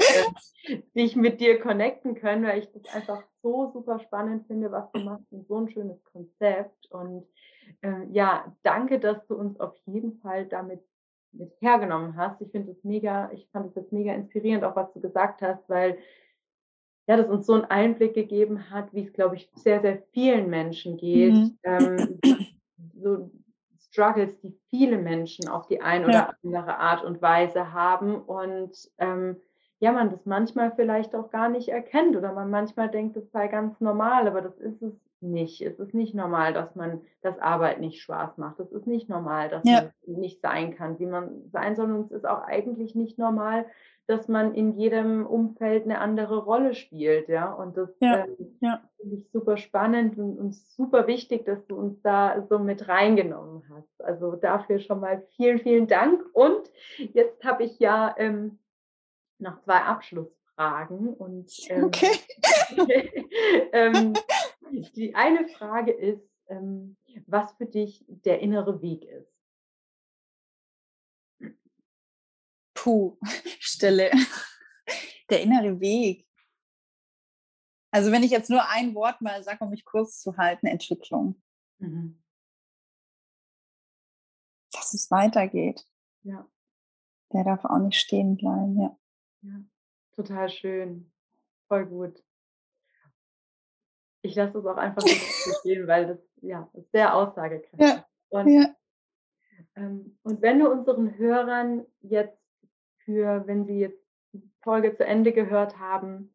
äh, 0.67 0.83
sich 0.95 1.15
mit 1.15 1.41
dir 1.41 1.61
connecten 1.61 2.17
können, 2.17 2.45
weil 2.45 2.59
ich 2.59 2.73
das 2.73 2.93
einfach 2.93 3.23
so 3.43 3.71
super 3.73 4.01
spannend 4.01 4.47
finde, 4.49 4.73
was 4.73 4.91
du 4.91 5.01
machst 5.01 5.31
und 5.31 5.47
so 5.47 5.59
ein 5.59 5.71
schönes 5.71 6.03
Konzept. 6.13 6.91
Und 6.91 7.25
äh, 7.83 8.05
ja, 8.11 8.53
danke, 8.65 8.99
dass 8.99 9.25
du 9.29 9.37
uns 9.37 9.61
auf 9.61 9.77
jeden 9.87 10.19
Fall 10.19 10.47
damit 10.47 10.83
mit 11.33 11.53
hergenommen 11.61 12.17
hast. 12.17 12.41
Ich 12.41 12.51
finde 12.51 12.73
es 12.73 12.85
mega, 12.85 13.31
ich 13.33 13.49
fand 13.53 13.69
es 13.69 13.75
jetzt 13.75 13.93
mega 13.93 14.13
inspirierend, 14.13 14.65
auch 14.65 14.77
was 14.77 14.93
du 14.93 15.01
gesagt 15.01 15.43
hast, 15.43 15.69
weil 15.69 15.99
ja, 17.09 17.17
das 17.17 17.29
uns 17.29 17.47
so 17.47 17.55
einen 17.55 17.65
Einblick 17.65 18.15
gegeben 18.15 18.71
hat, 18.71 18.93
wie 18.95 19.03
es, 19.03 19.13
glaube 19.13 19.37
ich, 19.37 19.51
sehr, 19.55 19.81
sehr 19.81 20.03
vielen 20.13 20.49
Menschen 20.49 20.97
geht. 20.97 21.35
Mhm. 21.35 21.59
Ähm, 21.65 22.21
so 22.95 23.31
Struggles, 23.79 24.41
die 24.41 24.57
viele 24.71 24.99
Menschen 24.99 25.49
auf 25.49 25.67
die 25.67 25.83
eine 25.83 26.07
oder 26.07 26.15
ja. 26.15 26.35
andere 26.43 26.79
Art 26.79 27.05
und 27.05 27.21
Weise 27.21 27.73
haben 27.73 28.17
und 28.17 28.91
ähm, 28.99 29.37
ja, 29.81 29.93
man 29.93 30.11
das 30.11 30.25
manchmal 30.25 30.73
vielleicht 30.77 31.15
auch 31.15 31.31
gar 31.31 31.49
nicht 31.49 31.69
erkennt 31.69 32.17
oder 32.17 32.33
man 32.33 32.51
manchmal 32.51 32.89
denkt, 32.89 33.17
das 33.17 33.31
sei 33.33 33.49
ganz 33.49 33.81
normal, 33.81 34.29
aber 34.29 34.41
das 34.41 34.57
ist 34.59 34.81
es 34.81 34.95
nicht. 35.23 35.61
Es 35.63 35.79
ist 35.79 35.95
nicht 35.95 36.15
normal, 36.15 36.53
dass 36.53 36.75
man, 36.75 37.03
dass 37.23 37.39
Arbeit 37.39 37.81
nicht 37.81 38.03
Spaß 38.03 38.39
macht. 38.39 38.61
Es 38.61 38.73
ist 38.73 38.87
nicht 38.87 39.09
normal, 39.09 39.49
dass 39.49 39.65
ja. 39.65 39.91
man 40.07 40.21
nicht 40.21 40.41
sein 40.41 40.75
kann, 40.75 40.99
wie 40.99 41.07
man 41.07 41.51
sein 41.51 41.77
soll. 41.77 41.91
Und 41.93 42.07
es 42.07 42.11
ist 42.13 42.27
auch 42.27 42.43
eigentlich 42.43 42.95
nicht 42.95 43.19
normal, 43.19 43.67
dass 44.07 44.29
man 44.29 44.55
in 44.55 44.77
jedem 44.77 45.27
Umfeld 45.27 45.85
eine 45.85 46.01
andere 46.01 46.39
Rolle 46.39 46.75
spielt. 46.75 47.29
Ja, 47.29 47.53
und 47.53 47.77
das 47.77 47.91
ja. 48.01 48.25
Ähm, 48.25 48.59
ja. 48.61 48.83
finde 49.01 49.17
ich 49.17 49.31
super 49.31 49.57
spannend 49.57 50.19
und, 50.19 50.39
und, 50.39 50.55
super 50.55 51.07
wichtig, 51.07 51.45
dass 51.45 51.65
du 51.67 51.77
uns 51.77 52.01
da 52.03 52.45
so 52.49 52.59
mit 52.59 52.89
reingenommen 52.89 53.63
hast. 53.73 54.05
Also 54.05 54.37
dafür 54.37 54.81
schon 54.81 55.01
mal 55.01 55.23
vielen, 55.37 55.61
vielen 55.61 55.87
Dank. 55.87 56.23
Und 56.33 56.71
jetzt 56.99 57.45
habe 57.45 57.65
ich 57.65 57.79
ja 57.79 58.15
ähm, 58.19 58.59
noch 59.39 59.61
zwei 59.63 59.79
Abschlussfragen. 59.79 61.15
Und 61.15 61.53
ähm, 61.69 61.85
okay. 61.85 62.19
ähm, 63.73 64.15
die 64.73 65.15
eine 65.15 65.49
Frage 65.49 65.93
ist, 65.93 66.27
ähm, 66.49 66.97
was 67.27 67.53
für 67.53 67.67
dich 67.67 68.05
der 68.09 68.41
innere 68.41 68.81
Weg 68.81 69.05
ist. 69.05 69.31
Puh, 72.75 73.19
Stille. 73.61 74.11
Der 75.31 75.43
innere 75.43 75.79
Weg. 75.81 76.27
Also 77.91 78.11
wenn 78.11 78.23
ich 78.23 78.31
jetzt 78.31 78.51
nur 78.51 78.67
ein 78.69 78.95
Wort 78.95 79.21
mal 79.21 79.43
sage, 79.43 79.63
um 79.63 79.71
mich 79.71 79.85
kurz 79.85 80.21
zu 80.21 80.37
halten, 80.37 80.67
Entwicklung. 80.67 81.41
Mhm. 81.79 82.23
Dass 84.73 84.95
es 84.95 85.11
weitergeht. 85.11 85.87
Ja. 86.23 86.49
Der 87.33 87.45
darf 87.45 87.65
auch 87.65 87.79
nicht 87.79 87.99
stehen 87.99 88.37
bleiben, 88.37 88.81
ja. 88.81 88.99
Ja, 89.43 89.65
total 90.15 90.49
schön. 90.49 91.13
Voll 91.69 91.87
gut 91.87 92.23
ich 94.23 94.37
lasse 94.37 94.59
es 94.59 94.67
auch 94.67 94.77
einfach 94.77 95.03
so 95.03 95.09
stehen, 95.61 95.87
weil 95.87 96.07
das 96.07 96.19
ja 96.41 96.69
ist 96.75 96.91
sehr 96.93 97.15
aussagekräftig. 97.15 97.81
Ja. 97.81 98.07
Und, 98.31 98.49
ja. 98.49 98.75
Ähm, 99.77 100.19
und 100.23 100.41
wenn 100.41 100.61
du 100.61 100.71
unseren 100.71 101.17
Hörern 101.19 101.85
jetzt 102.01 102.39
für, 103.05 103.47
wenn 103.47 103.67
sie 103.67 103.81
jetzt 103.81 104.01
die 104.33 104.43
Folge 104.63 104.97
zu 104.97 105.05
Ende 105.05 105.33
gehört 105.33 105.79
haben 105.79 106.33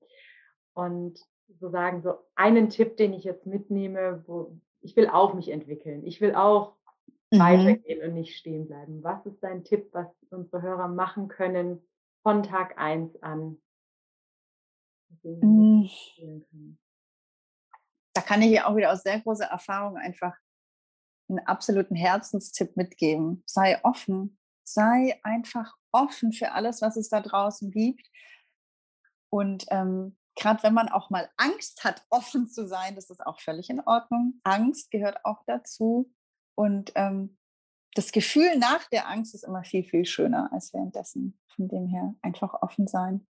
und 0.73 1.19
so 1.59 1.69
sagen, 1.69 2.01
so 2.03 2.15
einen 2.35 2.69
Tipp, 2.69 2.97
den 2.97 3.13
ich 3.13 3.23
jetzt 3.23 3.45
mitnehme, 3.45 4.23
wo 4.27 4.59
ich 4.81 4.95
will 4.95 5.07
auch 5.07 5.33
mich 5.33 5.49
entwickeln, 5.49 6.05
ich 6.05 6.21
will 6.21 6.35
auch 6.35 6.75
mhm. 7.31 7.39
weitergehen 7.39 8.07
und 8.07 8.13
nicht 8.13 8.38
stehen 8.38 8.67
bleiben. 8.67 9.03
Was 9.03 9.25
ist 9.25 9.41
dein 9.41 9.63
Tipp, 9.63 9.89
was 9.93 10.07
unsere 10.29 10.61
Hörer 10.61 10.88
machen 10.88 11.29
können 11.29 11.81
von 12.21 12.43
Tag 12.43 12.77
1 12.77 13.23
an? 13.23 13.57
Mhm 15.23 15.89
da 18.18 18.22
kann 18.22 18.41
ich 18.41 18.49
ja 18.49 18.65
auch 18.65 18.76
wieder 18.76 18.91
aus 18.91 19.03
sehr 19.03 19.20
großer 19.20 19.45
Erfahrung 19.45 19.95
einfach 19.95 20.36
einen 21.30 21.38
absoluten 21.45 21.95
Herzenstipp 21.95 22.76
mitgeben. 22.76 23.43
Sei 23.45 23.80
offen. 23.84 24.39
Sei 24.63 25.20
einfach 25.22 25.76
offen 25.91 26.34
für 26.34 26.53
alles, 26.53 26.82
was 26.82 26.97
es 26.97 27.09
da 27.09 27.22
draußen 27.22 27.70
gibt. 27.70 28.09
Und 29.30 29.68
ähm, 29.70 30.18
gerade 30.36 30.63
wenn 30.63 30.74
man 30.74 30.89
auch 30.89 31.11
mal 31.11 31.30
Angst 31.38 31.84
hat, 31.84 32.05
offen 32.09 32.49
zu 32.49 32.68
sein, 32.68 32.95
das 32.95 33.11
ist 33.11 33.24
auch 33.24 33.39
völlig 33.39 33.70
in 33.70 33.82
Ordnung. 33.82 34.41
Angst 34.43 34.89
gehört 34.89 35.24
auch 35.24 35.43
dazu. 35.45 36.11
Und 36.55 36.91
ähm, 36.95 37.38
das 37.93 38.11
Gefühl 38.11 38.57
nach 38.57 38.89
der 38.89 39.07
Angst 39.09 39.36
ist 39.36 39.43
immer 39.43 39.63
viel, 39.63 39.84
viel 39.84 40.05
schöner 40.05 40.51
als 40.51 40.74
währenddessen. 40.74 41.39
Von 41.55 41.68
dem 41.68 41.86
her 41.86 42.15
einfach 42.24 42.55
offen 42.63 42.88
sein. 42.88 43.28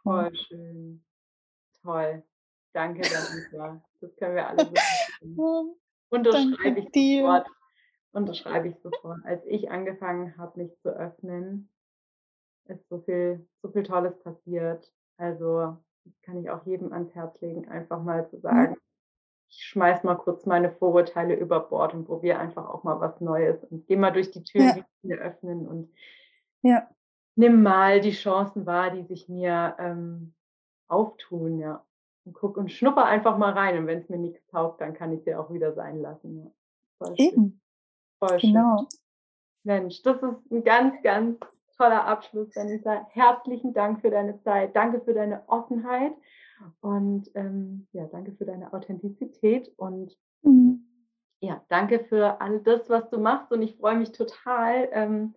Voll 0.00 0.32
schön. 0.36 1.04
Toll. 1.82 2.24
Danke, 2.72 3.02
Danica. 3.02 3.82
Das 4.00 4.16
können 4.16 4.34
wir 4.34 4.48
alle 4.48 4.70
so 5.34 5.76
Unterschreibe 6.10 6.80
ich 6.80 6.90
sofort. 6.92 7.46
Unterschreibe 8.12 8.68
ich 8.68 8.78
sofort. 8.82 9.20
Als 9.24 9.44
ich 9.46 9.70
angefangen 9.70 10.36
habe, 10.36 10.60
mich 10.62 10.78
zu 10.80 10.90
öffnen, 10.90 11.70
ist 12.66 12.88
so 12.88 12.98
viel, 13.00 13.46
so 13.62 13.70
viel 13.70 13.82
Tolles 13.82 14.18
passiert. 14.20 14.92
Also 15.16 15.76
das 16.04 16.20
kann 16.22 16.38
ich 16.38 16.50
auch 16.50 16.66
jedem 16.66 16.92
ans 16.92 17.14
Herz 17.14 17.40
legen, 17.40 17.68
einfach 17.68 18.02
mal 18.02 18.28
zu 18.28 18.40
sagen, 18.40 18.76
ich 19.48 19.64
schmeiß 19.64 20.02
mal 20.04 20.16
kurz 20.16 20.46
meine 20.46 20.70
Vorurteile 20.70 21.34
über 21.34 21.60
Bord 21.60 21.94
und 21.94 22.06
probiere 22.06 22.38
einfach 22.38 22.68
auch 22.68 22.84
mal 22.84 23.00
was 23.00 23.20
Neues 23.20 23.62
und 23.64 23.86
geh 23.86 23.96
mal 23.96 24.10
durch 24.10 24.30
die 24.30 24.42
Tür, 24.42 24.62
ja. 24.62 24.72
die 24.74 24.84
mir 25.06 25.18
öffnen 25.18 25.66
und 25.68 25.92
ja. 26.62 26.88
nimm 27.36 27.62
mal 27.62 28.00
die 28.00 28.12
Chancen 28.12 28.66
wahr, 28.66 28.90
die 28.90 29.02
sich 29.04 29.28
mir 29.28 29.76
ähm, 29.78 30.34
auftun, 30.88 31.58
ja. 31.58 31.84
Und 32.24 32.34
guck 32.34 32.56
und 32.56 32.70
schnupper 32.70 33.04
einfach 33.04 33.36
mal 33.36 33.52
rein. 33.52 33.78
Und 33.78 33.86
wenn 33.86 33.98
es 33.98 34.08
mir 34.08 34.18
nichts 34.18 34.46
taugt, 34.48 34.80
dann 34.80 34.94
kann 34.94 35.12
ich 35.12 35.24
sie 35.24 35.34
auch 35.34 35.52
wieder 35.52 35.74
sein 35.74 36.00
lassen. 36.00 36.38
Ja. 36.38 36.50
Voll 36.98 37.14
Eben. 37.18 37.34
Schön. 37.34 37.60
Voll 38.18 38.38
genau. 38.38 38.78
Schön. 38.78 39.00
Mensch, 39.64 40.02
das 40.02 40.16
ist 40.16 40.50
ein 40.50 40.64
ganz, 40.64 41.00
ganz 41.02 41.38
toller 41.76 42.04
Abschluss, 42.04 42.54
Vanessa. 42.54 43.06
Herzlichen 43.10 43.72
Dank 43.74 44.00
für 44.00 44.10
deine 44.10 44.40
Zeit. 44.42 44.74
Danke 44.74 45.00
für 45.00 45.14
deine 45.14 45.42
Offenheit 45.48 46.12
und 46.80 47.30
ähm, 47.34 47.86
ja, 47.92 48.06
danke 48.06 48.32
für 48.32 48.44
deine 48.44 48.72
Authentizität 48.72 49.72
und 49.76 50.16
mhm. 50.42 50.86
ja, 51.40 51.64
danke 51.68 52.00
für 52.00 52.40
all 52.40 52.60
das, 52.60 52.88
was 52.88 53.08
du 53.10 53.18
machst. 53.18 53.52
Und 53.52 53.62
ich 53.62 53.76
freue 53.76 53.96
mich 53.96 54.12
total, 54.12 54.88
ähm, 54.92 55.34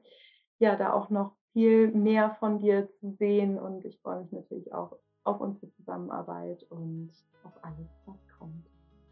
ja, 0.60 0.76
da 0.76 0.94
auch 0.94 1.10
noch 1.10 1.36
viel 1.54 1.92
mehr 1.92 2.36
von 2.40 2.60
dir 2.60 2.90
zu 3.00 3.16
sehen. 3.18 3.58
Und 3.58 3.86
ich 3.86 4.00
freue 4.00 4.22
mich 4.22 4.32
natürlich 4.32 4.74
auch 4.74 4.98
auf 5.26 5.42
unsere 5.42 5.70
Zusammenarbeit 5.74 6.64
und 6.70 7.12
auf 7.44 7.54
alles, 7.64 7.90
was 8.06 8.16
kommt. 8.40 8.66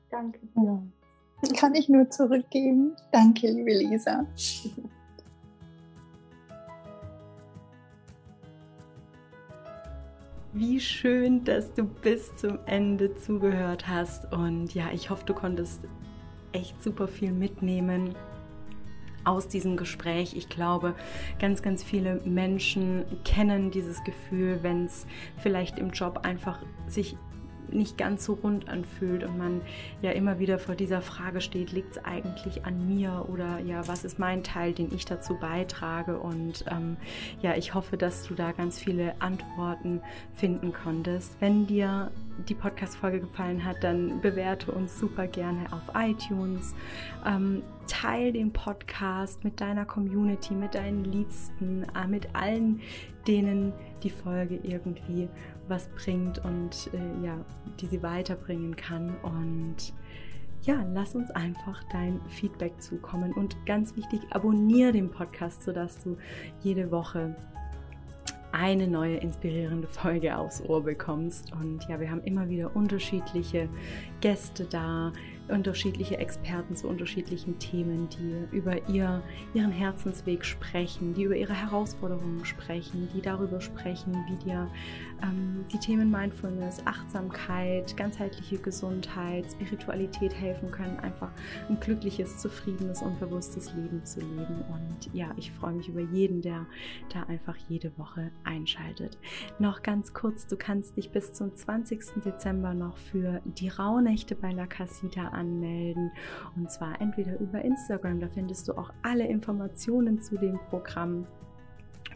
Danke. 0.09 0.39
Ja. 0.55 0.81
Kann 1.57 1.75
ich 1.75 1.89
nur 1.89 2.09
zurückgeben. 2.09 2.95
Danke, 3.11 3.47
liebe 3.47 3.71
Lisa. 3.71 4.25
Wie 10.53 10.79
schön, 10.79 11.43
dass 11.43 11.73
du 11.73 11.83
bis 11.83 12.33
zum 12.35 12.59
Ende 12.67 13.15
zugehört 13.15 13.87
hast. 13.87 14.31
Und 14.31 14.75
ja, 14.75 14.85
ich 14.93 15.09
hoffe, 15.09 15.25
du 15.25 15.33
konntest 15.33 15.81
echt 16.51 16.81
super 16.83 17.07
viel 17.07 17.31
mitnehmen 17.31 18.15
aus 19.23 19.47
diesem 19.47 19.77
Gespräch. 19.77 20.35
Ich 20.35 20.49
glaube, 20.49 20.95
ganz, 21.39 21.61
ganz 21.61 21.83
viele 21.83 22.21
Menschen 22.25 23.05
kennen 23.23 23.71
dieses 23.71 24.03
Gefühl, 24.03 24.59
wenn 24.61 24.85
es 24.85 25.05
vielleicht 25.37 25.77
im 25.77 25.91
Job 25.91 26.19
einfach 26.23 26.59
sich 26.87 27.15
nicht 27.73 27.97
ganz 27.97 28.25
so 28.25 28.33
rund 28.33 28.69
anfühlt 28.69 29.23
und 29.23 29.37
man 29.37 29.61
ja 30.01 30.11
immer 30.11 30.39
wieder 30.39 30.59
vor 30.59 30.75
dieser 30.75 31.01
Frage 31.01 31.41
steht, 31.41 31.71
liegt 31.71 31.97
es 31.97 32.05
eigentlich 32.05 32.65
an 32.65 32.87
mir 32.87 33.25
oder 33.31 33.59
ja, 33.59 33.87
was 33.87 34.03
ist 34.03 34.19
mein 34.19 34.43
Teil, 34.43 34.73
den 34.73 34.93
ich 34.93 35.05
dazu 35.05 35.35
beitrage? 35.35 36.19
Und 36.19 36.65
ähm, 36.69 36.97
ja, 37.41 37.55
ich 37.55 37.73
hoffe, 37.73 37.97
dass 37.97 38.27
du 38.27 38.35
da 38.35 38.51
ganz 38.51 38.79
viele 38.79 39.19
Antworten 39.19 40.01
finden 40.35 40.73
konntest. 40.73 41.35
Wenn 41.39 41.67
dir 41.67 42.11
die 42.49 42.55
Podcast-Folge 42.55 43.19
gefallen 43.21 43.63
hat, 43.63 43.83
dann 43.83 44.21
bewerte 44.21 44.71
uns 44.71 44.99
super 44.99 45.27
gerne 45.27 45.65
auf 45.71 45.95
iTunes. 45.95 46.73
Ähm, 47.25 47.63
teil 47.87 48.33
den 48.33 48.51
Podcast 48.51 49.43
mit 49.43 49.59
deiner 49.61 49.85
Community, 49.85 50.53
mit 50.53 50.75
deinen 50.75 51.03
Liebsten, 51.03 51.83
äh, 51.95 52.07
mit 52.07 52.33
allen, 52.35 52.81
denen 53.27 53.73
die 54.03 54.09
Folge 54.09 54.59
irgendwie 54.63 55.29
was 55.67 55.87
bringt 55.89 56.43
und 56.43 56.89
äh, 56.93 57.25
ja, 57.25 57.37
die 57.79 57.87
sie 57.87 58.03
weiterbringen 58.03 58.75
kann. 58.75 59.15
Und 59.21 59.93
ja, 60.63 60.85
lass 60.93 61.15
uns 61.15 61.29
einfach 61.31 61.83
dein 61.91 62.21
Feedback 62.29 62.81
zukommen. 62.81 63.33
Und 63.33 63.65
ganz 63.65 63.95
wichtig, 63.95 64.21
abonniere 64.31 64.91
den 64.91 65.09
Podcast, 65.09 65.63
sodass 65.63 66.03
du 66.03 66.17
jede 66.61 66.91
Woche 66.91 67.35
eine 68.53 68.87
neue 68.87 69.17
inspirierende 69.17 69.87
Folge 69.87 70.37
aufs 70.37 70.61
Ohr 70.61 70.83
bekommst. 70.83 71.51
Und 71.53 71.87
ja, 71.89 71.99
wir 71.99 72.09
haben 72.09 72.21
immer 72.21 72.47
wieder 72.49 72.75
unterschiedliche 72.75 73.67
Gäste 74.21 74.65
da, 74.65 75.11
unterschiedliche 75.49 76.17
Experten 76.17 76.75
zu 76.75 76.87
unterschiedlichen 76.87 77.59
Themen, 77.59 78.07
die 78.09 78.55
über 78.55 78.87
ihr, 78.87 79.21
ihren 79.53 79.71
Herzensweg 79.71 80.45
sprechen, 80.45 81.13
die 81.13 81.23
über 81.23 81.35
ihre 81.35 81.53
Herausforderungen 81.53 82.45
sprechen, 82.45 83.09
die 83.13 83.21
darüber 83.21 83.59
sprechen, 83.59 84.13
wie 84.29 84.37
dir 84.45 84.69
ähm, 85.21 85.65
die 85.71 85.77
Themen 85.79 86.09
Mindfulness, 86.09 86.85
Achtsamkeit, 86.85 87.95
ganzheitliche 87.97 88.57
Gesundheit, 88.57 89.45
Spiritualität 89.51 90.33
helfen 90.33 90.71
können, 90.71 90.99
einfach 90.99 91.31
ein 91.69 91.79
glückliches, 91.79 92.37
zufriedenes 92.37 93.01
und 93.01 93.19
bewusstes 93.19 93.73
Leben 93.73 94.03
zu 94.05 94.21
leben. 94.21 94.63
Und 94.71 95.13
ja, 95.13 95.31
ich 95.35 95.51
freue 95.51 95.73
mich 95.73 95.89
über 95.89 96.01
jeden, 96.01 96.41
der 96.41 96.65
da 97.13 97.23
einfach 97.23 97.57
jede 97.67 97.97
Woche 97.97 98.31
einschaltet. 98.43 99.17
Noch 99.59 99.83
ganz 99.83 100.13
kurz, 100.13 100.47
du 100.47 100.55
kannst 100.55 100.95
dich 100.97 101.11
bis 101.11 101.33
zum 101.33 101.53
20. 101.53 102.23
Dezember 102.23 102.73
noch 102.73 102.97
für 102.97 103.41
die 103.45 103.67
Rauhnächte 103.67 104.35
bei 104.35 104.51
La 104.51 104.67
Casita 104.67 105.32
anmelden. 105.33 106.11
Und 106.55 106.71
zwar 106.71 106.99
entweder 107.01 107.39
über 107.39 107.61
Instagram, 107.61 108.19
da 108.19 108.27
findest 108.27 108.67
du 108.67 108.73
auch 108.77 108.91
alle 109.01 109.27
Informationen 109.27 110.21
zu 110.21 110.37
dem 110.37 110.59
Programm 110.69 111.25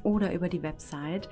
oder 0.03 0.34
über 0.34 0.47
die 0.47 0.63
Website 0.63 1.30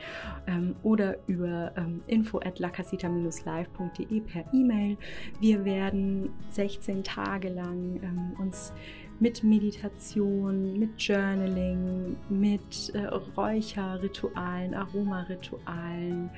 ähm, 0.47 0.75
oder 0.83 1.17
über 1.27 1.71
ähm, 1.77 2.01
info 2.07 2.39
at 2.39 2.59
lacasita-live.de 2.59 4.21
per 4.21 4.43
E-Mail. 4.53 4.97
Wir 5.39 5.63
werden 5.65 6.29
16 6.49 7.03
Tage 7.03 7.49
lang 7.49 7.99
ähm, 8.03 8.36
uns 8.39 8.73
mit 9.19 9.43
Meditation, 9.43 10.77
mit 10.77 11.01
Journaling, 11.01 12.17
mit 12.29 12.93
äh, 12.93 13.05
Räucherritualen, 13.38 14.73
Aromaritualen 14.73 16.29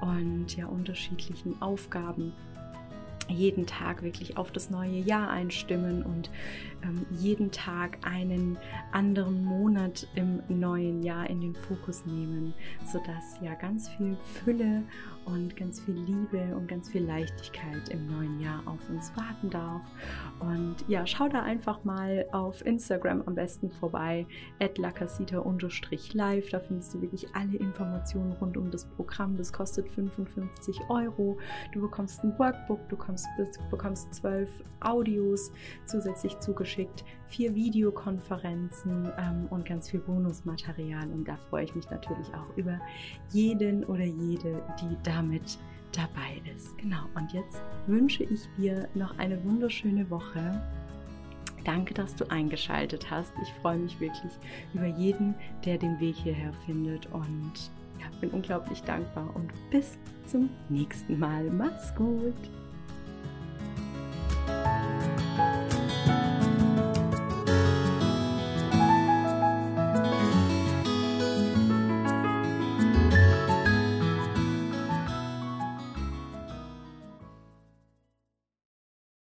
und 0.00 0.56
ja 0.56 0.66
unterschiedlichen 0.66 1.60
Aufgaben 1.60 2.32
jeden 3.28 3.66
Tag 3.66 4.02
wirklich 4.02 4.36
auf 4.36 4.52
das 4.52 4.70
neue 4.70 4.98
Jahr 4.98 5.30
einstimmen 5.30 6.02
und 6.02 6.30
ähm, 6.82 7.06
jeden 7.10 7.50
Tag 7.50 7.98
einen 8.02 8.58
anderen 8.92 9.44
Monat 9.44 10.06
im 10.14 10.42
neuen 10.48 11.02
Jahr 11.02 11.28
in 11.28 11.40
den 11.40 11.54
Fokus 11.54 12.04
nehmen, 12.06 12.54
sodass 12.84 13.38
ja 13.40 13.54
ganz 13.54 13.88
viel 13.90 14.16
Fülle 14.44 14.82
und 15.24 15.56
ganz 15.56 15.80
viel 15.80 15.94
Liebe 15.94 16.54
und 16.54 16.68
ganz 16.68 16.90
viel 16.90 17.02
Leichtigkeit 17.04 17.88
im 17.88 18.06
neuen 18.06 18.40
Jahr 18.40 18.62
auf 18.66 18.88
uns 18.88 19.10
warten 19.16 19.50
darf. 19.50 19.82
Und 20.40 20.76
ja, 20.86 21.06
schau 21.06 21.28
da 21.28 21.42
einfach 21.42 21.84
mal 21.84 22.26
auf 22.32 22.64
Instagram 22.66 23.22
am 23.26 23.34
besten 23.34 23.70
vorbei, 23.70 24.26
at 24.60 24.76
lacasita-live. 24.78 26.50
Da 26.50 26.60
findest 26.60 26.94
du 26.94 27.00
wirklich 27.00 27.26
alle 27.34 27.56
Informationen 27.56 28.32
rund 28.32 28.56
um 28.56 28.70
das 28.70 28.84
Programm. 28.84 29.36
Das 29.36 29.52
kostet 29.52 29.88
55 29.88 30.80
Euro. 30.88 31.38
Du 31.72 31.80
bekommst 31.80 32.22
ein 32.22 32.38
Workbook, 32.38 32.88
du 32.88 32.96
bekommst, 33.14 33.70
bekommst 33.70 34.14
zwölf 34.14 34.50
Audios 34.80 35.52
zusätzlich 35.86 36.38
zugeschickt 36.40 36.74
geschickt, 36.74 37.04
vier 37.28 37.54
Videokonferenzen 37.54 39.10
ähm, 39.18 39.46
und 39.50 39.64
ganz 39.64 39.90
viel 39.90 40.00
Bonusmaterial. 40.00 41.08
Und 41.10 41.26
da 41.26 41.36
freue 41.36 41.64
ich 41.64 41.74
mich 41.74 41.88
natürlich 41.90 42.28
auch 42.28 42.56
über 42.56 42.80
jeden 43.30 43.84
oder 43.84 44.04
jede, 44.04 44.62
die 44.80 44.96
damit 45.02 45.58
dabei 45.92 46.40
ist. 46.54 46.76
Genau, 46.78 47.04
und 47.14 47.32
jetzt 47.32 47.62
wünsche 47.86 48.24
ich 48.24 48.40
dir 48.56 48.88
noch 48.94 49.18
eine 49.18 49.42
wunderschöne 49.44 50.08
Woche. 50.10 50.62
Danke, 51.64 51.94
dass 51.94 52.14
du 52.14 52.28
eingeschaltet 52.30 53.10
hast. 53.10 53.32
Ich 53.42 53.52
freue 53.60 53.78
mich 53.78 53.98
wirklich 54.00 54.32
über 54.74 54.86
jeden, 54.86 55.34
der 55.64 55.78
den 55.78 55.98
Weg 56.00 56.16
hierher 56.16 56.52
findet 56.66 57.06
und 57.12 57.70
bin 58.20 58.30
unglaublich 58.30 58.82
dankbar 58.82 59.28
und 59.34 59.52
bis 59.70 59.98
zum 60.26 60.48
nächsten 60.68 61.18
Mal. 61.18 61.50
Mach's 61.50 61.94
gut. 61.94 62.34
Thank 64.34 65.02
you. 65.02 65.03